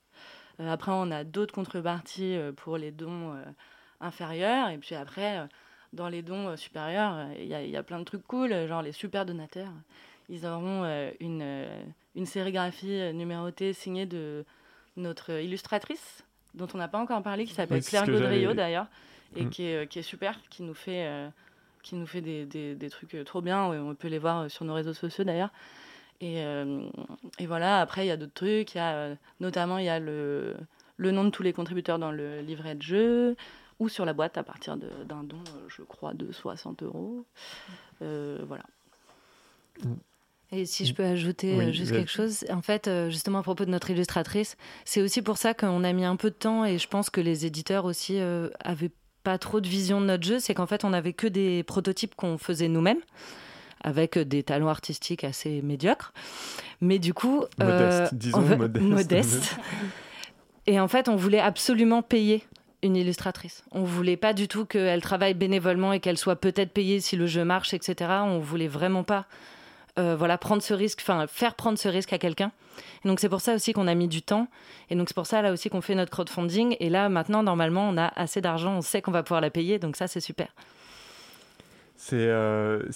Euh, 0.59 0.71
après, 0.71 0.91
on 0.91 1.11
a 1.11 1.23
d'autres 1.23 1.53
contreparties 1.53 2.37
pour 2.57 2.77
les 2.77 2.91
dons 2.91 3.35
inférieurs. 3.99 4.69
Et 4.69 4.77
puis 4.77 4.95
après, 4.95 5.47
dans 5.93 6.09
les 6.09 6.21
dons 6.21 6.55
supérieurs, 6.57 7.27
il 7.37 7.45
y, 7.45 7.77
a 7.77 7.83
plein 7.83 7.99
de 7.99 8.03
trucs 8.03 8.25
cool, 8.25 8.67
genre 8.67 8.81
les 8.81 8.91
super 8.91 9.25
donateurs. 9.25 9.71
Ils 10.29 10.45
auront 10.45 10.85
une, 11.19 11.67
une 12.15 12.25
sérigraphie 12.25 13.13
numérotée 13.13 13.73
signée 13.73 14.05
de 14.05 14.45
notre 14.97 15.31
illustratrice, 15.31 16.23
dont 16.53 16.67
on 16.73 16.77
n'a 16.77 16.87
pas 16.87 16.99
encore 16.99 17.21
parlé, 17.23 17.45
qui 17.45 17.53
s'appelle 17.53 17.83
Claire 17.83 18.05
Gaudriot 18.05 18.53
d'ailleurs, 18.53 18.87
et 19.35 19.45
mm. 19.45 19.49
qui, 19.49 19.63
est, 19.65 19.87
qui, 19.87 19.99
est, 19.99 20.03
super, 20.03 20.39
qui 20.49 20.63
nous 20.63 20.73
fait 20.73 21.31
qui 21.81 21.95
nous 21.95 22.05
fait 22.05 22.21
des, 22.21 22.45
des, 22.45 22.89
trucs 22.89 23.15
euh, 23.15 23.23
trop 23.23 23.41
bien. 23.41 23.65
On 23.65 23.95
peut 23.95 24.07
les 24.07 24.19
voir 24.19 24.41
euh, 24.41 24.49
sur 24.49 24.65
nos 24.65 24.73
réseaux 24.73 24.93
sociaux 24.93 25.23
d'ailleurs. 25.23 25.51
Et, 26.19 26.43
euh, 26.43 26.81
et, 27.39 27.47
voilà, 27.47 27.81
après, 27.81 28.05
il 28.05 28.09
y 28.09 28.11
a 28.11 28.17
d'autres 28.17 28.33
trucs. 28.33 28.75
Il 28.75 28.77
y 28.77 28.81
a, 28.81 29.15
notamment, 29.39 29.77
il 29.77 29.85
y 29.85 29.89
a 29.89 29.99
le, 29.99 30.55
le 30.97 31.11
nom 31.11 31.23
de 31.23 31.29
tous 31.29 31.43
les 31.43 31.53
contributeurs 31.53 31.99
dans 31.99 32.11
le 32.11 32.41
livret 32.41 32.75
de 32.75 32.81
jeu 32.81 33.35
ou 33.79 33.89
sur 33.89 34.05
la 34.05 34.13
boîte 34.13 34.37
à 34.37 34.43
partir 34.43 34.77
d'un 34.77 35.23
don, 35.23 35.43
je 35.67 35.81
crois, 35.81 36.13
de 36.13 36.31
60 36.31 36.83
euros. 36.83 37.25
voilà. 37.99 38.63
Mm. 39.83 39.93
Et 40.53 40.65
si 40.65 40.85
je 40.85 40.93
peux 40.93 41.05
ajouter 41.05 41.71
juste 41.71 41.93
quelque 41.93 42.11
chose, 42.11 42.45
en 42.49 42.61
fait, 42.61 42.89
justement 43.09 43.39
à 43.39 43.41
propos 43.41 43.63
de 43.63 43.71
notre 43.71 43.89
illustratrice, 43.89 44.57
c'est 44.83 45.01
aussi 45.01 45.21
pour 45.21 45.37
ça 45.37 45.53
qu'on 45.53 45.83
a 45.85 45.93
mis 45.93 46.03
un 46.03 46.17
peu 46.17 46.29
de 46.29 46.35
temps 46.35 46.65
et 46.65 46.77
je 46.77 46.89
pense 46.89 47.09
que 47.09 47.21
les 47.21 47.45
éditeurs 47.45 47.85
aussi 47.85 48.19
avaient 48.59 48.91
pas 49.23 49.37
trop 49.37 49.61
de 49.61 49.67
vision 49.67 50.01
de 50.01 50.05
notre 50.05 50.23
jeu, 50.23 50.39
c'est 50.39 50.53
qu'en 50.53 50.67
fait, 50.67 50.83
on 50.83 50.89
n'avait 50.89 51.13
que 51.13 51.27
des 51.27 51.63
prototypes 51.63 52.15
qu'on 52.15 52.37
faisait 52.37 52.67
nous-mêmes 52.67 53.01
avec 53.83 54.17
des 54.17 54.43
talents 54.43 54.67
artistiques 54.67 55.23
assez 55.23 55.61
médiocres. 55.61 56.13
Mais 56.81 56.99
du 56.99 57.13
coup, 57.13 57.43
modeste, 57.59 58.13
euh, 58.13 58.15
disons 58.15 58.41
modeste. 58.79 59.57
Et 60.67 60.79
en 60.79 60.87
fait, 60.87 61.09
on 61.09 61.15
voulait 61.15 61.39
absolument 61.39 62.01
payer 62.01 62.43
une 62.83 62.95
illustratrice. 62.95 63.63
On 63.71 63.83
voulait 63.83 64.17
pas 64.17 64.33
du 64.33 64.47
tout 64.47 64.65
qu'elle 64.65 65.01
travaille 65.01 65.33
bénévolement 65.33 65.93
et 65.93 65.99
qu'elle 65.99 66.17
soit 66.17 66.35
peut-être 66.35 66.71
payée 66.71 66.99
si 66.99 67.15
le 67.15 67.27
jeu 67.27 67.43
marche, 67.43 67.73
etc. 67.73 68.11
On 68.23 68.39
voulait 68.39 68.67
vraiment 68.67 69.03
pas 69.03 69.25
voilà, 69.97 70.37
prendre 70.37 70.61
ce 70.61 70.73
risque, 70.73 70.99
enfin 71.01 71.27
faire 71.27 71.55
prendre 71.55 71.77
ce 71.77 71.87
risque 71.87 72.13
à 72.13 72.17
quelqu'un. 72.17 72.51
donc 73.05 73.19
c'est 73.19 73.29
pour 73.29 73.41
ça 73.41 73.55
aussi 73.55 73.73
qu'on 73.73 73.87
a 73.87 73.95
mis 73.95 74.07
du 74.07 74.21
temps. 74.21 74.47
Et 74.89 74.95
donc 74.95 75.09
c'est 75.09 75.15
pour 75.15 75.27
ça 75.27 75.41
là 75.41 75.51
aussi 75.51 75.69
qu'on 75.69 75.81
fait 75.81 75.95
notre 75.95 76.11
crowdfunding. 76.11 76.75
Et 76.79 76.89
là 76.89 77.09
maintenant 77.09 77.43
normalement 77.43 77.87
on 77.89 77.97
a 77.97 78.07
assez 78.15 78.41
d'argent, 78.41 78.77
on 78.77 78.81
sait 78.81 79.01
qu'on 79.01 79.11
va 79.11 79.23
pouvoir 79.23 79.41
la 79.41 79.49
payer, 79.49 79.79
donc 79.79 79.95
ça 79.95 80.07
c'est 80.07 80.21
super. 80.21 80.47
C'est 81.97 82.25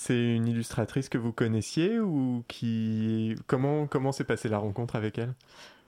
une 0.10 0.48
illustratrice 0.48 1.10
que 1.10 1.18
vous 1.18 1.32
connaissiez 1.32 2.00
ou 2.00 2.44
qui 2.48 3.36
comment 3.46 3.86
comment 3.86 4.12
s'est 4.12 4.24
passée 4.24 4.50
la 4.50 4.58
rencontre 4.58 4.96
avec 4.96 5.20
elle? 5.20 5.34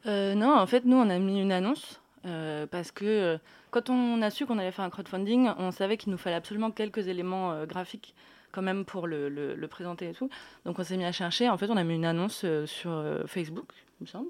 Non, 0.06 0.58
en 0.58 0.68
fait 0.68 0.86
nous 0.86 0.98
on 0.98 1.10
a 1.10 1.18
mis 1.18 1.42
une 1.42 1.52
annonce 1.52 2.02
parce 2.24 2.92
que 2.92 3.40
quand 3.72 3.90
on 3.90 4.22
a 4.22 4.30
su 4.30 4.46
qu'on 4.46 4.58
allait 4.58 4.72
faire 4.72 4.86
un 4.86 4.90
crowdfunding, 4.90 5.50
on 5.58 5.72
savait 5.72 5.98
qu'il 5.98 6.12
nous 6.12 6.18
fallait 6.18 6.36
absolument 6.36 6.72
quelques 6.72 7.08
éléments 7.08 7.52
euh, 7.52 7.66
graphiques 7.66 8.16
quand 8.58 8.64
même 8.64 8.86
pour 8.86 9.06
le, 9.06 9.68
présenter 9.70 10.10
et 10.10 10.14
tout. 10.14 10.32
Donc 10.66 10.80
on 10.80 10.84
s'est 10.84 10.98
mis 10.98 11.06
à 11.06 11.12
chercher. 11.12 11.48
En 11.48 11.58
fait, 11.58 11.70
on 11.70 11.78
a 11.78 11.84
mis 11.84 11.94
une 11.94 12.06
annonce 12.06 12.42
euh, 12.44 12.66
sur 12.66 12.90
euh, 12.90 13.28
Facebook, 13.28 13.70
il 14.02 14.06
me 14.06 14.08
semble, 14.08 14.30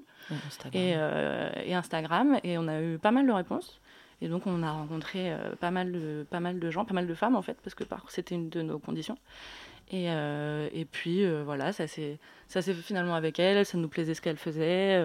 Et, 0.74 0.92
Instagram, 1.72 2.38
et 2.44 2.58
on 2.58 2.68
a 2.68 2.82
eu 2.82 2.98
pas 2.98 3.10
mal 3.10 3.26
de 3.26 3.32
réponses. 3.32 3.80
Et 4.20 4.28
donc 4.28 4.46
on 4.46 4.62
a 4.62 4.70
rencontré 4.70 5.34
pas, 5.60 5.70
mal 5.70 5.92
de, 5.92 6.26
pas 6.28 6.40
mal 6.40 6.58
de 6.58 6.70
gens, 6.70 6.84
pas 6.84 6.92
mal 6.92 7.06
de 7.06 7.14
femmes 7.14 7.36
en 7.36 7.42
fait, 7.42 7.56
parce 7.62 7.74
que 7.74 7.84
c'était 8.08 8.34
une 8.34 8.50
de 8.50 8.60
nos 8.60 8.78
conditions. 8.78 9.16
Et, 9.90 10.08
et 10.08 10.84
puis 10.84 11.24
voilà, 11.44 11.72
ça 11.72 11.86
s'est 11.86 12.18
fait 12.48 12.74
finalement 12.74 13.14
avec 13.14 13.38
elle, 13.38 13.64
ça 13.64 13.78
nous 13.78 13.88
plaisait 13.88 14.14
ce 14.14 14.20
qu'elle 14.20 14.36
faisait. 14.36 15.00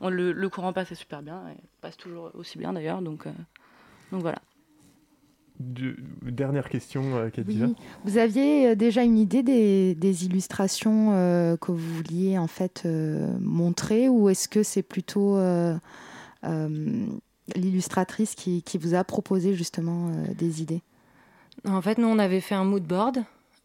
On, 0.00 0.10
le, 0.10 0.32
le, 0.32 0.48
courant 0.48 0.72
passait 0.72 0.94
super 0.94 1.22
bien, 1.22 1.42
et 1.48 1.56
passe 1.80 1.96
toujours 1.96 2.30
aussi 2.34 2.58
bien 2.58 2.72
d'ailleurs. 2.74 3.00
Donc 3.00 3.26
donc 4.12 4.20
voilà. 4.20 4.38
Dernière 6.22 6.68
question, 6.68 7.02
euh, 7.16 7.30
Vous 8.04 8.18
aviez 8.18 8.68
euh, 8.68 8.74
déjà 8.74 9.02
une 9.02 9.18
idée 9.18 9.42
des, 9.42 10.24
illustrations 10.24 11.12
euh, 11.12 11.56
que 11.56 11.72
vous 11.72 11.94
vouliez 11.94 12.38
en 12.38 12.46
fait 12.46 12.86
montrer 13.40 14.08
ou 14.08 14.28
est-ce 14.28 14.48
que 14.48 14.62
c'est 14.62 14.82
plutôt 14.82 15.38
l'illustratrice 17.54 18.34
qui, 18.34 18.78
vous 18.80 18.94
a 18.94 19.04
proposé 19.04 19.54
justement 19.54 20.10
des 20.36 20.62
idées? 20.62 20.82
En 21.66 21.82
fait, 21.82 21.98
nous, 21.98 22.08
on 22.08 22.18
avait 22.18 22.40
fait 22.40 22.54
un 22.54 22.64
mood 22.64 22.82
board. 22.82 23.18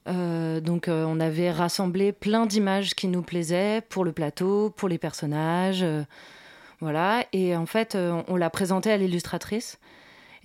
donc, 0.06 0.88
on 0.88 1.20
avait 1.20 1.52
rassemblé 1.52 2.12
plein 2.12 2.46
d'images 2.46 2.96
qui 2.96 3.08
nous 3.08 3.22
plaisaient 3.22 3.82
pour 3.90 4.04
le 4.04 4.12
plateau, 4.12 4.72
pour 4.76 4.90
les 4.90 4.98
personnages. 4.98 5.86
voilà. 6.80 7.26
Et 7.34 7.56
en 7.56 7.66
fait, 7.66 7.98
on 8.28 8.36
l'a 8.36 8.50
présenté 8.50 8.92
à 8.92 8.98
l'illustratrice. 8.98 9.80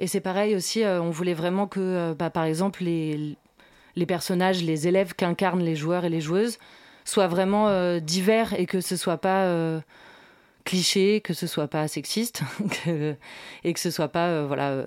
Et 0.02 0.08
c'est 0.08 0.20
pareil 0.20 0.56
aussi, 0.56 0.82
euh, 0.82 1.00
on 1.00 1.10
voulait 1.10 1.32
vraiment 1.32 1.68
que, 1.68 1.78
euh, 1.78 2.12
bah, 2.12 2.28
par 2.28 2.42
exemple, 2.42 2.82
les, 2.82 3.36
les 3.94 4.04
personnages, 4.04 4.60
les 4.60 4.88
élèves 4.88 5.14
qu'incarnent 5.14 5.62
les 5.62 5.76
joueurs 5.76 6.04
et 6.04 6.08
les 6.08 6.20
joueuses 6.20 6.58
soient 7.04 7.28
vraiment 7.28 7.68
euh, 7.68 8.00
divers 8.00 8.52
et 8.58 8.66
que 8.66 8.80
ce 8.80 8.96
soit 8.96 9.18
pas 9.18 9.80
cliché, 10.64 11.20
que 11.20 11.34
ce 11.34 11.46
soit 11.46 11.68
pas 11.68 11.86
sexiste 11.86 12.42
et 13.64 13.72
que 13.72 13.78
ce 13.78 13.92
soit 13.92 14.08
pas 14.08 14.44
voilà. 14.44 14.84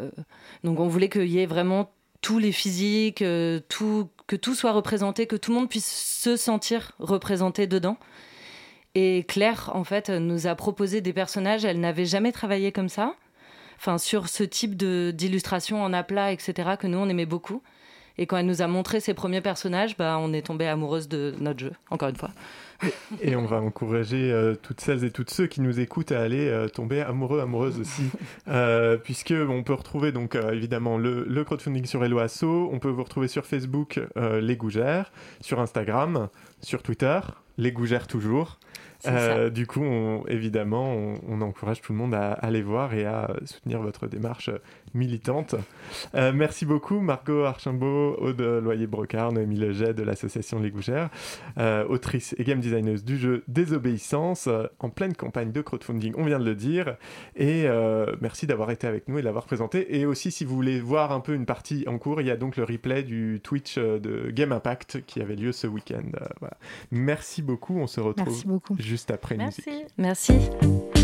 donc 0.65 0.79
on 0.79 0.87
voulait 0.87 1.09
qu'il 1.09 1.27
y 1.27 1.39
ait 1.39 1.45
vraiment 1.45 1.91
tous 2.21 2.39
les 2.39 2.51
physiques, 2.51 3.23
tout, 3.69 4.09
que 4.27 4.35
tout 4.35 4.55
soit 4.55 4.73
représenté, 4.73 5.27
que 5.27 5.35
tout 5.37 5.51
le 5.51 5.59
monde 5.59 5.69
puisse 5.69 6.19
se 6.23 6.35
sentir 6.35 6.91
représenté 6.99 7.67
dedans. 7.67 7.97
Et 8.95 9.23
Claire, 9.27 9.71
en 9.73 9.85
fait, 9.85 10.09
nous 10.09 10.47
a 10.47 10.55
proposé 10.55 10.99
des 10.99 11.13
personnages. 11.13 11.63
Elle 11.63 11.79
n'avait 11.79 12.05
jamais 12.05 12.31
travaillé 12.31 12.71
comme 12.71 12.89
ça 12.89 13.15
enfin 13.77 13.97
sur 13.97 14.27
ce 14.29 14.43
type 14.43 14.75
d'illustration 14.75 15.83
en 15.83 15.93
aplat, 15.93 16.31
etc., 16.31 16.71
que 16.79 16.87
nous, 16.87 16.97
on 16.97 17.09
aimait 17.09 17.25
beaucoup. 17.25 17.61
Et 18.17 18.27
quand 18.27 18.37
elle 18.37 18.45
nous 18.45 18.61
a 18.61 18.67
montré 18.67 19.01
ses 19.01 19.13
premiers 19.13 19.41
personnages, 19.41 19.97
bah, 19.97 20.17
on 20.19 20.31
est 20.31 20.43
tombé 20.43 20.67
amoureuse 20.67 21.09
de 21.09 21.35
notre 21.39 21.59
jeu, 21.59 21.73
encore 21.89 22.07
une 22.07 22.15
fois. 22.15 22.31
Et 23.21 23.35
on 23.35 23.45
va 23.45 23.61
encourager 23.61 24.31
euh, 24.31 24.55
toutes 24.55 24.79
celles 24.79 25.03
et 25.03 25.11
tous 25.11 25.25
ceux 25.27 25.47
qui 25.47 25.59
nous 25.59 25.79
écoutent 25.79 26.11
à 26.11 26.21
aller 26.21 26.47
euh, 26.47 26.67
tomber 26.67 27.01
amoureux, 27.01 27.41
amoureuses 27.41 27.79
aussi, 27.79 28.03
euh, 28.47 28.97
puisque 28.97 29.33
on 29.33 29.63
peut 29.63 29.73
retrouver 29.73 30.11
donc 30.13 30.35
évidemment 30.35 30.97
le, 30.97 31.25
le, 31.25 31.43
crowdfunding 31.43 31.85
sur 31.85 32.03
Hello 32.03 32.19
Asso, 32.19 32.43
on 32.43 32.79
peut 32.79 32.89
vous 32.89 33.03
retrouver 33.03 33.27
sur 33.27 33.45
Facebook 33.45 33.99
les 34.15 34.55
Gougères, 34.55 35.11
sur 35.41 35.59
Instagram, 35.59 36.29
sur 36.61 36.83
Twitter 36.83 37.19
les 37.57 37.71
Gougères 37.71 38.07
toujours. 38.07 38.59
Euh, 39.07 39.49
du 39.49 39.67
coup, 39.67 39.83
évidemment, 40.27 40.95
on, 41.27 41.41
encourage 41.41 41.81
tout 41.81 41.91
le 41.91 41.97
monde 41.97 42.15
à, 42.15 42.31
aller 42.31 42.61
voir 42.61 42.93
et 42.93 43.05
à 43.05 43.35
soutenir 43.45 43.81
votre 43.81 44.07
démarche 44.07 44.49
militante. 44.93 45.55
Euh, 46.15 46.31
merci 46.33 46.65
beaucoup, 46.65 46.99
Margot 46.99 47.43
Archambault, 47.43 48.15
Aude 48.19 48.41
Loyer-Brocard, 48.41 49.33
Noémie 49.33 49.57
Leget 49.57 49.93
de 49.93 50.03
l'association 50.03 50.59
Les 50.59 50.71
Gougères, 50.71 51.09
euh, 51.57 51.85
autrice 51.87 52.33
et 52.37 52.43
game 52.43 52.59
designer 52.59 52.95
du 53.03 53.17
jeu 53.17 53.43
Désobéissance, 53.47 54.49
en 54.79 54.89
pleine 54.89 55.13
campagne 55.13 55.51
de 55.51 55.61
crowdfunding, 55.61 56.13
on 56.17 56.23
vient 56.23 56.39
de 56.39 56.45
le 56.45 56.55
dire. 56.55 56.95
Et 57.35 57.65
merci 58.21 58.47
d'avoir 58.47 58.71
été 58.71 58.87
avec 58.87 59.07
nous 59.07 59.19
et 59.19 59.21
l'avoir 59.21 59.45
présenté. 59.45 59.99
Et 59.99 60.05
aussi, 60.05 60.31
si 60.31 60.45
vous 60.45 60.55
voulez 60.55 60.79
voir 60.79 61.11
un 61.11 61.19
peu 61.19 61.33
une 61.33 61.45
partie 61.45 61.85
en 61.87 61.97
cours, 61.97 62.21
il 62.21 62.27
y 62.27 62.31
a 62.31 62.37
donc 62.37 62.57
le 62.57 62.63
replay 62.63 63.03
du 63.03 63.41
Twitch 63.43 63.77
de 63.77 64.31
Game 64.31 64.51
Impact 64.51 65.05
qui 65.05 65.21
avait 65.21 65.35
lieu 65.35 65.51
ce 65.51 65.67
week-end. 65.67 66.03
Merci 66.91 67.41
beaucoup, 67.41 67.77
on 67.77 67.87
se 67.87 67.99
retrouve 67.99 68.59
juste 68.95 69.11
après 69.11 69.35
Merci. 69.35 69.61
musique. 69.67 69.87
Merci. 69.97 70.94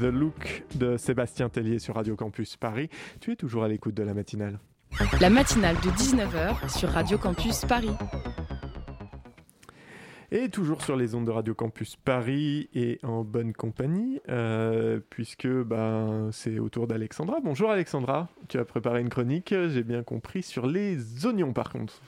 The 0.00 0.04
Look 0.04 0.64
de 0.74 0.96
Sébastien 0.96 1.48
Tellier 1.48 1.78
sur 1.78 1.94
Radio 1.94 2.16
Campus 2.16 2.56
Paris. 2.56 2.88
Tu 3.20 3.32
es 3.32 3.36
toujours 3.36 3.64
à 3.64 3.68
l'écoute 3.68 3.94
de 3.94 4.02
la 4.02 4.14
matinale. 4.14 4.58
La 5.20 5.30
matinale 5.30 5.76
de 5.76 5.90
19h 5.90 6.76
sur 6.76 6.88
Radio 6.88 7.18
Campus 7.18 7.64
Paris. 7.64 7.90
Et 10.32 10.48
toujours 10.48 10.82
sur 10.82 10.96
les 10.96 11.14
ondes 11.14 11.26
de 11.26 11.30
Radio 11.30 11.54
Campus 11.54 11.96
Paris 11.96 12.68
et 12.74 12.98
en 13.02 13.22
bonne 13.22 13.52
compagnie, 13.52 14.20
euh, 14.28 14.98
puisque 15.10 15.46
ben, 15.46 16.30
c'est 16.32 16.58
au 16.58 16.68
tour 16.68 16.86
d'Alexandra. 16.86 17.38
Bonjour 17.42 17.70
Alexandra, 17.70 18.28
tu 18.48 18.58
as 18.58 18.64
préparé 18.64 19.00
une 19.00 19.10
chronique, 19.10 19.54
j'ai 19.68 19.84
bien 19.84 20.02
compris, 20.02 20.42
sur 20.42 20.66
les 20.66 21.24
oignons 21.26 21.52
par 21.52 21.70
contre. 21.70 22.00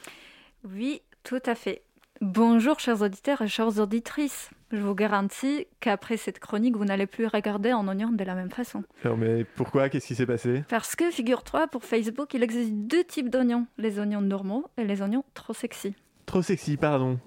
Oui, 0.65 1.03
tout 1.23 1.43
à 1.47 1.55
fait. 1.55 1.83
Bonjour 2.21 2.81
chers 2.81 3.03
auditeurs 3.03 3.43
et 3.43 3.49
chères 3.49 3.79
auditrices. 3.79 4.51
Je 4.73 4.79
vous 4.79 4.95
garantis 4.95 5.67
qu'après 5.79 6.17
cette 6.17 6.41
chronique, 6.41 6.77
vous 6.77 6.85
n'allez 6.85 7.07
plus 7.07 7.27
regarder 7.27 7.73
en 7.73 7.87
oignon 7.87 8.11
de 8.11 8.25
la 8.25 8.35
même 8.35 8.51
façon. 8.51 8.83
Alors 9.05 9.17
mais 9.17 9.45
pourquoi? 9.45 9.89
Qu'est-ce 9.89 10.09
qui 10.09 10.17
s'est 10.17 10.27
passé? 10.27 10.65
Parce 10.69 10.97
que, 10.97 11.11
figure-toi, 11.11 11.69
pour 11.69 11.85
Facebook, 11.85 12.35
il 12.35 12.43
existe 12.43 12.73
deux 12.73 13.05
types 13.05 13.31
d'oignons. 13.31 13.67
Les 13.79 14.01
oignons 14.01 14.21
normaux 14.21 14.67
et 14.77 14.85
les 14.85 15.03
oignons 15.03 15.25
trop 15.35 15.53
sexy. 15.53 15.95
Trop 16.27 16.43
sexy, 16.43 16.77
pardon. 16.77 17.21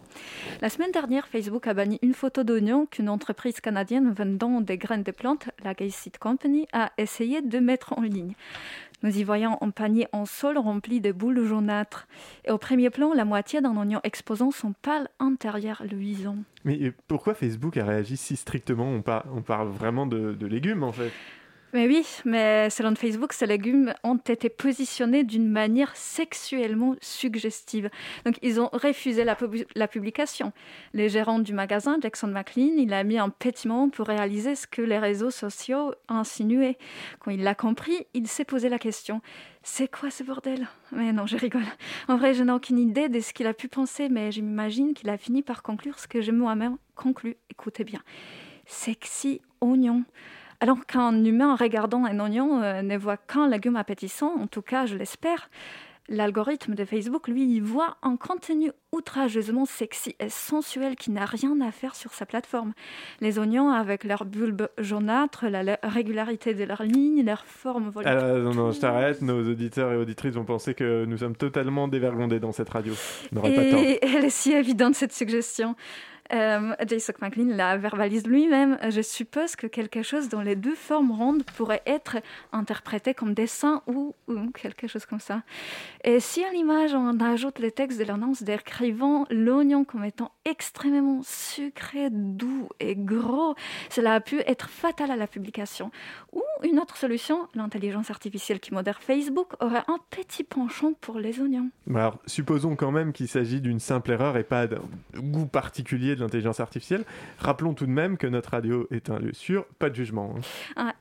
La 0.60 0.70
semaine 0.70 0.92
dernière, 0.92 1.30
Facebook 1.30 1.66
a 1.68 1.74
banni 1.74 2.00
une 2.02 2.14
photo 2.14 2.44
d'oignon 2.44 2.86
qu'une 2.86 3.08
entreprise 3.08 3.62
canadienne 3.62 4.12
vendant 4.12 4.60
des 4.60 4.78
graines 4.78 5.04
de 5.04 5.12
plantes, 5.12 5.50
la 5.64 5.74
Gay 5.74 5.90
Seed 5.90 6.18
Company, 6.18 6.68
a 6.74 6.92
essayé 6.98 7.42
de 7.42 7.60
mettre 7.60 7.98
en 7.98 8.02
ligne. 8.02 8.34
Nous 9.02 9.18
y 9.18 9.24
voyons 9.24 9.58
un 9.62 9.70
panier 9.70 10.08
en 10.12 10.26
sol 10.26 10.58
rempli 10.58 11.02
de 11.02 11.12
boules 11.12 11.46
jaunâtres. 11.46 12.08
Et 12.46 12.52
au 12.52 12.58
premier 12.58 12.90
plan, 12.90 13.14
la 13.14 13.26
moitié 13.26 13.62
d'un 13.62 13.78
oignon 13.78 14.02
exposant 14.04 14.52
son 14.52 14.74
pâle 14.74 15.08
intérieur 15.20 15.84
luisant. 15.90 16.38
Mais 16.66 16.92
pourquoi 17.08 17.34
Facebook 17.34 17.78
a 17.78 17.86
réagi 17.86 18.18
si 18.18 18.36
strictement? 18.36 18.92
On, 18.92 19.42
parle 19.42 19.70
vraiment 19.70 20.06
de 20.06 20.46
légumes 20.46 20.84
en 20.84 20.92
fait 20.92 21.12
mais 21.74 21.88
oui, 21.88 22.06
mais 22.26 22.70
selon 22.70 22.96
Facebook, 22.96 23.34
ces 23.34 23.46
légumes 23.46 23.94
ont 24.04 24.18
été 24.18 24.50
positionnés 24.50 25.24
d'une 25.24 25.50
manière 25.50 25.96
sexuellement 25.96 26.96
suggestive. 27.02 27.90
Donc, 28.26 28.38
ils 28.42 28.60
ont 28.60 28.70
refusé 28.74 29.24
la, 29.24 29.88
publication. 29.88 30.52
Le 30.94 31.08
gérant 31.08 31.40
du 31.40 31.54
magasin, 31.54 31.98
Jackson 32.02 32.28
McLean, 32.28 32.78
il 32.78 32.94
a 32.94 33.04
mis 33.04 33.18
un 33.18 33.30
pétiment 33.30 33.90
pour 33.90 34.08
réaliser 34.08 34.56
ce 34.56 34.68
que 34.68 34.82
les 34.82 35.00
réseaux 35.00 35.32
sociaux 35.32 35.94
insinuaient. 36.08 36.78
Quand 37.20 37.32
il 37.32 37.44
l'a 37.44 37.56
compris, 37.56 38.08
il 38.14 38.28
s'est 38.28 38.46
posé 38.46 38.70
la 38.70 38.80
question 38.80 39.22
c'est 39.62 39.92
quoi 39.92 40.10
ce 40.10 40.24
bordel? 40.24 40.68
Mais 40.92 41.12
non, 41.12 41.28
je 41.28 41.38
rigole. 41.38 41.66
En 42.08 42.18
vrai, 42.18 42.34
je 42.34 42.44
n'ai 42.44 42.52
aucune 42.52 42.80
idée 42.80 43.10
de 43.10 43.20
ce 43.20 43.34
qu'il 43.34 43.46
a 43.46 43.54
pu 43.54 43.68
penser, 43.68 44.10
mais 44.10 44.32
je 44.32 44.42
m'imagine 44.42 44.94
qu'il 44.94 45.10
a 45.10 45.18
fini 45.18 45.44
par 45.44 45.64
conclure 45.64 46.00
ce 46.00 46.08
que 46.08 46.22
j'ai 46.22 46.32
moi-même 46.32 46.78
conclu. 46.96 47.36
Écoutez 47.50 47.84
bien. 47.84 48.02
Sexy 48.66 49.42
oignon. 49.62 50.06
Alors 50.62 50.86
qu'un 50.86 51.24
humain 51.24 51.56
regardant 51.56 52.06
un 52.06 52.20
oignon 52.20 52.62
euh, 52.62 52.82
ne 52.82 52.98
voit 52.98 53.18
qu'un 53.18 53.48
légume 53.48 53.78
appétissant, 53.78 54.34
en 54.40 54.48
tout 54.48 54.62
cas 54.62 54.86
je 54.86 54.96
l'espère, 54.96 55.50
l'algorithme 56.10 56.76
de 56.76 56.84
Facebook, 56.84 57.28
lui, 57.28 57.56
il 57.56 57.62
voit 57.62 57.98
un 58.02 58.18
contenu 58.18 58.72
outrageusement 58.92 59.66
sexy 59.66 60.16
et 60.20 60.30
sensuel 60.30 60.96
qui 60.96 61.12
n'a 61.12 61.26
rien 61.26 61.62
à 61.62 61.72
faire 61.72 61.96
sur 61.96 62.14
sa 62.14 62.26
plateforme. 62.26 62.74
Les 63.22 63.38
oignons 63.38 63.70
avec 63.70 64.04
leur 64.04 64.26
bulbe 64.26 64.68
jaunâtre, 64.80 65.46
la 65.46 65.78
régularité 65.84 66.54
de 66.54 66.64
leurs 66.64 66.84
lignes, 66.84 67.24
leur 67.24 67.46
forme 67.46 67.90
voluptueuse. 67.90 68.22
Euh, 68.22 68.44
non, 68.44 68.54
non, 68.54 68.72
je 68.72 68.80
t'arrête. 68.80 69.22
Nos 69.22 69.48
auditeurs 69.48 69.94
et 69.94 69.96
auditrices 69.96 70.34
vont 70.34 70.46
penser 70.46 70.74
que 70.74 71.06
nous 71.06 71.18
sommes 71.18 71.36
totalement 71.36 71.88
dévergondés 71.88 72.40
dans 72.40 72.52
cette 72.52 72.70
radio. 72.70 72.94
Et 73.44 74.00
elle 74.02 74.26
est 74.26 74.30
si 74.30 74.52
évidente, 74.52 74.96
cette 74.96 75.14
suggestion. 75.14 75.76
Euh, 76.32 76.76
Jason 76.88 77.14
McLean 77.22 77.56
la 77.56 77.78
verbalise 77.78 78.28
lui-même. 78.28 78.78
Je 78.90 79.02
suppose 79.02 79.56
que 79.56 79.68
quelque 79.68 80.04
chose 80.04 80.30
dont 80.30 80.42
les 80.42 80.56
deux 80.56 80.76
formes 80.76 81.12
rondes 81.12 81.44
pourrait 81.44 81.82
être 81.86 82.18
interprété 82.52 83.14
comme 83.14 83.34
dessin 83.34 83.82
ou, 83.88 84.16
ou 84.28 84.52
quelque 84.52 84.88
chose 84.88 85.06
comme 85.06 85.20
ça. 85.20 85.42
Et 86.04 86.20
si 86.20 86.44
à 86.44 86.52
l'image 86.52 86.94
on 86.94 87.20
ajoute 87.20 87.60
les 87.60 87.72
textes 87.72 88.00
de 88.00 88.04
l'annonce 88.04 88.44
décrivant 88.44 89.26
l'oignon 89.30 89.84
comme 89.84 90.04
étant 90.04 90.32
extrêmement 90.46 91.22
sucré, 91.24 92.10
doux 92.12 92.70
et 92.80 92.96
gros, 92.96 93.56
cela 93.90 94.16
a 94.16 94.20
pu 94.20 94.40
être 94.46 94.70
fatal 94.70 95.12
à 95.12 95.16
la 95.16 95.28
publication. 95.28 95.92
Ou 96.34 96.44
une 96.64 96.80
autre 96.80 96.98
solution, 96.98 97.48
l'intelligence 97.56 98.10
artificielle 98.12 98.60
qui 98.60 98.74
modère 98.74 99.02
Facebook 99.02 99.54
aurait 99.60 99.84
un 99.88 99.98
petit 100.10 100.44
penchant 100.44 100.94
pour 101.02 101.20
les 101.20 101.40
oignons. 101.40 101.70
Alors, 101.94 102.20
supposons 102.26 102.76
quand 102.76 102.92
même 102.92 103.14
qu'il 103.14 103.28
s'agit 103.28 103.62
d'une 103.62 103.80
simple 103.80 104.12
erreur 104.12 104.38
et 104.38 104.44
pas 104.44 104.68
d'un 104.68 104.82
goût 105.16 105.48
particulier 105.48 106.16
l'intelligence 106.20 106.60
artificielle. 106.60 107.04
Rappelons 107.38 107.74
tout 107.74 107.86
de 107.86 107.92
même 107.92 108.18
que 108.18 108.28
notre 108.28 108.52
radio 108.52 108.88
est 108.92 109.10
un 109.10 109.20
lieu 109.20 109.34
sûr, 109.34 109.66
pas 109.80 109.90
de 109.90 109.96
jugement. 109.96 110.36
Hein. 110.38 110.42
Ah, 110.76 110.94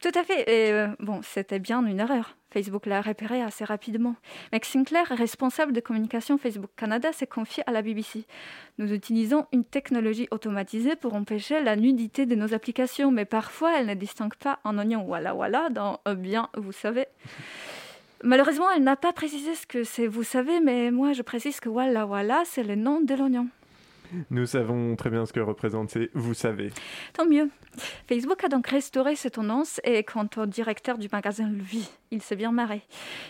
tout 0.00 0.10
à 0.14 0.24
fait. 0.24 0.44
Euh, 0.48 0.88
bon, 0.98 1.20
c'était 1.22 1.58
bien 1.58 1.84
une 1.86 2.00
erreur. 2.00 2.36
Facebook 2.52 2.86
l'a 2.86 3.00
repéré 3.00 3.40
assez 3.40 3.64
rapidement. 3.64 4.14
Max 4.52 4.68
Sinclair, 4.68 5.06
responsable 5.08 5.72
de 5.72 5.80
communication 5.80 6.36
Facebook 6.36 6.70
Canada, 6.76 7.12
s'est 7.12 7.26
confié 7.26 7.62
à 7.66 7.72
la 7.72 7.80
BBC. 7.80 8.26
Nous 8.78 8.92
utilisons 8.92 9.46
une 9.52 9.64
technologie 9.64 10.28
automatisée 10.30 10.96
pour 10.96 11.14
empêcher 11.14 11.62
la 11.62 11.76
nudité 11.76 12.26
de 12.26 12.34
nos 12.34 12.52
applications, 12.52 13.10
mais 13.10 13.24
parfois 13.24 13.78
elle 13.78 13.86
ne 13.86 13.94
distingue 13.94 14.34
pas 14.34 14.58
un 14.64 14.78
oignon 14.78 15.04
voilà 15.04 15.32
voilà 15.32 15.70
dans 15.70 16.00
bien, 16.16 16.50
vous 16.56 16.72
savez. 16.72 17.06
Malheureusement, 18.22 18.70
elle 18.70 18.84
n'a 18.84 18.96
pas 18.96 19.12
précisé 19.12 19.54
ce 19.54 19.66
que 19.66 19.82
c'est 19.82 20.06
vous 20.06 20.22
savez, 20.22 20.60
mais 20.60 20.90
moi 20.90 21.12
je 21.12 21.22
précise 21.22 21.58
que 21.58 21.68
voilà 21.68 22.04
voilà, 22.04 22.42
c'est 22.44 22.62
le 22.62 22.74
nom 22.74 23.00
de 23.00 23.14
l'oignon. 23.14 23.48
Nous 24.30 24.46
savons 24.46 24.96
très 24.96 25.10
bien 25.10 25.26
ce 25.26 25.32
que 25.32 25.40
représente 25.40 25.90
ces 25.90 26.10
vous 26.14 26.34
savez. 26.34 26.70
Tant 27.12 27.26
mieux. 27.26 27.48
Facebook 28.06 28.44
a 28.44 28.48
donc 28.48 28.66
restauré 28.66 29.16
cette 29.16 29.34
tendance 29.34 29.80
et 29.84 30.02
quant 30.04 30.28
au 30.36 30.46
directeur 30.46 30.98
du 30.98 31.08
magasin 31.10 31.48
lui, 31.48 31.88
il 32.10 32.20
s'est 32.20 32.36
bien 32.36 32.52
marré. 32.52 32.82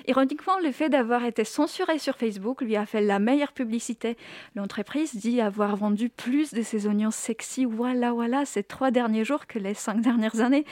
Ironiquement, 0.08 0.58
le 0.62 0.72
fait 0.72 0.88
d'avoir 0.88 1.24
été 1.24 1.44
censuré 1.44 1.98
sur 1.98 2.16
Facebook 2.16 2.60
lui 2.60 2.74
a 2.76 2.84
fait 2.84 3.00
la 3.00 3.20
meilleure 3.20 3.52
publicité. 3.52 4.16
L'entreprise 4.56 5.14
dit 5.14 5.40
avoir 5.40 5.76
vendu 5.76 6.08
plus 6.08 6.52
de 6.52 6.62
ses 6.62 6.86
oignons 6.88 7.12
sexy 7.12 7.64
voilà 7.64 8.12
voilà 8.12 8.44
ces 8.44 8.64
trois 8.64 8.90
derniers 8.90 9.24
jours 9.24 9.46
que 9.46 9.58
les 9.58 9.74
cinq 9.74 10.00
dernières 10.00 10.40
années. 10.40 10.64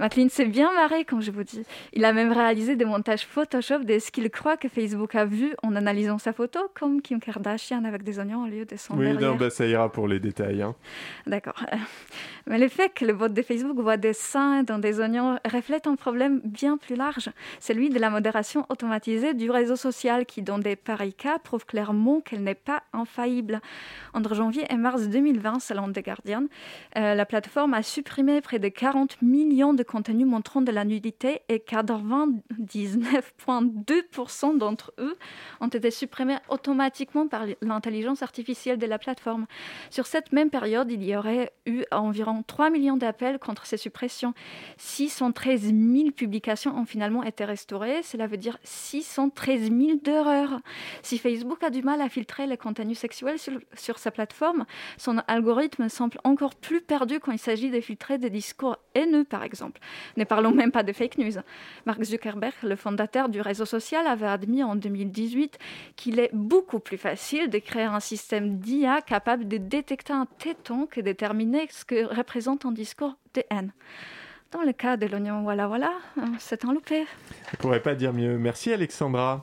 McLean 0.00 0.28
s'est 0.30 0.46
bien 0.46 0.72
marré 0.72 1.04
quand 1.04 1.20
je 1.20 1.30
vous 1.30 1.44
dis. 1.44 1.64
Il 1.92 2.04
a 2.04 2.12
même 2.12 2.32
réalisé 2.32 2.76
des 2.76 2.84
montages 2.84 3.26
Photoshop 3.26 3.80
de 3.80 3.98
ce 3.98 4.10
qu'il 4.10 4.30
croit 4.30 4.56
que 4.56 4.68
Facebook 4.68 5.14
a 5.14 5.24
vu 5.24 5.54
en 5.62 5.76
analysant 5.76 6.18
sa 6.18 6.32
photo, 6.32 6.60
comme 6.74 7.02
Kim 7.02 7.20
Kardashian 7.20 7.84
avec 7.84 8.02
des 8.02 8.18
oignons 8.18 8.44
au 8.44 8.46
lieu 8.46 8.64
de 8.64 8.76
son 8.76 8.96
Oui, 8.96 9.12
non, 9.12 9.36
bah, 9.42 9.50
ça 9.50 9.66
ira 9.66 9.90
pour 9.90 10.06
les 10.06 10.20
détails. 10.20 10.62
Hein. 10.62 10.76
D'accord. 11.26 11.60
Mais 12.46 12.58
le 12.58 12.68
fait 12.68 12.92
que 12.94 13.04
le 13.04 13.12
bot 13.12 13.28
de 13.28 13.42
Facebook 13.42 13.78
voit 13.78 13.96
des 13.96 14.12
seins 14.12 14.62
dans 14.62 14.78
des 14.78 15.00
oignons 15.00 15.38
reflète 15.44 15.86
un 15.86 15.96
problème 15.96 16.40
bien 16.44 16.76
plus 16.76 16.96
large, 16.96 17.30
celui 17.60 17.88
de 17.88 17.98
la 17.98 18.10
modération 18.10 18.66
automatisée 18.68 19.32
du 19.34 19.50
réseau 19.50 19.76
social 19.76 20.26
qui, 20.26 20.42
dans 20.42 20.58
des 20.58 20.76
pareils 20.76 21.14
cas, 21.14 21.38
prouve 21.38 21.64
clairement 21.66 22.20
qu'elle 22.20 22.42
n'est 22.42 22.54
pas 22.54 22.82
infaillible. 22.92 23.60
Entre 24.14 24.34
janvier 24.34 24.66
et 24.70 24.76
mars 24.76 25.08
2020, 25.08 25.60
selon 25.60 25.92
The 25.92 26.04
Guardian, 26.04 26.44
euh, 26.96 27.14
la 27.14 27.26
plateforme 27.26 27.74
a 27.74 27.82
supprimé 27.82 28.40
près 28.40 28.58
de 28.58 28.68
40 28.68 29.20
millions 29.22 29.74
de 29.74 29.82
contenus 29.82 30.26
montrant 30.26 30.62
de 30.62 30.70
la 30.70 30.84
nudité 30.84 31.40
et 31.48 31.58
99,2% 31.58 34.58
d'entre 34.58 34.92
eux 34.98 35.16
ont 35.60 35.68
été 35.68 35.90
supprimés 35.90 36.36
automatiquement 36.48 37.26
par 37.28 37.44
l'intelligence 37.60 38.22
artificielle 38.22 38.78
de 38.78 38.86
la 38.86 38.98
plateforme. 38.98 39.31
Sur 39.90 40.06
cette 40.06 40.32
même 40.32 40.50
période, 40.50 40.90
il 40.90 41.02
y 41.04 41.16
aurait 41.16 41.52
eu 41.66 41.84
environ 41.90 42.42
3 42.46 42.70
millions 42.70 42.96
d'appels 42.96 43.38
contre 43.38 43.66
ces 43.66 43.76
suppressions. 43.76 44.34
613 44.78 45.62
000 45.62 46.10
publications 46.10 46.76
ont 46.76 46.84
finalement 46.84 47.22
été 47.22 47.44
restaurées. 47.44 48.02
Cela 48.02 48.26
veut 48.26 48.36
dire 48.36 48.58
613 48.64 49.70
000 49.70 49.98
d'erreurs. 50.02 50.60
Si 51.02 51.18
Facebook 51.18 51.62
a 51.62 51.70
du 51.70 51.82
mal 51.82 52.00
à 52.00 52.08
filtrer 52.08 52.46
les 52.46 52.56
contenus 52.56 52.98
sexuels 52.98 53.38
sur, 53.38 53.98
sa 53.98 54.10
plateforme, 54.10 54.64
son 54.96 55.18
algorithme 55.28 55.88
semble 55.88 56.18
encore 56.24 56.54
plus 56.54 56.80
perdu 56.80 57.20
quand 57.20 57.32
il 57.32 57.38
s'agit 57.38 57.70
de 57.70 57.80
filtrer 57.80 58.18
des 58.18 58.30
discours 58.30 58.78
haineux, 58.94 59.24
par 59.24 59.42
exemple. 59.42 59.80
Ne 60.16 60.24
parlons 60.24 60.52
même 60.52 60.72
pas 60.72 60.82
de 60.82 60.92
fake 60.92 61.18
news. 61.18 61.40
Mark 61.86 62.02
Zuckerberg, 62.02 62.54
le 62.62 62.76
fondateur 62.76 63.28
du 63.28 63.40
réseau 63.40 63.64
social, 63.64 64.06
avait 64.06 64.26
admis 64.26 64.62
en 64.62 64.76
2018 64.76 65.58
qu'il 65.96 66.18
est 66.18 66.30
beaucoup 66.32 66.78
plus 66.78 66.98
facile 66.98 67.50
de 67.50 67.58
créer 67.58 67.84
un 67.84 68.00
système 68.00 68.58
d'IA 68.58 69.00
capable 69.12 69.46
de 69.46 69.58
détecter 69.58 70.14
un 70.14 70.24
téton 70.38 70.86
que 70.86 70.98
déterminer 70.98 71.68
ce 71.70 71.84
que 71.84 72.16
représente 72.16 72.64
un 72.64 72.72
discours 72.72 73.14
de 73.34 73.42
haine. 73.50 73.70
Dans 74.52 74.62
le 74.62 74.72
cas 74.72 74.96
de 74.96 75.04
l'oignon 75.04 75.42
voilà 75.42 75.66
voilà, 75.66 75.90
c'est 76.38 76.64
un 76.64 76.72
loupé. 76.72 77.04
Je 77.50 77.56
ne 77.56 77.58
pourrais 77.58 77.82
pas 77.82 77.94
dire 77.94 78.14
mieux. 78.14 78.38
Merci 78.38 78.72
Alexandra. 78.72 79.42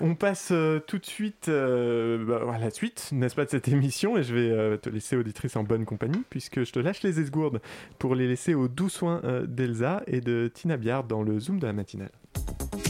On 0.00 0.14
passe 0.14 0.48
euh, 0.52 0.80
tout 0.80 0.96
de 0.96 1.04
suite 1.04 1.50
euh, 1.50 2.24
bah, 2.24 2.54
à 2.54 2.58
la 2.58 2.70
suite, 2.70 3.10
n'est-ce 3.12 3.34
pas, 3.34 3.44
de 3.44 3.50
cette 3.50 3.68
émission, 3.68 4.16
et 4.16 4.22
je 4.22 4.34
vais 4.34 4.50
euh, 4.50 4.78
te 4.78 4.88
laisser 4.88 5.16
auditrice 5.16 5.54
en 5.56 5.64
bonne 5.64 5.84
compagnie, 5.84 6.22
puisque 6.30 6.64
je 6.64 6.72
te 6.72 6.78
lâche 6.78 7.02
les 7.02 7.20
esgourdes 7.20 7.60
pour 7.98 8.14
les 8.14 8.26
laisser 8.26 8.54
aux 8.54 8.68
doux 8.68 8.88
soins 8.88 9.20
d'Elsa 9.46 10.02
et 10.06 10.22
de 10.22 10.50
Tina 10.52 10.78
Biard 10.78 11.04
dans 11.04 11.22
le 11.22 11.38
Zoom 11.38 11.60
de 11.60 11.66
la 11.66 11.74
matinale. 11.74 12.10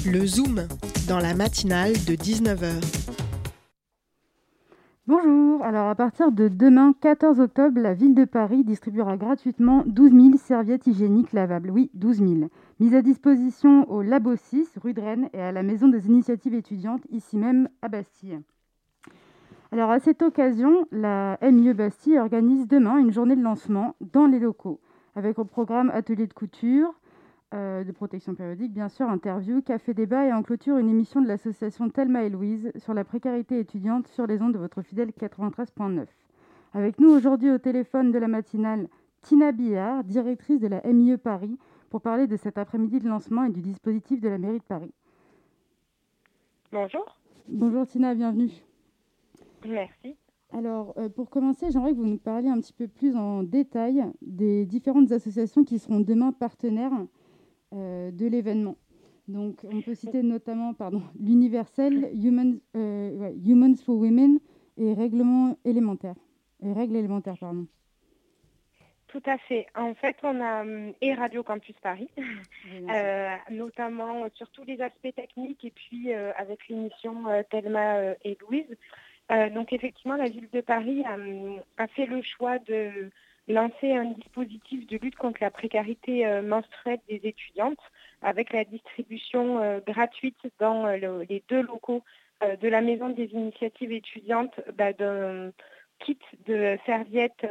Le 0.06 0.24
Zoom, 0.24 0.68
dans 1.08 1.18
la 1.18 1.34
matinale 1.34 1.92
de 1.92 2.14
19h. 2.14 3.23
Bonjour, 5.06 5.62
alors 5.62 5.90
à 5.90 5.94
partir 5.94 6.32
de 6.32 6.48
demain 6.48 6.94
14 6.98 7.38
octobre, 7.38 7.78
la 7.78 7.92
ville 7.92 8.14
de 8.14 8.24
Paris 8.24 8.64
distribuera 8.64 9.18
gratuitement 9.18 9.82
12 9.84 10.12
000 10.12 10.36
serviettes 10.38 10.86
hygiéniques 10.86 11.34
lavables. 11.34 11.70
Oui, 11.70 11.90
12 11.92 12.20
000. 12.20 12.30
Mises 12.80 12.94
à 12.94 13.02
disposition 13.02 13.86
au 13.90 14.00
Labo 14.00 14.34
6, 14.34 14.78
rue 14.82 14.94
de 14.94 15.02
Rennes, 15.02 15.28
et 15.34 15.42
à 15.42 15.52
la 15.52 15.62
Maison 15.62 15.88
des 15.88 16.06
Initiatives 16.06 16.54
étudiantes, 16.54 17.02
ici 17.10 17.36
même 17.36 17.68
à 17.82 17.88
Bastille. 17.88 18.40
Alors 19.72 19.90
à 19.90 20.00
cette 20.00 20.22
occasion, 20.22 20.86
la 20.90 21.36
MIE 21.42 21.74
Bastille 21.74 22.18
organise 22.18 22.66
demain 22.66 22.96
une 22.96 23.12
journée 23.12 23.36
de 23.36 23.42
lancement 23.42 23.96
dans 24.00 24.26
les 24.26 24.38
locaux, 24.38 24.80
avec 25.16 25.38
au 25.38 25.44
programme 25.44 25.90
atelier 25.90 26.26
de 26.26 26.32
couture, 26.32 26.94
de 27.54 27.92
protection 27.92 28.34
périodique, 28.34 28.72
bien 28.72 28.88
sûr, 28.88 29.08
interview, 29.08 29.62
café 29.62 29.94
débat 29.94 30.26
et 30.26 30.32
en 30.32 30.42
clôture 30.42 30.76
une 30.78 30.88
émission 30.88 31.22
de 31.22 31.28
l'association 31.28 31.88
Thelma 31.88 32.24
et 32.24 32.30
Louise 32.30 32.72
sur 32.76 32.94
la 32.94 33.04
précarité 33.04 33.58
étudiante 33.58 34.08
sur 34.08 34.26
les 34.26 34.42
ondes 34.42 34.54
de 34.54 34.58
votre 34.58 34.82
fidèle 34.82 35.10
93.9. 35.10 36.06
Avec 36.72 36.98
nous 36.98 37.10
aujourd'hui 37.10 37.50
au 37.50 37.58
téléphone 37.58 38.10
de 38.10 38.18
la 38.18 38.26
matinale, 38.26 38.88
Tina 39.22 39.52
Billard, 39.52 40.02
directrice 40.04 40.60
de 40.60 40.66
la 40.66 40.82
MIE 40.82 41.16
Paris, 41.16 41.56
pour 41.88 42.00
parler 42.00 42.26
de 42.26 42.36
cet 42.36 42.58
après-midi 42.58 42.98
de 42.98 43.08
lancement 43.08 43.44
et 43.44 43.50
du 43.50 43.62
dispositif 43.62 44.20
de 44.20 44.28
la 44.28 44.38
mairie 44.38 44.58
de 44.58 44.64
Paris. 44.64 44.92
Bonjour. 46.72 47.04
Bonjour 47.48 47.86
Tina, 47.86 48.14
bienvenue. 48.14 48.50
Merci. 49.64 50.16
Alors, 50.52 50.94
euh, 50.98 51.08
pour 51.08 51.30
commencer, 51.30 51.70
j'aimerais 51.70 51.92
que 51.92 51.96
vous 51.96 52.06
nous 52.06 52.18
parliez 52.18 52.48
un 52.48 52.60
petit 52.60 52.72
peu 52.72 52.88
plus 52.88 53.16
en 53.16 53.44
détail 53.44 54.04
des 54.22 54.66
différentes 54.66 55.12
associations 55.12 55.62
qui 55.62 55.78
seront 55.78 56.00
demain 56.00 56.32
partenaires 56.32 56.92
euh, 56.92 57.06
de 57.74 58.26
l'événement. 58.26 58.76
Donc, 59.28 59.60
on 59.64 59.80
peut 59.80 59.94
citer 59.94 60.22
notamment 60.22 60.74
pardon, 60.74 61.02
l'Universel, 61.20 62.10
Humans, 62.14 62.58
euh, 62.76 63.32
Humans 63.44 63.76
for 63.84 63.96
Women 63.96 64.38
et 64.76 64.92
Règlement 64.92 65.56
élémentaire. 65.64 66.16
Et 66.62 66.72
règles 66.72 66.96
élémentaires, 66.96 67.36
pardon. 67.38 67.66
Tout 69.08 69.22
à 69.26 69.38
fait. 69.38 69.66
En 69.76 69.94
fait, 69.94 70.16
on 70.22 70.40
a 70.40 70.64
et 71.00 71.14
Radio 71.14 71.42
Campus 71.42 71.76
Paris, 71.80 72.08
euh, 72.90 73.36
notamment 73.50 74.26
sur 74.34 74.50
tous 74.50 74.64
les 74.64 74.80
aspects 74.80 75.14
techniques 75.14 75.64
et 75.64 75.70
puis 75.70 76.12
avec 76.12 76.66
l'émission 76.68 77.24
Thelma 77.50 78.14
et 78.24 78.36
Louise. 78.40 78.76
donc 79.54 79.72
effectivement, 79.72 80.16
la 80.16 80.28
ville 80.28 80.48
de 80.52 80.60
Paris 80.60 81.04
a, 81.76 81.86
fait 81.88 82.06
le 82.06 82.22
choix 82.22 82.58
de 82.58 83.10
lancer 83.48 83.92
un 83.92 84.06
dispositif 84.06 84.86
de 84.86 84.96
lutte 84.96 85.16
contre 85.16 85.38
la 85.40 85.50
précarité 85.50 86.26
euh, 86.26 86.42
menstruelle 86.42 87.00
des 87.08 87.20
étudiantes 87.24 87.80
avec 88.22 88.52
la 88.52 88.64
distribution 88.64 89.58
euh, 89.58 89.80
gratuite 89.86 90.38
dans 90.58 90.86
euh, 90.86 91.24
les 91.28 91.42
deux 91.48 91.62
locaux 91.62 92.02
de 92.60 92.68
la 92.68 92.82
Maison 92.82 93.08
des 93.08 93.26
initiatives 93.26 93.92
étudiantes 93.92 94.60
bah, 94.74 94.92
d'un 94.92 95.50
kit 96.00 96.18
de 96.46 96.76
serviettes 96.84 97.46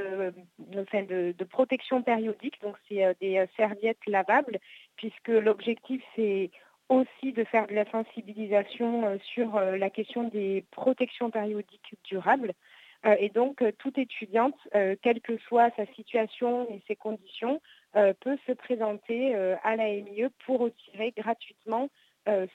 de, 0.59 1.43
protection 1.45 2.03
périodique. 2.03 2.61
Donc 2.61 2.75
c'est 2.87 3.01
des 3.19 3.43
serviettes 3.57 4.05
lavables 4.05 4.59
puisque 4.97 5.29
l'objectif 5.29 6.03
c'est 6.15 6.51
aussi 6.89 7.31
de 7.31 7.43
faire 7.45 7.65
de 7.65 7.73
la 7.73 7.89
sensibilisation 7.89 9.17
sur 9.33 9.59
la 9.59 9.89
question 9.89 10.25
des 10.25 10.63
protections 10.69 11.31
périodiques 11.31 11.95
durables. 12.03 12.53
Euh, 13.05 13.15
et 13.19 13.29
donc, 13.29 13.61
euh, 13.61 13.71
toute 13.77 13.97
étudiante, 13.97 14.55
euh, 14.75 14.95
quelle 15.01 15.21
que 15.21 15.37
soit 15.47 15.71
sa 15.75 15.85
situation 15.87 16.67
et 16.69 16.81
ses 16.87 16.95
conditions, 16.95 17.61
peut 18.21 18.39
se 18.47 18.53
présenter 18.53 19.35
à 19.35 19.75
la 19.75 19.83
MIE 19.83 20.25
pour 20.47 20.61
retirer 20.61 21.13
gratuitement 21.15 21.91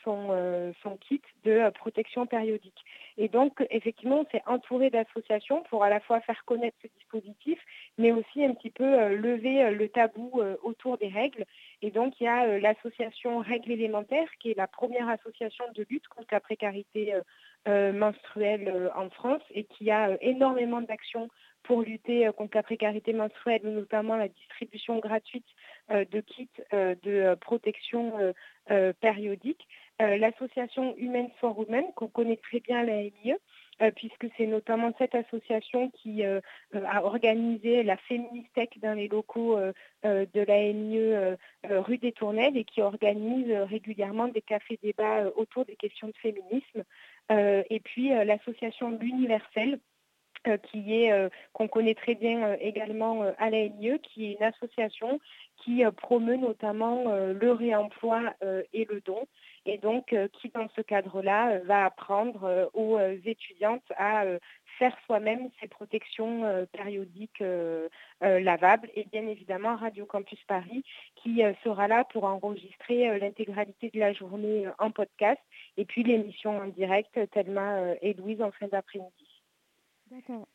son, 0.03 0.75
son, 0.83 0.97
kit 0.97 1.23
de 1.45 1.71
protection 1.71 2.27
périodique. 2.27 2.85
Et 3.19 3.29
donc, 3.29 3.67
effectivement, 3.71 4.21
on 4.21 4.31
s'est 4.31 4.43
entouré 4.47 4.91
d'associations 4.91 5.63
pour 5.65 5.85
à 5.85 5.91
la 5.91 6.01
fois 6.01 6.21
faire 6.21 6.45
connaître 6.45 6.77
ce 6.81 6.89
dispositif, 6.97 7.59
mais 7.99 8.13
aussi 8.13 8.45
un 8.45 8.55
petit 8.55 8.71
peu 8.71 9.09
lever 9.15 9.71
le 9.73 9.89
tabou 9.89 10.41
autour 10.63 10.99
des 10.99 11.09
règles. 11.09 11.45
Et 11.83 11.91
donc, 11.91 12.21
il 12.21 12.25
y 12.25 12.29
a 12.29 12.59
l'association 12.59 13.41
Règles 13.41 13.73
élémentaires, 13.73 14.29
qui 14.41 14.53
est 14.53 14.57
la 14.57 14.69
première 14.69 15.09
association 15.09 15.65
de 15.75 15.85
lutte 15.91 16.07
contre 16.09 16.29
la 16.33 16.41
précarité 16.41 17.15
euh, 17.67 17.93
menstruelle 17.93 18.69
euh, 18.69 18.89
en 18.95 19.11
France 19.11 19.43
et 19.51 19.65
qui 19.65 19.91
a 19.91 20.11
euh, 20.11 20.17
énormément 20.23 20.81
d'actions 20.81 21.29
pour 21.65 21.83
lutter 21.83 22.31
contre 22.37 22.57
la 22.57 22.63
précarité 22.63 23.13
menstruelle, 23.13 23.61
notamment 23.65 24.17
la 24.17 24.29
distribution 24.29 25.01
gratuite 25.01 25.45
de 25.91 26.21
kits 26.21 26.49
de 26.73 27.35
protection 27.35 28.33
périodique. 29.01 29.69
L'association 30.01 30.95
Human 30.97 31.29
for 31.41 31.59
Women, 31.59 31.85
qu'on 31.97 32.07
connaît 32.07 32.37
très 32.37 32.61
bien 32.61 32.79
à 32.79 32.85
la 32.85 33.03
MIE, 33.03 33.35
puisque 33.97 34.27
c'est 34.37 34.47
notamment 34.47 34.93
cette 34.97 35.15
association 35.15 35.91
qui 35.91 36.23
a 36.25 37.05
organisé 37.05 37.83
la 37.83 37.97
Féministec 37.97 38.79
dans 38.81 38.95
les 38.95 39.09
locaux 39.09 39.59
de 40.05 40.41
la 40.41 40.73
MIE 40.73 41.37
rue 41.65 41.99
des 41.99 42.13
Tournelles 42.13 42.57
et 42.57 42.65
qui 42.65 42.81
organise 42.81 43.51
régulièrement 43.51 44.29
des 44.29 44.43
cafés-débats 44.43 45.31
autour 45.37 45.65
des 45.65 45.75
questions 45.75 46.07
de 46.07 46.17
féminisme. 46.23 46.85
Euh, 47.31 47.63
et 47.71 47.81
puis 47.81 48.13
euh, 48.13 48.25
l'association 48.25 48.91
L'Universel, 48.91 49.79
euh, 50.47 51.29
qu'on 51.53 51.69
connaît 51.69 51.95
très 51.95 52.15
bien 52.15 52.55
également 52.61 53.23
à 53.39 53.51
la 53.51 53.65
LIE, 53.65 53.99
qui 54.03 54.27
est 54.27 54.33
une 54.35 54.43
association 54.43 55.21
qui 55.59 55.83
promeut 55.97 56.37
notamment 56.37 57.05
le 57.13 57.53
réemploi 57.53 58.35
et 58.73 58.87
le 58.87 59.01
don, 59.01 59.27
et 59.69 59.79
donc 59.79 60.15
qui 60.33 60.49
dans 60.49 60.69
ce 60.75 60.81
cadre-là 60.81 61.59
va 61.61 61.85
apprendre 61.85 62.71
aux 62.75 62.99
étudiantes 63.25 63.85
à 63.97 64.25
faire 64.79 64.97
soi-même 65.07 65.51
ses 65.61 65.69
protections 65.69 66.45
euh, 66.45 66.65
périodiques 66.67 67.43
euh, 67.43 67.89
euh, 68.23 68.41
lavables 68.41 68.89
et 68.95 69.05
bien 69.11 69.27
évidemment 69.27 69.77
Radio 69.77 70.07
Campus 70.07 70.39
Paris 70.47 70.85
qui 71.17 71.43
sera 71.65 71.89
là 71.89 72.05
pour 72.05 72.25
enregistrer 72.25 73.19
l'intégralité 73.19 73.91
de 73.93 73.99
la 73.99 74.13
journée 74.13 74.67
en 74.79 74.91
podcast 74.91 75.41
et 75.77 75.85
puis 75.85 76.05
l'émission 76.05 76.57
en 76.59 76.67
direct 76.67 77.19
Thelma 77.33 77.95
et 78.01 78.15
Louise 78.15 78.41
en 78.41 78.53
fin 78.53 78.69
d'après-midi. 78.69 79.28
D'accord. 80.11 80.49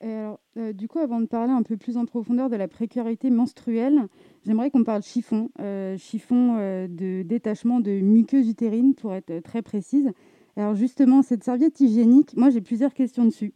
du 0.74 0.88
coup, 0.88 1.00
avant 1.00 1.20
de 1.20 1.28
parler 1.28 1.52
un 1.52 1.64
peu 1.64 1.78
plus 1.78 1.98
en 1.98 2.06
profondeur 2.06 2.50
de 2.50 2.56
la 2.56 2.68
précarité 2.68 3.30
menstruelle, 3.30 4.08
j'aimerais 4.46 4.72
qu'on 4.72 4.84
parle 4.84 5.04
chiffon, 5.04 5.50
chiffon 5.98 6.58
de 6.88 7.22
détachement 7.24 7.80
de 7.80 7.92
muqueuse 7.92 8.50
utérine 8.50 8.96
pour 8.96 9.14
être 9.14 9.40
très 9.42 9.62
précise. 9.62 10.12
Alors 10.56 10.76
justement, 10.76 11.22
cette 11.22 11.44
serviette 11.44 11.80
hygiénique, 11.80 12.36
moi 12.38 12.50
j'ai 12.50 12.62
plusieurs 12.62 12.94
questions 12.94 13.26
dessus. 13.26 13.54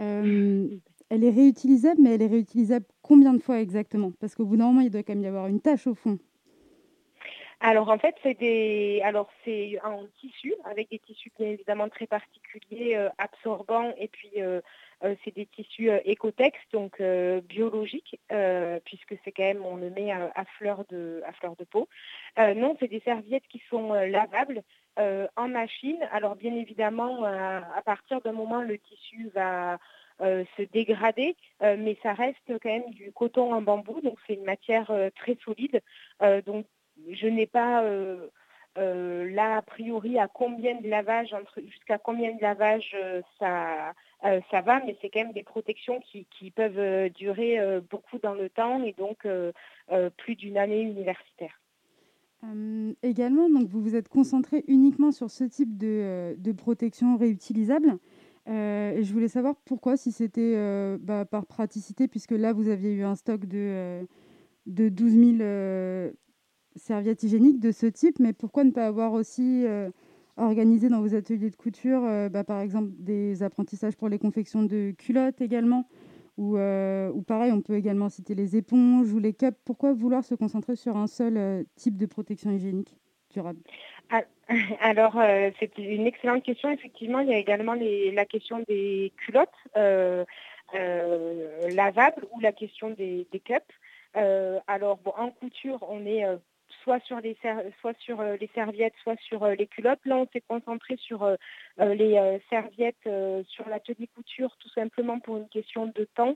Euh, 0.00 0.68
elle 1.10 1.24
est 1.24 1.30
réutilisable, 1.30 2.00
mais 2.02 2.14
elle 2.14 2.22
est 2.22 2.26
réutilisable 2.26 2.84
combien 3.02 3.32
de 3.32 3.38
fois 3.38 3.60
exactement? 3.60 4.12
Parce 4.20 4.34
qu'au 4.34 4.44
bout 4.44 4.56
d'un 4.56 4.66
moment, 4.66 4.80
il 4.80 4.90
doit 4.90 5.02
quand 5.02 5.14
même 5.14 5.24
y 5.24 5.26
avoir 5.26 5.46
une 5.46 5.60
tâche 5.60 5.86
au 5.86 5.94
fond. 5.94 6.18
Alors 7.60 7.88
en 7.88 7.98
fait, 7.98 8.14
c'est 8.22 8.38
des, 8.38 9.00
alors 9.02 9.28
c'est 9.44 9.80
tissu 10.20 10.54
avec 10.64 10.90
des 10.90 11.00
tissus 11.00 11.32
bien 11.38 11.48
évidemment 11.48 11.88
très 11.88 12.06
particuliers, 12.06 12.94
euh, 12.94 13.08
absorbants, 13.18 13.92
et 13.96 14.06
puis 14.06 14.30
euh, 14.36 14.60
c'est 15.24 15.34
des 15.34 15.46
tissus 15.46 15.90
écotex, 16.04 16.58
donc 16.72 17.00
biologiques, 17.48 18.20
puisque 18.84 19.14
c'est 19.24 19.32
quand 19.32 19.44
même 19.44 19.64
on 19.64 19.76
le 19.76 19.90
met 19.90 20.10
à, 20.10 20.44
fleur 20.58 20.84
de 20.88 21.22
à 21.26 21.32
fleur 21.32 21.56
de 21.56 21.64
peau. 21.64 21.88
non, 22.38 22.76
c'est 22.80 22.88
des 22.88 23.00
serviettes 23.00 23.46
qui 23.48 23.62
sont 23.70 23.92
lavables 23.92 24.62
en 24.96 25.48
machine. 25.48 25.98
Alors 26.12 26.36
bien 26.36 26.54
évidemment, 26.54 27.24
à 27.24 27.82
partir 27.84 28.20
d'un 28.20 28.32
moment, 28.32 28.62
le 28.62 28.78
tissu 28.78 29.30
va 29.34 29.78
se 30.20 30.62
dégrader, 30.72 31.36
mais 31.60 31.96
ça 32.02 32.12
reste 32.12 32.58
quand 32.60 32.70
même 32.70 32.90
du 32.90 33.12
coton 33.12 33.54
en 33.54 33.62
bambou, 33.62 34.00
donc 34.00 34.18
c'est 34.26 34.34
une 34.34 34.44
matière 34.44 34.92
très 35.16 35.36
solide. 35.44 35.80
donc 36.46 36.66
je 37.12 37.26
n'ai 37.28 37.46
pas 37.46 37.84
euh, 38.76 38.78
euh, 38.78 39.30
là 39.30 39.56
a 39.56 39.62
priori 39.62 40.16
jusqu'à 41.66 41.98
combien 41.98 42.34
de 42.34 42.40
lavage 42.40 42.94
euh, 42.94 43.22
ça, 43.38 43.92
ça 44.22 44.60
va, 44.62 44.80
mais 44.84 44.96
c'est 45.00 45.10
quand 45.10 45.22
même 45.22 45.32
des 45.32 45.42
protections 45.42 46.00
qui, 46.00 46.50
peuvent 46.50 47.10
durer 47.10 47.58
beaucoup 47.90 48.18
dans 48.18 48.34
le 48.34 48.48
temps 48.48 48.82
et 48.82 48.92
donc 48.92 49.26
plus 50.16 50.34
d'une 50.34 50.56
année 50.56 50.82
universitaire. 50.82 51.60
également, 53.02 53.48
donc 53.48 53.68
vous 53.68 53.80
vous 53.80 53.94
êtes 53.94 54.08
concentré 54.08 54.64
uniquement 54.66 55.12
sur 55.12 55.30
ce 55.30 55.44
type 55.44 55.76
de, 55.76 56.52
protection 56.52 57.16
réutilisable. 57.16 57.98
je 58.46 59.12
voulais 59.12 59.28
savoir 59.28 59.54
pourquoi, 59.64 59.96
si 59.96 60.10
c'était 60.10 60.56
bah, 61.00 61.24
par 61.24 61.46
praticité, 61.46 62.08
puisque 62.08 62.32
là 62.32 62.52
vous 62.52 62.68
aviez 62.68 62.92
eu 62.92 63.04
un 63.04 63.14
stock 63.14 63.46
de, 63.46 64.04
de 64.66 64.88
12 64.88 65.38
000 65.38 66.12
serviettes 66.78 67.22
hygiéniques 67.22 67.60
de 67.60 67.72
ce 67.72 67.86
type, 67.86 68.18
mais 68.18 68.32
pourquoi 68.32 68.64
ne 68.64 68.70
pas 68.70 68.86
avoir 68.86 69.12
aussi 69.12 69.64
euh, 69.66 69.90
organisé 70.38 70.88
dans 70.88 71.00
vos 71.00 71.14
ateliers 71.14 71.50
de 71.50 71.56
couture, 71.56 72.04
euh, 72.04 72.28
bah, 72.28 72.44
par 72.44 72.60
exemple, 72.60 72.90
des 72.98 73.42
apprentissages 73.42 73.96
pour 73.96 74.08
les 74.08 74.18
confections 74.18 74.62
de 74.62 74.92
culottes 74.92 75.40
également 75.40 75.88
ou, 76.36 76.56
euh, 76.56 77.10
ou 77.10 77.22
pareil, 77.22 77.50
on 77.50 77.60
peut 77.60 77.74
également 77.74 78.08
citer 78.08 78.36
les 78.36 78.56
éponges 78.56 79.12
ou 79.12 79.18
les 79.18 79.32
cups. 79.34 79.58
Pourquoi 79.64 79.92
vouloir 79.92 80.22
se 80.22 80.36
concentrer 80.36 80.76
sur 80.76 80.96
un 80.96 81.08
seul 81.08 81.64
type 81.74 81.96
de 81.96 82.06
protection 82.06 82.52
hygiénique 82.52 82.96
durable? 83.30 83.58
Alors, 84.80 85.18
euh, 85.18 85.50
c'est 85.58 85.76
une 85.78 86.06
excellente 86.06 86.44
question. 86.44 86.70
Effectivement, 86.70 87.18
il 87.18 87.28
y 87.28 87.34
a 87.34 87.38
également 87.38 87.74
la 87.74 88.24
question 88.24 88.62
des 88.68 89.12
culottes 89.16 89.48
lavables 91.74 92.24
ou 92.32 92.40
la 92.40 92.52
question 92.52 92.90
des, 92.90 93.26
cups. 93.44 93.74
alors, 94.14 95.00
en 95.18 95.30
couture, 95.30 95.84
on 95.90 96.06
est 96.06 96.24
soit 96.88 97.04
sur, 97.04 97.20
les 97.20 97.36
soit 97.80 97.98
sur 97.98 98.22
les 98.22 98.50
serviettes, 98.54 98.94
soit 99.02 99.20
sur 99.20 99.46
les 99.46 99.66
culottes. 99.66 100.00
Là, 100.06 100.16
on 100.16 100.26
s'est 100.32 100.42
concentré 100.48 100.96
sur 100.96 101.28
les 101.78 102.40
serviettes, 102.48 103.08
sur 103.48 103.68
l'atelier 103.68 104.08
couture, 104.14 104.56
tout 104.58 104.70
simplement 104.70 105.20
pour 105.20 105.36
une 105.36 105.48
question 105.48 105.86
de 105.86 106.08
temps 106.14 106.34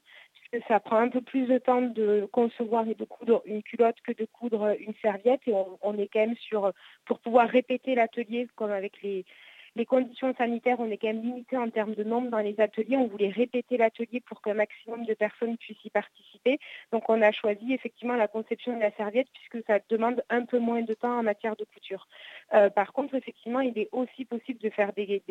ça 0.68 0.80
prend 0.80 0.96
un 0.96 1.08
peu 1.08 1.22
plus 1.22 1.46
de 1.46 1.58
temps 1.58 1.80
de 1.80 2.28
concevoir 2.30 2.86
et 2.86 2.94
de 2.94 3.04
coudre 3.04 3.42
une 3.46 3.62
culotte 3.62 3.96
que 4.04 4.12
de 4.12 4.26
coudre 4.26 4.76
une 4.78 4.94
serviette. 5.00 5.40
Et 5.46 5.54
on, 5.82 5.98
est 5.98 6.08
quand 6.08 6.20
même 6.20 6.36
sur, 6.36 6.72
pour 7.06 7.20
pouvoir 7.20 7.48
répéter 7.48 7.94
l'atelier, 7.94 8.46
comme 8.54 8.70
avec 8.70 9.00
les, 9.02 9.24
les 9.74 9.86
conditions 9.86 10.34
sanitaires, 10.34 10.80
on 10.80 10.90
est 10.90 10.98
quand 10.98 11.08
même 11.08 11.22
limité 11.22 11.56
en 11.56 11.70
termes 11.70 11.94
de 11.94 12.04
nombre 12.04 12.30
dans 12.30 12.38
les 12.38 12.58
ateliers. 12.60 12.96
On 12.96 13.06
voulait 13.06 13.30
répéter 13.30 13.76
l'atelier 13.78 14.20
pour 14.20 14.42
qu'un 14.42 14.54
maximum 14.54 15.04
de 15.04 15.14
personnes 15.14 15.56
puissent 15.56 15.84
y 15.84 15.90
participer. 15.90 16.58
Donc 16.92 17.08
on 17.08 17.22
a 17.22 17.32
choisi 17.32 17.72
effectivement 17.72 18.16
la 18.16 18.28
conception 18.28 18.76
de 18.76 18.80
la 18.80 18.90
serviette 18.92 19.28
puisque 19.32 19.66
ça 19.66 19.78
demande 19.88 20.22
un 20.28 20.44
peu 20.44 20.58
moins 20.58 20.82
de 20.82 20.92
temps 20.94 21.18
en 21.18 21.22
matière 21.22 21.56
de 21.56 21.64
couture. 21.64 22.06
Euh, 22.52 22.68
par 22.68 22.92
contre, 22.92 23.14
effectivement, 23.14 23.60
il 23.60 23.78
est 23.78 23.88
aussi 23.92 24.24
possible 24.26 24.60
de 24.60 24.68
faire 24.70 24.92
des, 24.92 25.22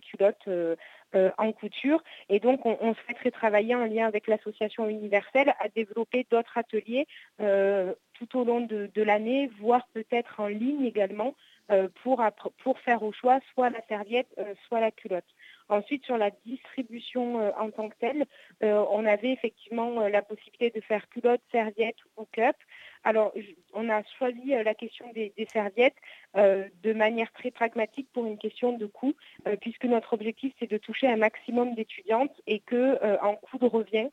culottes 0.00 0.36
euh, 0.48 0.76
euh, 1.14 1.30
en 1.38 1.52
couture. 1.52 2.02
Et 2.28 2.40
donc 2.40 2.66
on, 2.66 2.94
souhaiterait 2.94 3.30
travailler 3.30 3.74
en 3.74 3.86
lien 3.86 4.06
avec 4.06 4.26
l'association 4.26 4.88
universelle 4.88 5.54
à 5.60 5.68
développer 5.68 6.26
d'autres 6.30 6.58
ateliers 6.58 7.06
tout 7.38 8.38
au 8.38 8.44
long 8.44 8.60
de 8.62 9.02
l'année, 9.02 9.50
voire 9.60 9.86
peut-être 9.92 10.40
en 10.40 10.48
ligne 10.48 10.84
également. 10.84 11.34
Euh, 11.72 11.88
pour, 12.04 12.22
pour 12.62 12.78
faire 12.78 13.02
au 13.02 13.10
choix 13.10 13.40
soit 13.52 13.70
la 13.70 13.84
serviette, 13.88 14.28
euh, 14.38 14.54
soit 14.68 14.78
la 14.78 14.92
culotte. 14.92 15.26
Ensuite, 15.68 16.04
sur 16.04 16.16
la 16.16 16.30
distribution 16.44 17.40
euh, 17.40 17.50
en 17.58 17.72
tant 17.72 17.88
que 17.88 17.96
telle, 17.98 18.24
on 18.62 19.04
avait 19.04 19.32
effectivement 19.32 20.06
la 20.06 20.22
possibilité 20.22 20.70
de 20.70 20.80
faire 20.80 21.08
culotte, 21.08 21.40
serviette 21.50 21.96
ou 22.16 22.24
cup. 22.30 22.54
Alors, 23.02 23.32
on 23.74 23.88
a 23.88 24.02
choisi 24.16 24.50
la 24.50 24.74
question 24.74 25.10
des, 25.12 25.32
serviettes 25.52 25.96
de 26.34 26.92
manière 26.92 27.32
très 27.32 27.50
pragmatique 27.50 28.08
pour 28.12 28.26
une 28.26 28.38
question 28.38 28.76
de 28.76 28.86
coût, 28.86 29.14
puisque 29.60 29.84
notre 29.84 30.14
objectif, 30.14 30.52
c'est 30.58 30.70
de 30.70 30.78
toucher 30.78 31.08
un 31.08 31.16
maximum 31.16 31.74
d'étudiantes 31.74 32.40
et 32.46 32.60
que 32.60 32.98
en 33.22 33.36
coût 33.36 33.58
de 33.58 33.66
revient, 33.66 34.08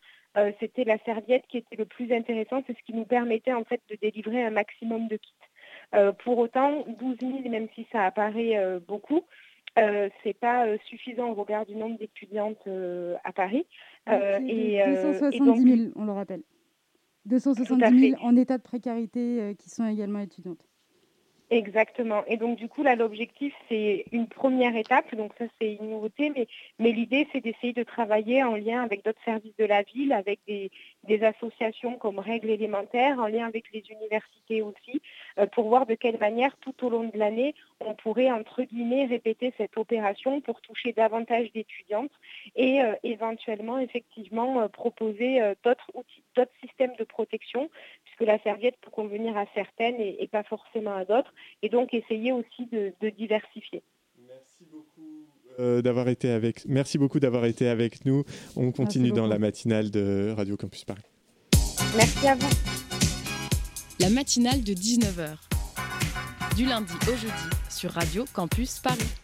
c'était 0.59 0.83
la 0.83 0.97
serviette 0.99 1.45
qui 1.47 1.57
était 1.57 1.75
le 1.75 1.85
plus 1.85 2.11
intéressant, 2.11 2.63
c'est 2.67 2.77
ce 2.77 2.83
qui 2.83 2.93
nous 2.93 3.05
permettait 3.05 3.53
en 3.53 3.63
fait 3.63 3.81
de 3.89 3.95
délivrer 3.95 4.43
un 4.43 4.51
maximum 4.51 5.07
de 5.07 5.17
kits. 5.17 5.33
Euh, 5.93 6.11
pour 6.23 6.37
autant, 6.39 6.85
12 6.99 7.17
000, 7.19 7.49
même 7.49 7.67
si 7.75 7.85
ça 7.91 8.05
apparaît 8.05 8.57
euh, 8.57 8.79
beaucoup, 8.79 9.21
euh, 9.77 10.09
c'est 10.23 10.33
pas 10.33 10.65
suffisant 10.85 11.29
au 11.29 11.33
regard 11.33 11.65
du 11.65 11.75
nombre 11.75 11.97
d'étudiantes 11.97 12.67
à 13.23 13.31
Paris. 13.31 13.65
et, 14.07 14.81
270 14.85 15.77
000, 15.77 15.91
on 15.95 16.05
le 16.05 16.11
rappelle. 16.11 16.41
270 17.25 18.09
000 18.11 18.21
en 18.21 18.35
état 18.35 18.57
de 18.57 18.63
précarité 18.63 19.55
qui 19.57 19.69
sont 19.69 19.87
également 19.87 20.19
étudiantes. 20.19 20.67
Exactement. 21.53 22.23
Et 22.25 22.37
donc 22.37 22.57
du 22.57 22.67
coup 22.67 22.81
là 22.81 22.95
l'objectif 22.95 23.53
c'est 23.69 24.05
une 24.11 24.27
première 24.27 24.75
étape, 24.75 25.13
donc 25.13 25.33
ça 25.37 25.45
c'est 25.61 25.73
une 25.75 25.91
nouveauté, 25.91 26.31
mais, 26.79 26.91
l'idée 26.91 27.27
c'est 27.31 27.41
d'essayer 27.41 27.73
de 27.73 27.83
travailler 27.83 28.43
en 28.43 28.55
lien 28.55 28.81
avec 28.81 29.05
d'autres 29.05 29.21
services 29.23 29.55
de 29.59 29.65
la 29.65 29.83
ville, 29.83 30.13
avec 30.13 30.39
des, 30.47 30.71
associations 31.23 31.95
comme 31.97 32.17
Règles 32.17 32.49
élémentaires, 32.49 33.19
en 33.19 33.27
lien 33.27 33.45
avec 33.45 33.65
les 33.71 33.83
universités 33.91 34.63
aussi, 34.63 34.99
euh, 35.37 35.45
pour 35.45 35.69
voir 35.69 35.85
de 35.85 35.93
quelle 35.93 36.17
manière 36.17 36.57
tout 36.57 36.73
au 36.83 36.89
long 36.89 37.03
de 37.03 37.17
l'année 37.19 37.53
on 37.85 37.93
pourrait 37.93 38.31
entre 38.31 38.63
guillemets 38.63 39.05
répéter 39.05 39.53
cette 39.57 39.77
opération 39.77 40.41
pour 40.41 40.59
toucher 40.61 40.91
davantage 40.93 41.51
d'étudiantes 41.51 42.11
et 42.55 42.81
euh, 42.81 42.95
éventuellement 43.03 43.77
effectivement 43.77 44.61
euh, 44.61 44.67
proposer 44.69 45.39
d'autres 45.63 45.91
outils, 45.93 46.23
d'autres 46.35 46.51
systèmes 46.61 46.95
de 46.97 47.03
protection, 47.03 47.69
puisque 48.15 48.27
la 48.27 48.39
serviette 48.43 48.75
peut 48.81 48.91
convenir 48.91 49.35
à 49.37 49.45
certaines 49.53 49.99
et 49.99 50.27
pas 50.31 50.43
forcément 50.43 50.95
à 50.95 51.05
d'autres. 51.05 51.33
Et 51.61 51.69
donc 51.69 51.93
essayer 51.93 52.31
aussi 52.31 52.65
de, 52.71 52.93
diversifier. 53.17 53.83
Merci 54.27 54.65
beaucoup. 54.71 55.01
Euh, 55.59 55.81
d'avoir 55.83 56.07
été 56.07 56.31
avec 56.31 56.65
merci 56.65 56.97
beaucoup 56.97 57.19
d'avoir 57.19 57.45
été 57.45 57.67
avec 57.67 58.05
nous. 58.05 58.23
On 58.55 58.71
continue 58.71 59.11
dans 59.11 59.27
la 59.27 59.37
matinale 59.37 59.91
de 59.91 60.33
Radio 60.35 60.57
Campus 60.57 60.83
Paris. 60.83 61.03
Merci 61.95 62.27
à 62.27 62.35
vous. 62.35 62.49
La 63.99 64.09
matinale 64.09 64.63
de 64.63 64.73
19h 64.73 65.37
du 66.55 66.65
lundi 66.65 66.93
au 67.07 67.15
jeudi 67.15 67.49
sur 67.69 67.91
Radio 67.91 68.25
Campus 68.33 68.79
Paris 68.79 69.22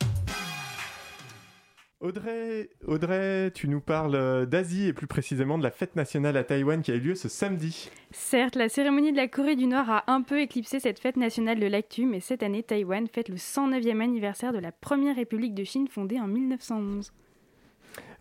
Audrey, 2.01 2.69
Audrey, 2.87 3.51
tu 3.53 3.67
nous 3.67 3.81
parles 3.81 4.15
euh, 4.15 4.45
d'Asie 4.45 4.87
et 4.87 4.93
plus 4.93 5.05
précisément 5.05 5.57
de 5.57 5.63
la 5.63 5.69
fête 5.69 5.97
nationale 5.97 6.37
à 6.37 6.45
Taïwan 6.45 6.81
qui 6.81 6.91
a 6.91 6.95
eu 6.95 6.99
lieu 6.99 7.15
ce 7.15 7.27
samedi. 7.27 7.89
Certes, 8.11 8.55
la 8.55 8.69
cérémonie 8.69 9.11
de 9.11 9.17
la 9.17 9.27
Corée 9.27 9.57
du 9.57 9.67
Nord 9.67 9.89
a 9.89 10.05
un 10.07 10.21
peu 10.21 10.39
éclipsé 10.39 10.79
cette 10.79 10.99
fête 10.99 11.17
nationale 11.17 11.59
de 11.59 11.67
l'actu, 11.67 12.05
mais 12.05 12.21
cette 12.21 12.41
année, 12.41 12.63
Taïwan 12.63 13.05
fête 13.07 13.27
le 13.27 13.35
109e 13.35 13.99
anniversaire 13.99 14.53
de 14.53 14.59
la 14.59 14.71
première 14.71 15.17
République 15.17 15.53
de 15.53 15.65
Chine 15.65 15.89
fondée 15.89 16.21
en 16.21 16.27
1911. 16.27 17.11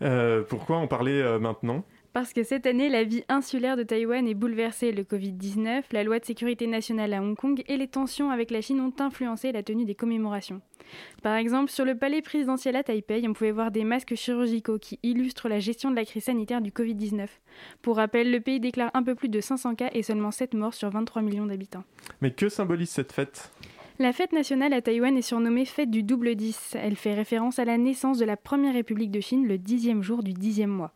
Euh, 0.01 0.43
pourquoi 0.43 0.75
en 0.75 0.87
parler 0.87 1.21
euh, 1.21 1.39
maintenant? 1.39 1.85
Parce 2.11 2.33
que 2.33 2.43
cette 2.43 2.65
année, 2.65 2.89
la 2.89 3.05
vie 3.05 3.23
insulaire 3.29 3.77
de 3.77 3.83
Taïwan 3.83 4.27
est 4.27 4.33
bouleversée. 4.33 4.91
Le 4.91 5.03
Covid-19, 5.03 5.83
la 5.93 6.03
loi 6.03 6.19
de 6.19 6.25
sécurité 6.25 6.67
nationale 6.67 7.13
à 7.13 7.21
Hong 7.21 7.37
Kong 7.37 7.63
et 7.65 7.77
les 7.77 7.87
tensions 7.87 8.29
avec 8.29 8.51
la 8.51 8.59
Chine 8.59 8.81
ont 8.81 8.93
influencé 8.99 9.53
la 9.53 9.63
tenue 9.63 9.85
des 9.85 9.95
commémorations. 9.95 10.59
Par 11.23 11.35
exemple, 11.35 11.71
sur 11.71 11.85
le 11.85 11.95
palais 11.95 12.21
présidentiel 12.21 12.75
à 12.75 12.83
Taipei, 12.83 13.25
on 13.27 13.33
pouvait 13.33 13.51
voir 13.51 13.71
des 13.71 13.83
masques 13.83 14.15
chirurgicaux 14.15 14.79
qui 14.79 14.99
illustrent 15.03 15.49
la 15.49 15.59
gestion 15.59 15.91
de 15.91 15.95
la 15.95 16.05
crise 16.05 16.25
sanitaire 16.25 16.61
du 16.61 16.71
Covid-19. 16.71 17.27
Pour 17.81 17.97
rappel, 17.97 18.31
le 18.31 18.39
pays 18.39 18.59
déclare 18.59 18.91
un 18.93 19.03
peu 19.03 19.15
plus 19.15 19.29
de 19.29 19.41
500 19.41 19.75
cas 19.75 19.89
et 19.93 20.03
seulement 20.03 20.31
7 20.31 20.53
morts 20.53 20.73
sur 20.73 20.89
23 20.89 21.21
millions 21.21 21.45
d'habitants. 21.45 21.83
Mais 22.21 22.31
que 22.31 22.49
symbolise 22.49 22.89
cette 22.89 23.11
fête? 23.11 23.51
La 23.99 24.13
fête 24.13 24.31
nationale 24.31 24.71
à 24.71 24.81
Taïwan 24.81 25.17
est 25.17 25.21
surnommée 25.21 25.65
Fête 25.65 25.91
du 25.91 26.03
double 26.03 26.35
10. 26.35 26.77
Elle 26.81 26.95
fait 26.95 27.13
référence 27.13 27.59
à 27.59 27.65
la 27.65 27.77
naissance 27.77 28.17
de 28.17 28.23
la 28.23 28.37
première 28.37 28.73
République 28.73 29.11
de 29.11 29.19
Chine 29.19 29.45
le 29.45 29.57
dixième 29.57 30.01
jour 30.01 30.23
du 30.23 30.31
dixième 30.31 30.69
mois. 30.69 30.93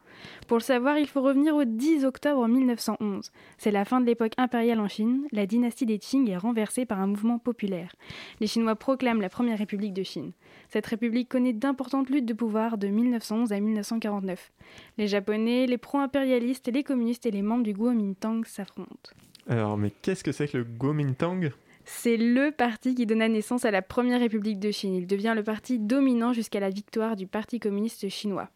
Pour 0.48 0.56
le 0.56 0.64
savoir, 0.64 0.98
il 0.98 1.08
faut 1.08 1.22
revenir 1.22 1.54
au 1.54 1.66
10 1.66 2.06
octobre 2.06 2.48
1911. 2.48 3.30
C'est 3.58 3.72
la 3.72 3.84
fin 3.84 4.00
de 4.00 4.06
l'époque 4.06 4.32
impériale 4.38 4.80
en 4.80 4.88
Chine. 4.88 5.28
La 5.34 5.46
dynastie 5.46 5.86
des 5.86 6.00
Qing 6.00 6.30
est 6.30 6.38
renversée 6.38 6.86
par 6.86 7.02
un 7.02 7.08
mouvement 7.08 7.40
populaire. 7.40 7.94
Les 8.40 8.48
Chinois 8.48 8.78
proclament 8.78 9.22
la 9.22 9.30
première 9.30 9.58
République 9.58 9.94
de 9.94 10.04
Chine. 10.04 10.32
Cette 10.70 10.88
république 10.88 11.28
connaît 11.28 11.52
d'importantes 11.52 12.10
luttes 12.10 12.26
de 12.26 12.34
pouvoir 12.34 12.78
de 12.78 12.88
1911 12.88 13.52
à 13.52 13.60
1949. 13.60 14.54
Les 14.98 15.08
Japonais, 15.10 15.68
les 15.68 15.78
pro-impérialistes, 15.78 16.72
les 16.74 16.84
communistes 16.84 17.26
et 17.26 17.32
les 17.32 17.42
membres 17.42 17.64
du 17.64 17.74
Kuomintang 17.74 18.46
s'affrontent. 18.46 19.12
Alors, 19.50 19.78
mais 19.78 19.92
qu'est-ce 20.02 20.24
que 20.24 20.32
c'est 20.32 20.48
que 20.48 20.60
le 20.60 20.64
Kuomintang? 20.64 21.52
C'est 21.86 22.18
le 22.18 22.52
parti 22.52 22.96
qui 22.96 23.06
donna 23.06 23.28
naissance 23.28 23.66
à 23.66 23.72
la 23.72 23.82
première 23.82 24.20
République 24.20 24.60
de 24.60 24.72
Chine. 24.72 24.94
Il 24.94 25.08
devient 25.08 25.34
le 25.36 25.44
parti 25.44 25.80
dominant 25.80 26.34
jusqu'à 26.34 26.60
la 26.60 26.70
victoire 26.70 27.16
du 27.16 27.28
Parti 27.28 27.60
communiste 27.60 28.10
chinois. 28.10 28.50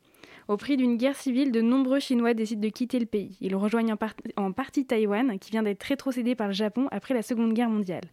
Au 0.48 0.56
prix 0.56 0.78
d'une 0.78 0.96
guerre 0.96 1.18
civile, 1.18 1.52
de 1.52 1.60
nombreux 1.60 2.00
Chinois 2.00 2.34
décident 2.34 2.62
de 2.62 2.70
quitter 2.70 3.00
le 3.00 3.06
pays. 3.06 3.38
Ils 3.42 3.56
rejoignent 3.56 3.96
en, 4.38 4.52
partie 4.54 4.86
Taïwan, 4.86 5.38
qui 5.40 5.52
vient 5.52 5.64
d'être 5.64 5.84
rétrocédé 5.84 6.36
par 6.36 6.48
le 6.48 6.54
Japon 6.54 6.88
après 6.92 7.14
la 7.14 7.22
Seconde 7.22 7.54
Guerre 7.54 7.70
mondiale. 7.70 8.06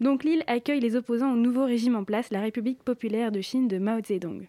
Donc 0.00 0.24
l'île 0.24 0.42
accueille 0.48 0.80
les 0.80 0.96
opposants 0.96 1.32
au 1.32 1.36
nouveau 1.36 1.64
régime 1.64 1.94
en 1.94 2.02
place, 2.02 2.30
la 2.30 2.40
République 2.40 2.82
populaire 2.82 3.30
de 3.30 3.40
Chine 3.40 3.68
de 3.68 3.78
Mao 3.78 4.00
Zedong. 4.04 4.48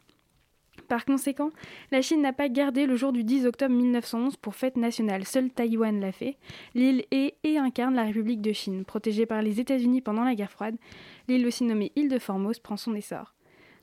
Par 0.90 1.06
conséquent, 1.06 1.52
la 1.92 2.02
Chine 2.02 2.24
n'a 2.24 2.34
pas 2.34 2.50
gardé 2.50 2.88
le 2.88 2.96
jour 2.96 3.14
du 3.14 3.24
10 3.24 3.46
octobre 3.46 3.76
1911 3.76 4.38
pour 4.38 4.56
fête 4.56 4.76
nationale. 4.76 5.24
Seul 5.24 5.52
Taïwan 5.52 6.00
l'a 6.00 6.12
fait. 6.12 6.36
L'île 6.74 7.06
est 7.12 7.36
et 7.44 7.60
incarne 7.60 7.94
la 7.94 8.06
République 8.06 8.42
de 8.42 8.52
Chine. 8.54 8.86
Protégée 8.86 9.28
par 9.28 9.44
les 9.44 9.60
États-Unis 9.60 10.02
pendant 10.02 10.24
la 10.24 10.34
guerre 10.34 10.52
froide, 10.52 10.76
l'île 11.28 11.46
aussi 11.46 11.64
nommée 11.64 11.92
île 11.96 12.10
de 12.10 12.18
Formose 12.18 12.58
prend 12.58 12.76
son 12.76 12.96
essor. 12.96 13.36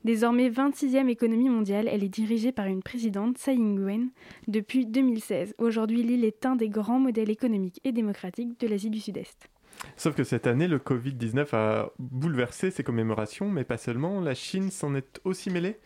Désormais 0.03 0.49
26e 0.49 1.07
économie 1.07 1.49
mondiale, 1.49 1.87
elle 1.89 2.03
est 2.03 2.09
dirigée 2.09 2.51
par 2.51 2.67
une 2.67 2.83
présidente, 2.83 3.37
Tsai 3.37 3.55
Ing-wen, 3.55 4.09
depuis 4.49 4.85
2016. 4.85 5.55
Aujourd'hui, 5.59 6.03
l'île 6.03 6.25
est 6.25 6.45
un 6.45 6.57
des 6.57 6.67
grands 6.67 6.99
modèles 6.99 7.29
économiques 7.29 7.79
et 7.85 7.93
démocratiques 7.93 8.59
de 8.59 8.67
l'Asie 8.67 8.89
du 8.89 8.99
Sud-Est. 8.99 9.49
Sauf 9.95 10.13
que 10.13 10.25
cette 10.25 10.45
année, 10.45 10.67
le 10.67 10.79
Covid-19 10.79 11.55
a 11.55 11.91
bouleversé 11.99 12.69
ces 12.69 12.83
commémorations, 12.83 13.49
mais 13.49 13.63
pas 13.63 13.77
seulement. 13.77 14.19
La 14.19 14.33
Chine 14.33 14.71
s'en 14.71 14.93
est 14.93 15.21
aussi 15.23 15.49
mêlée? 15.49 15.77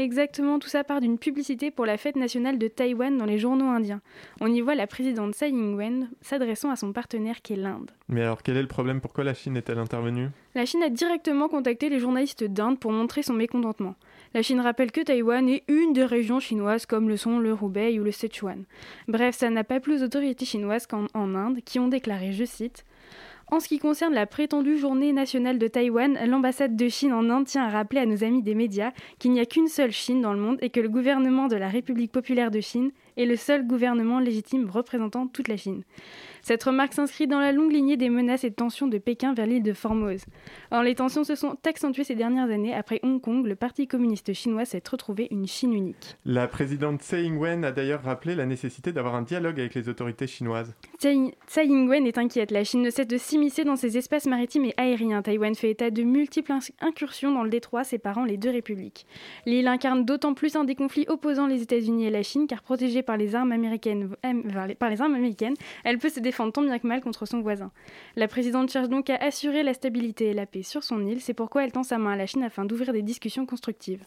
Exactement, 0.00 0.60
tout 0.60 0.68
ça 0.68 0.84
part 0.84 1.00
d'une 1.00 1.18
publicité 1.18 1.72
pour 1.72 1.84
la 1.84 1.96
fête 1.96 2.14
nationale 2.14 2.56
de 2.56 2.68
Taïwan 2.68 3.18
dans 3.18 3.24
les 3.24 3.36
journaux 3.38 3.66
indiens. 3.66 4.00
On 4.40 4.46
y 4.46 4.60
voit 4.60 4.76
la 4.76 4.86
présidente 4.86 5.34
Tsai 5.34 5.48
Ing-wen 5.48 6.08
s'adressant 6.20 6.70
à 6.70 6.76
son 6.76 6.92
partenaire 6.92 7.42
qui 7.42 7.54
est 7.54 7.56
l'Inde. 7.56 7.90
Mais 8.08 8.22
alors 8.22 8.44
quel 8.44 8.56
est 8.56 8.62
le 8.62 8.68
problème? 8.68 9.00
Pourquoi 9.00 9.24
la 9.24 9.34
Chine 9.34 9.56
est-elle 9.56 9.78
intervenue? 9.78 10.28
La 10.54 10.66
Chine 10.66 10.84
a 10.84 10.88
directement 10.88 11.48
contacté 11.48 11.88
les 11.88 11.98
journalistes 11.98 12.44
d'Inde 12.44 12.78
pour 12.78 12.92
montrer 12.92 13.24
son 13.24 13.34
mécontentement. 13.34 13.96
La 14.34 14.42
Chine 14.42 14.60
rappelle 14.60 14.92
que 14.92 15.00
Taïwan 15.00 15.48
est 15.48 15.64
une 15.66 15.92
des 15.94 16.04
régions 16.04 16.38
chinoises 16.38 16.86
comme 16.86 17.08
le 17.08 17.16
sont 17.16 17.40
le 17.40 17.56
Hubei 17.60 17.98
ou 17.98 18.04
le 18.04 18.12
Sichuan. 18.12 18.66
Bref, 19.08 19.34
ça 19.34 19.50
n'a 19.50 19.64
pas 19.64 19.80
plus 19.80 20.02
d'autorités 20.02 20.44
chinoises 20.44 20.86
qu'en 20.86 21.08
Inde 21.14 21.58
qui 21.64 21.80
ont 21.80 21.88
déclaré, 21.88 22.32
je 22.32 22.44
cite, 22.44 22.84
En 23.50 23.60
ce 23.60 23.68
qui 23.68 23.78
concerne 23.78 24.12
la 24.12 24.26
prétendue 24.26 24.76
journée 24.76 25.14
nationale 25.14 25.58
de 25.58 25.68
Taïwan, 25.68 26.18
l'ambassade 26.26 26.76
de 26.76 26.88
Chine 26.88 27.14
en 27.14 27.30
Inde 27.30 27.46
tient 27.46 27.64
à 27.64 27.70
rappeler 27.70 28.00
à 28.00 28.06
nos 28.06 28.22
amis 28.22 28.42
des 28.42 28.54
médias 28.54 28.92
qu'il 29.18 29.32
n'y 29.32 29.40
a 29.40 29.46
qu'une 29.46 29.68
seule 29.68 29.90
Chine 29.90 30.20
dans 30.20 30.34
le 30.34 30.38
monde 30.38 30.58
et 30.60 30.68
que 30.68 30.80
le 30.80 30.90
gouvernement 30.90 31.48
de 31.48 31.56
la 31.56 31.68
République 31.68 32.12
populaire 32.12 32.50
de 32.50 32.60
Chine 32.60 32.90
est 33.16 33.24
le 33.24 33.36
seul 33.36 33.66
gouvernement 33.66 34.20
légitime 34.20 34.68
représentant 34.68 35.26
toute 35.26 35.48
la 35.48 35.56
Chine. 35.56 35.82
Cette 36.42 36.62
remarque 36.62 36.92
s'inscrit 36.92 37.26
dans 37.26 37.40
la 37.40 37.52
longue 37.52 37.72
lignée 37.72 37.96
des 37.96 38.10
menaces 38.10 38.44
et 38.44 38.50
tensions 38.50 38.86
de 38.86 38.98
Pékin 38.98 39.34
vers 39.34 39.46
l'île 39.46 39.62
de 39.62 39.72
Formose. 39.72 40.24
Or, 40.70 40.82
les 40.82 40.94
tensions 40.94 41.24
se 41.24 41.34
sont 41.34 41.56
accentuées 41.66 42.04
ces 42.04 42.14
dernières 42.14 42.50
années. 42.50 42.74
Après 42.74 43.00
Hong 43.02 43.20
Kong, 43.20 43.46
le 43.46 43.56
Parti 43.56 43.86
communiste 43.86 44.32
chinois 44.34 44.64
s'est 44.64 44.82
retrouvé 44.90 45.28
une 45.30 45.46
Chine 45.46 45.72
unique. 45.72 46.16
La 46.24 46.46
présidente 46.48 47.02
Tsai 47.02 47.24
Ing-wen 47.24 47.64
a 47.64 47.72
d'ailleurs 47.72 48.02
rappelé 48.02 48.34
la 48.34 48.46
nécessité 48.46 48.92
d'avoir 48.92 49.14
un 49.14 49.22
dialogue 49.22 49.58
avec 49.58 49.74
les 49.74 49.88
autorités 49.88 50.26
chinoises. 50.26 50.74
Tsai 51.00 51.64
Ing-wen 51.64 52.08
est 52.08 52.18
inquiète. 52.18 52.50
La 52.50 52.64
Chine 52.64 52.82
ne 52.82 52.90
cesse 52.90 53.06
de 53.06 53.18
s'immiscer 53.18 53.62
dans 53.62 53.76
ses 53.76 53.96
espaces 53.96 54.26
maritimes 54.26 54.64
et 54.64 54.74
aériens. 54.76 55.22
Taïwan 55.22 55.54
fait 55.54 55.70
état 55.70 55.92
de 55.92 56.02
multiples 56.02 56.52
incursions 56.80 57.30
dans 57.30 57.44
le 57.44 57.50
détroit 57.50 57.84
séparant 57.84 58.24
les 58.24 58.36
deux 58.36 58.50
républiques. 58.50 59.06
L'île 59.46 59.68
incarne 59.68 60.04
d'autant 60.04 60.34
plus 60.34 60.56
un 60.56 60.64
des 60.64 60.74
conflits 60.74 61.04
opposant 61.06 61.46
les 61.46 61.62
États-Unis 61.62 62.06
et 62.06 62.10
la 62.10 62.24
Chine, 62.24 62.48
car 62.48 62.62
protégée 62.62 63.02
par 63.02 63.16
les 63.16 63.36
armes 63.36 63.52
américaines, 63.52 64.10
par 64.80 64.90
les 64.90 65.00
armes 65.00 65.14
américaines 65.14 65.54
elle 65.84 65.98
peut 65.98 66.08
se 66.08 66.18
défendre 66.18 66.52
tant 66.52 66.62
bien 66.62 66.80
que 66.80 66.86
mal 66.88 67.00
contre 67.00 67.26
son 67.26 67.42
voisin. 67.42 67.70
La 68.16 68.26
présidente 68.26 68.72
cherche 68.72 68.88
donc 68.88 69.08
à 69.08 69.18
assurer 69.18 69.62
la 69.62 69.74
stabilité 69.74 70.30
et 70.30 70.34
la 70.34 70.46
paix 70.46 70.64
sur 70.64 70.82
son 70.82 71.06
île, 71.06 71.20
c'est 71.20 71.32
pourquoi 71.32 71.62
elle 71.62 71.70
tend 71.70 71.84
sa 71.84 71.98
main 71.98 72.14
à 72.14 72.16
la 72.16 72.26
Chine 72.26 72.42
afin 72.42 72.64
d'ouvrir 72.64 72.92
des 72.92 73.02
discussions 73.02 73.46
constructives. 73.46 74.02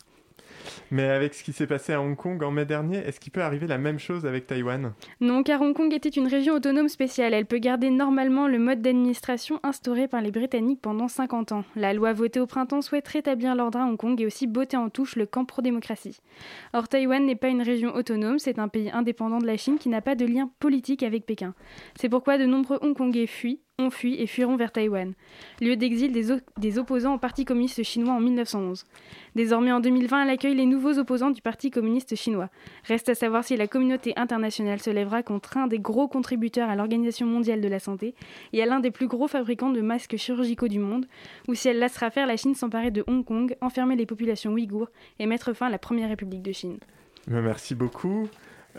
Mais 0.92 1.04
avec 1.04 1.34
ce 1.34 1.44
qui 1.44 1.54
s'est 1.54 1.68
passé 1.68 1.94
à 1.94 2.02
Hong 2.02 2.16
Kong 2.16 2.42
en 2.44 2.52
mai 2.52 2.66
dernier, 2.66 2.98
est-ce 2.98 3.20
qu'il 3.20 3.32
peut 3.32 3.42
arriver 3.42 3.68
la 3.68 3.78
même 3.78 4.00
chose 4.00 4.26
avec 4.26 4.48
Taïwan? 4.48 4.94
Non, 5.20 5.44
car 5.44 5.62
Hong 5.62 5.76
Kong 5.76 5.94
était 5.94 6.10
une 6.10 6.28
région 6.28 6.56
autonome 6.56 6.90
spéciale. 6.90 7.34
Elle 7.34 7.46
peut 7.46 7.60
garder 7.60 7.90
normalement 7.90 8.48
le 8.48 8.60
mode 8.60 8.82
d'administration 8.82 9.60
instauré 9.64 10.08
par 10.08 10.22
les 10.22 10.32
Britanniques 10.32 10.82
pendant 10.82 11.08
50 11.08 11.52
ans. 11.52 11.64
La 11.76 11.94
loi 11.94 12.14
votée 12.14 12.40
au 12.40 12.48
printemps 12.48 12.82
souhaite 12.82 13.08
rétablir 13.08 13.56
l'ordre 13.56 13.80
à 13.80 13.86
Hong 13.86 13.98
Kong 13.98 14.20
et 14.22 14.26
aussi 14.26 14.48
botter 14.48 14.78
en 14.78 14.90
touche 14.90 15.16
le 15.16 15.26
camp 15.26 15.46
pro-démocratie. 15.46 16.20
Or, 16.74 16.88
Taïwan 16.88 17.26
n'est 17.26 17.36
pas 17.36 17.50
une 17.50 17.62
région 17.62 17.96
autonome, 17.96 18.40
c'est 18.40 18.60
un 18.60 18.68
pays 18.68 18.92
indépendant 18.92 19.40
de 19.40 19.48
la 19.48 19.58
Chine 19.58 19.78
qui 19.78 19.90
n'a 19.90 20.02
pas 20.02 20.16
de 20.16 20.26
lien 20.26 20.50
politique 20.60 21.04
avec 21.04 21.26
Pékin. 21.26 21.54
C'est 21.96 22.10
pourquoi 22.10 22.38
de 22.38 22.46
nombreux 22.46 22.80
Hongkongais 22.82 23.28
fuient 23.28 23.62
ont 23.82 23.90
fui 23.90 24.16
et 24.22 24.28
fuiront 24.28 24.56
vers 24.56 24.72
Taïwan, 24.72 25.14
lieu 25.60 25.76
d'exil 25.76 26.12
des, 26.12 26.78
opposants 26.78 27.16
au 27.16 27.18
Parti 27.18 27.46
communiste 27.46 27.84
chinois 27.84 28.14
en 28.14 28.20
1911. 28.20 28.86
Désormais 29.36 29.72
en 29.72 29.80
2020, 29.80 30.24
elle 30.24 30.30
accueille 30.30 30.56
les 30.56 30.66
nouveaux 30.66 30.98
opposants 30.98 31.32
du 31.32 31.42
Parti 31.42 31.72
communiste 31.72 32.16
chinois. 32.16 32.50
Reste 32.86 33.10
à 33.10 33.16
savoir 33.16 33.44
si 33.44 33.58
la 33.58 33.68
communauté 33.68 34.14
internationale 34.16 34.80
se 34.80 34.90
lèvera 34.90 35.24
contre 35.24 35.58
un 35.58 35.68
des 35.68 35.80
gros 35.80 36.08
contributeurs 36.08 36.70
à 36.70 36.76
l'Organisation 36.76 37.28
mondiale 37.28 37.62
de 37.62 37.68
la 37.68 37.80
santé 37.80 38.16
et 38.54 38.62
à 38.62 38.66
l'un 38.66 38.80
des 38.80 38.92
plus 38.92 39.08
gros 39.08 39.28
fabricants 39.28 39.72
de 39.72 39.82
masques 39.82 40.18
chirurgicaux 40.18 40.68
du 40.68 40.80
monde, 40.80 41.08
ou 41.48 41.56
si 41.56 41.70
elle 41.70 41.80
laissera 41.80 42.10
faire 42.10 42.28
la 42.28 42.38
Chine 42.38 42.56
s'emparer 42.56 42.92
de 42.92 43.04
Hong 43.08 43.26
Kong, 43.26 43.56
enfermer 43.62 43.96
les 43.96 44.06
populations 44.06 44.52
ouïghours 44.52 44.90
et 45.20 45.26
mettre 45.26 45.54
fin 45.54 45.68
à 45.68 45.70
la 45.70 45.80
première 45.80 46.10
République 46.10 46.42
de 46.42 46.52
Chine. 46.52 46.78
Merci 47.28 47.76
beaucoup. 47.76 48.28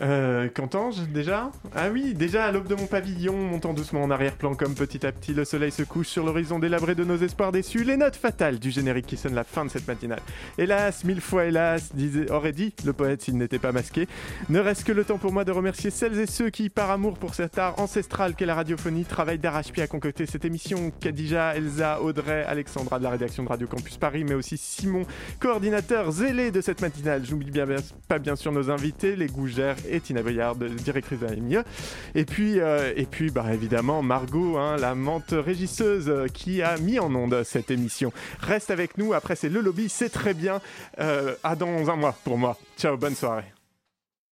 Euh, 0.01 0.49
Qu'entends-je 0.53 1.03
déjà 1.03 1.51
Ah 1.75 1.89
oui, 1.91 2.13
déjà 2.13 2.45
à 2.45 2.51
l'aube 2.51 2.67
de 2.67 2.75
mon 2.75 2.87
pavillon, 2.87 3.37
montant 3.37 3.73
doucement 3.73 4.03
en 4.03 4.11
arrière-plan 4.11 4.55
comme 4.55 4.73
petit 4.73 5.05
à 5.05 5.11
petit 5.11 5.33
le 5.33 5.45
soleil 5.45 5.71
se 5.71 5.83
couche 5.83 6.07
sur 6.07 6.25
l'horizon 6.25 6.59
délabré 6.59 6.95
de 6.95 7.03
nos 7.03 7.17
espoirs 7.17 7.51
déçus, 7.51 7.83
les 7.83 7.97
notes 7.97 8.15
fatales 8.15 8.59
du 8.59 8.71
générique 8.71 9.05
qui 9.05 9.17
sonne 9.17 9.35
la 9.35 9.43
fin 9.43 9.65
de 9.65 9.69
cette 9.69 9.87
matinale. 9.87 10.21
Hélas, 10.57 11.03
mille 11.03 11.21
fois 11.21 11.45
hélas, 11.45 11.93
disait, 11.93 12.31
aurait 12.31 12.51
dit 12.53 12.73
le 12.85 12.93
poète 12.93 13.21
s'il 13.21 13.37
n'était 13.37 13.59
pas 13.59 13.71
masqué. 13.71 14.07
Ne 14.49 14.59
reste 14.59 14.83
que 14.83 14.91
le 14.91 15.03
temps 15.03 15.17
pour 15.17 15.31
moi 15.31 15.45
de 15.45 15.51
remercier 15.51 15.91
celles 15.91 16.19
et 16.19 16.25
ceux 16.25 16.49
qui, 16.49 16.69
par 16.69 16.89
amour 16.89 17.17
pour 17.17 17.35
cet 17.35 17.57
art 17.57 17.79
ancestral 17.79 18.35
qu'est 18.35 18.45
la 18.45 18.55
radiophonie, 18.55 19.05
travaillent 19.05 19.39
d'arrache-pied 19.39 19.83
à 19.83 19.87
concocter 19.87 20.25
cette 20.25 20.45
émission. 20.45 20.91
Kadija, 20.99 21.55
Elsa, 21.55 22.01
Audrey, 22.01 22.43
Alexandra 22.45 22.97
de 22.97 23.03
la 23.03 23.11
rédaction 23.11 23.43
de 23.43 23.49
Radio 23.49 23.67
Campus 23.67 23.97
Paris, 23.97 24.23
mais 24.23 24.33
aussi 24.33 24.57
Simon, 24.57 25.03
coordinateur 25.39 26.11
zélé 26.11 26.51
de 26.51 26.61
cette 26.61 26.81
matinale. 26.81 27.23
J'oublie 27.25 27.51
bien, 27.51 27.65
pas 28.07 28.19
bien 28.19 28.35
sûr 28.35 28.51
nos 28.51 28.71
invités, 28.71 29.15
les 29.15 29.27
gougères 29.27 29.75
et 29.89 29.99
Tina 29.99 30.21
Boyard, 30.21 30.55
directrice 30.55 31.19
de 31.19 31.25
la 31.25 31.63
Et 32.15 32.25
puis, 32.25 32.59
euh, 32.59 32.93
et 32.95 33.05
puis 33.05 33.31
bah, 33.31 33.45
évidemment, 33.53 34.01
Margot, 34.01 34.57
hein, 34.57 34.77
la 34.77 34.95
mente 34.95 35.31
régisseuse 35.31 36.09
euh, 36.09 36.27
qui 36.27 36.61
a 36.61 36.77
mis 36.77 36.99
en 36.99 37.13
onde 37.13 37.43
cette 37.43 37.71
émission. 37.71 38.11
Reste 38.39 38.71
avec 38.71 38.97
nous, 38.97 39.13
après 39.13 39.35
c'est 39.35 39.49
le 39.49 39.61
lobby, 39.61 39.89
c'est 39.89 40.09
très 40.09 40.33
bien. 40.33 40.61
Euh, 40.99 41.35
à 41.43 41.55
dans 41.55 41.89
un 41.89 41.95
mois 41.95 42.15
pour 42.23 42.37
moi. 42.37 42.57
Ciao, 42.77 42.97
bonne 42.97 43.15
soirée. 43.15 43.52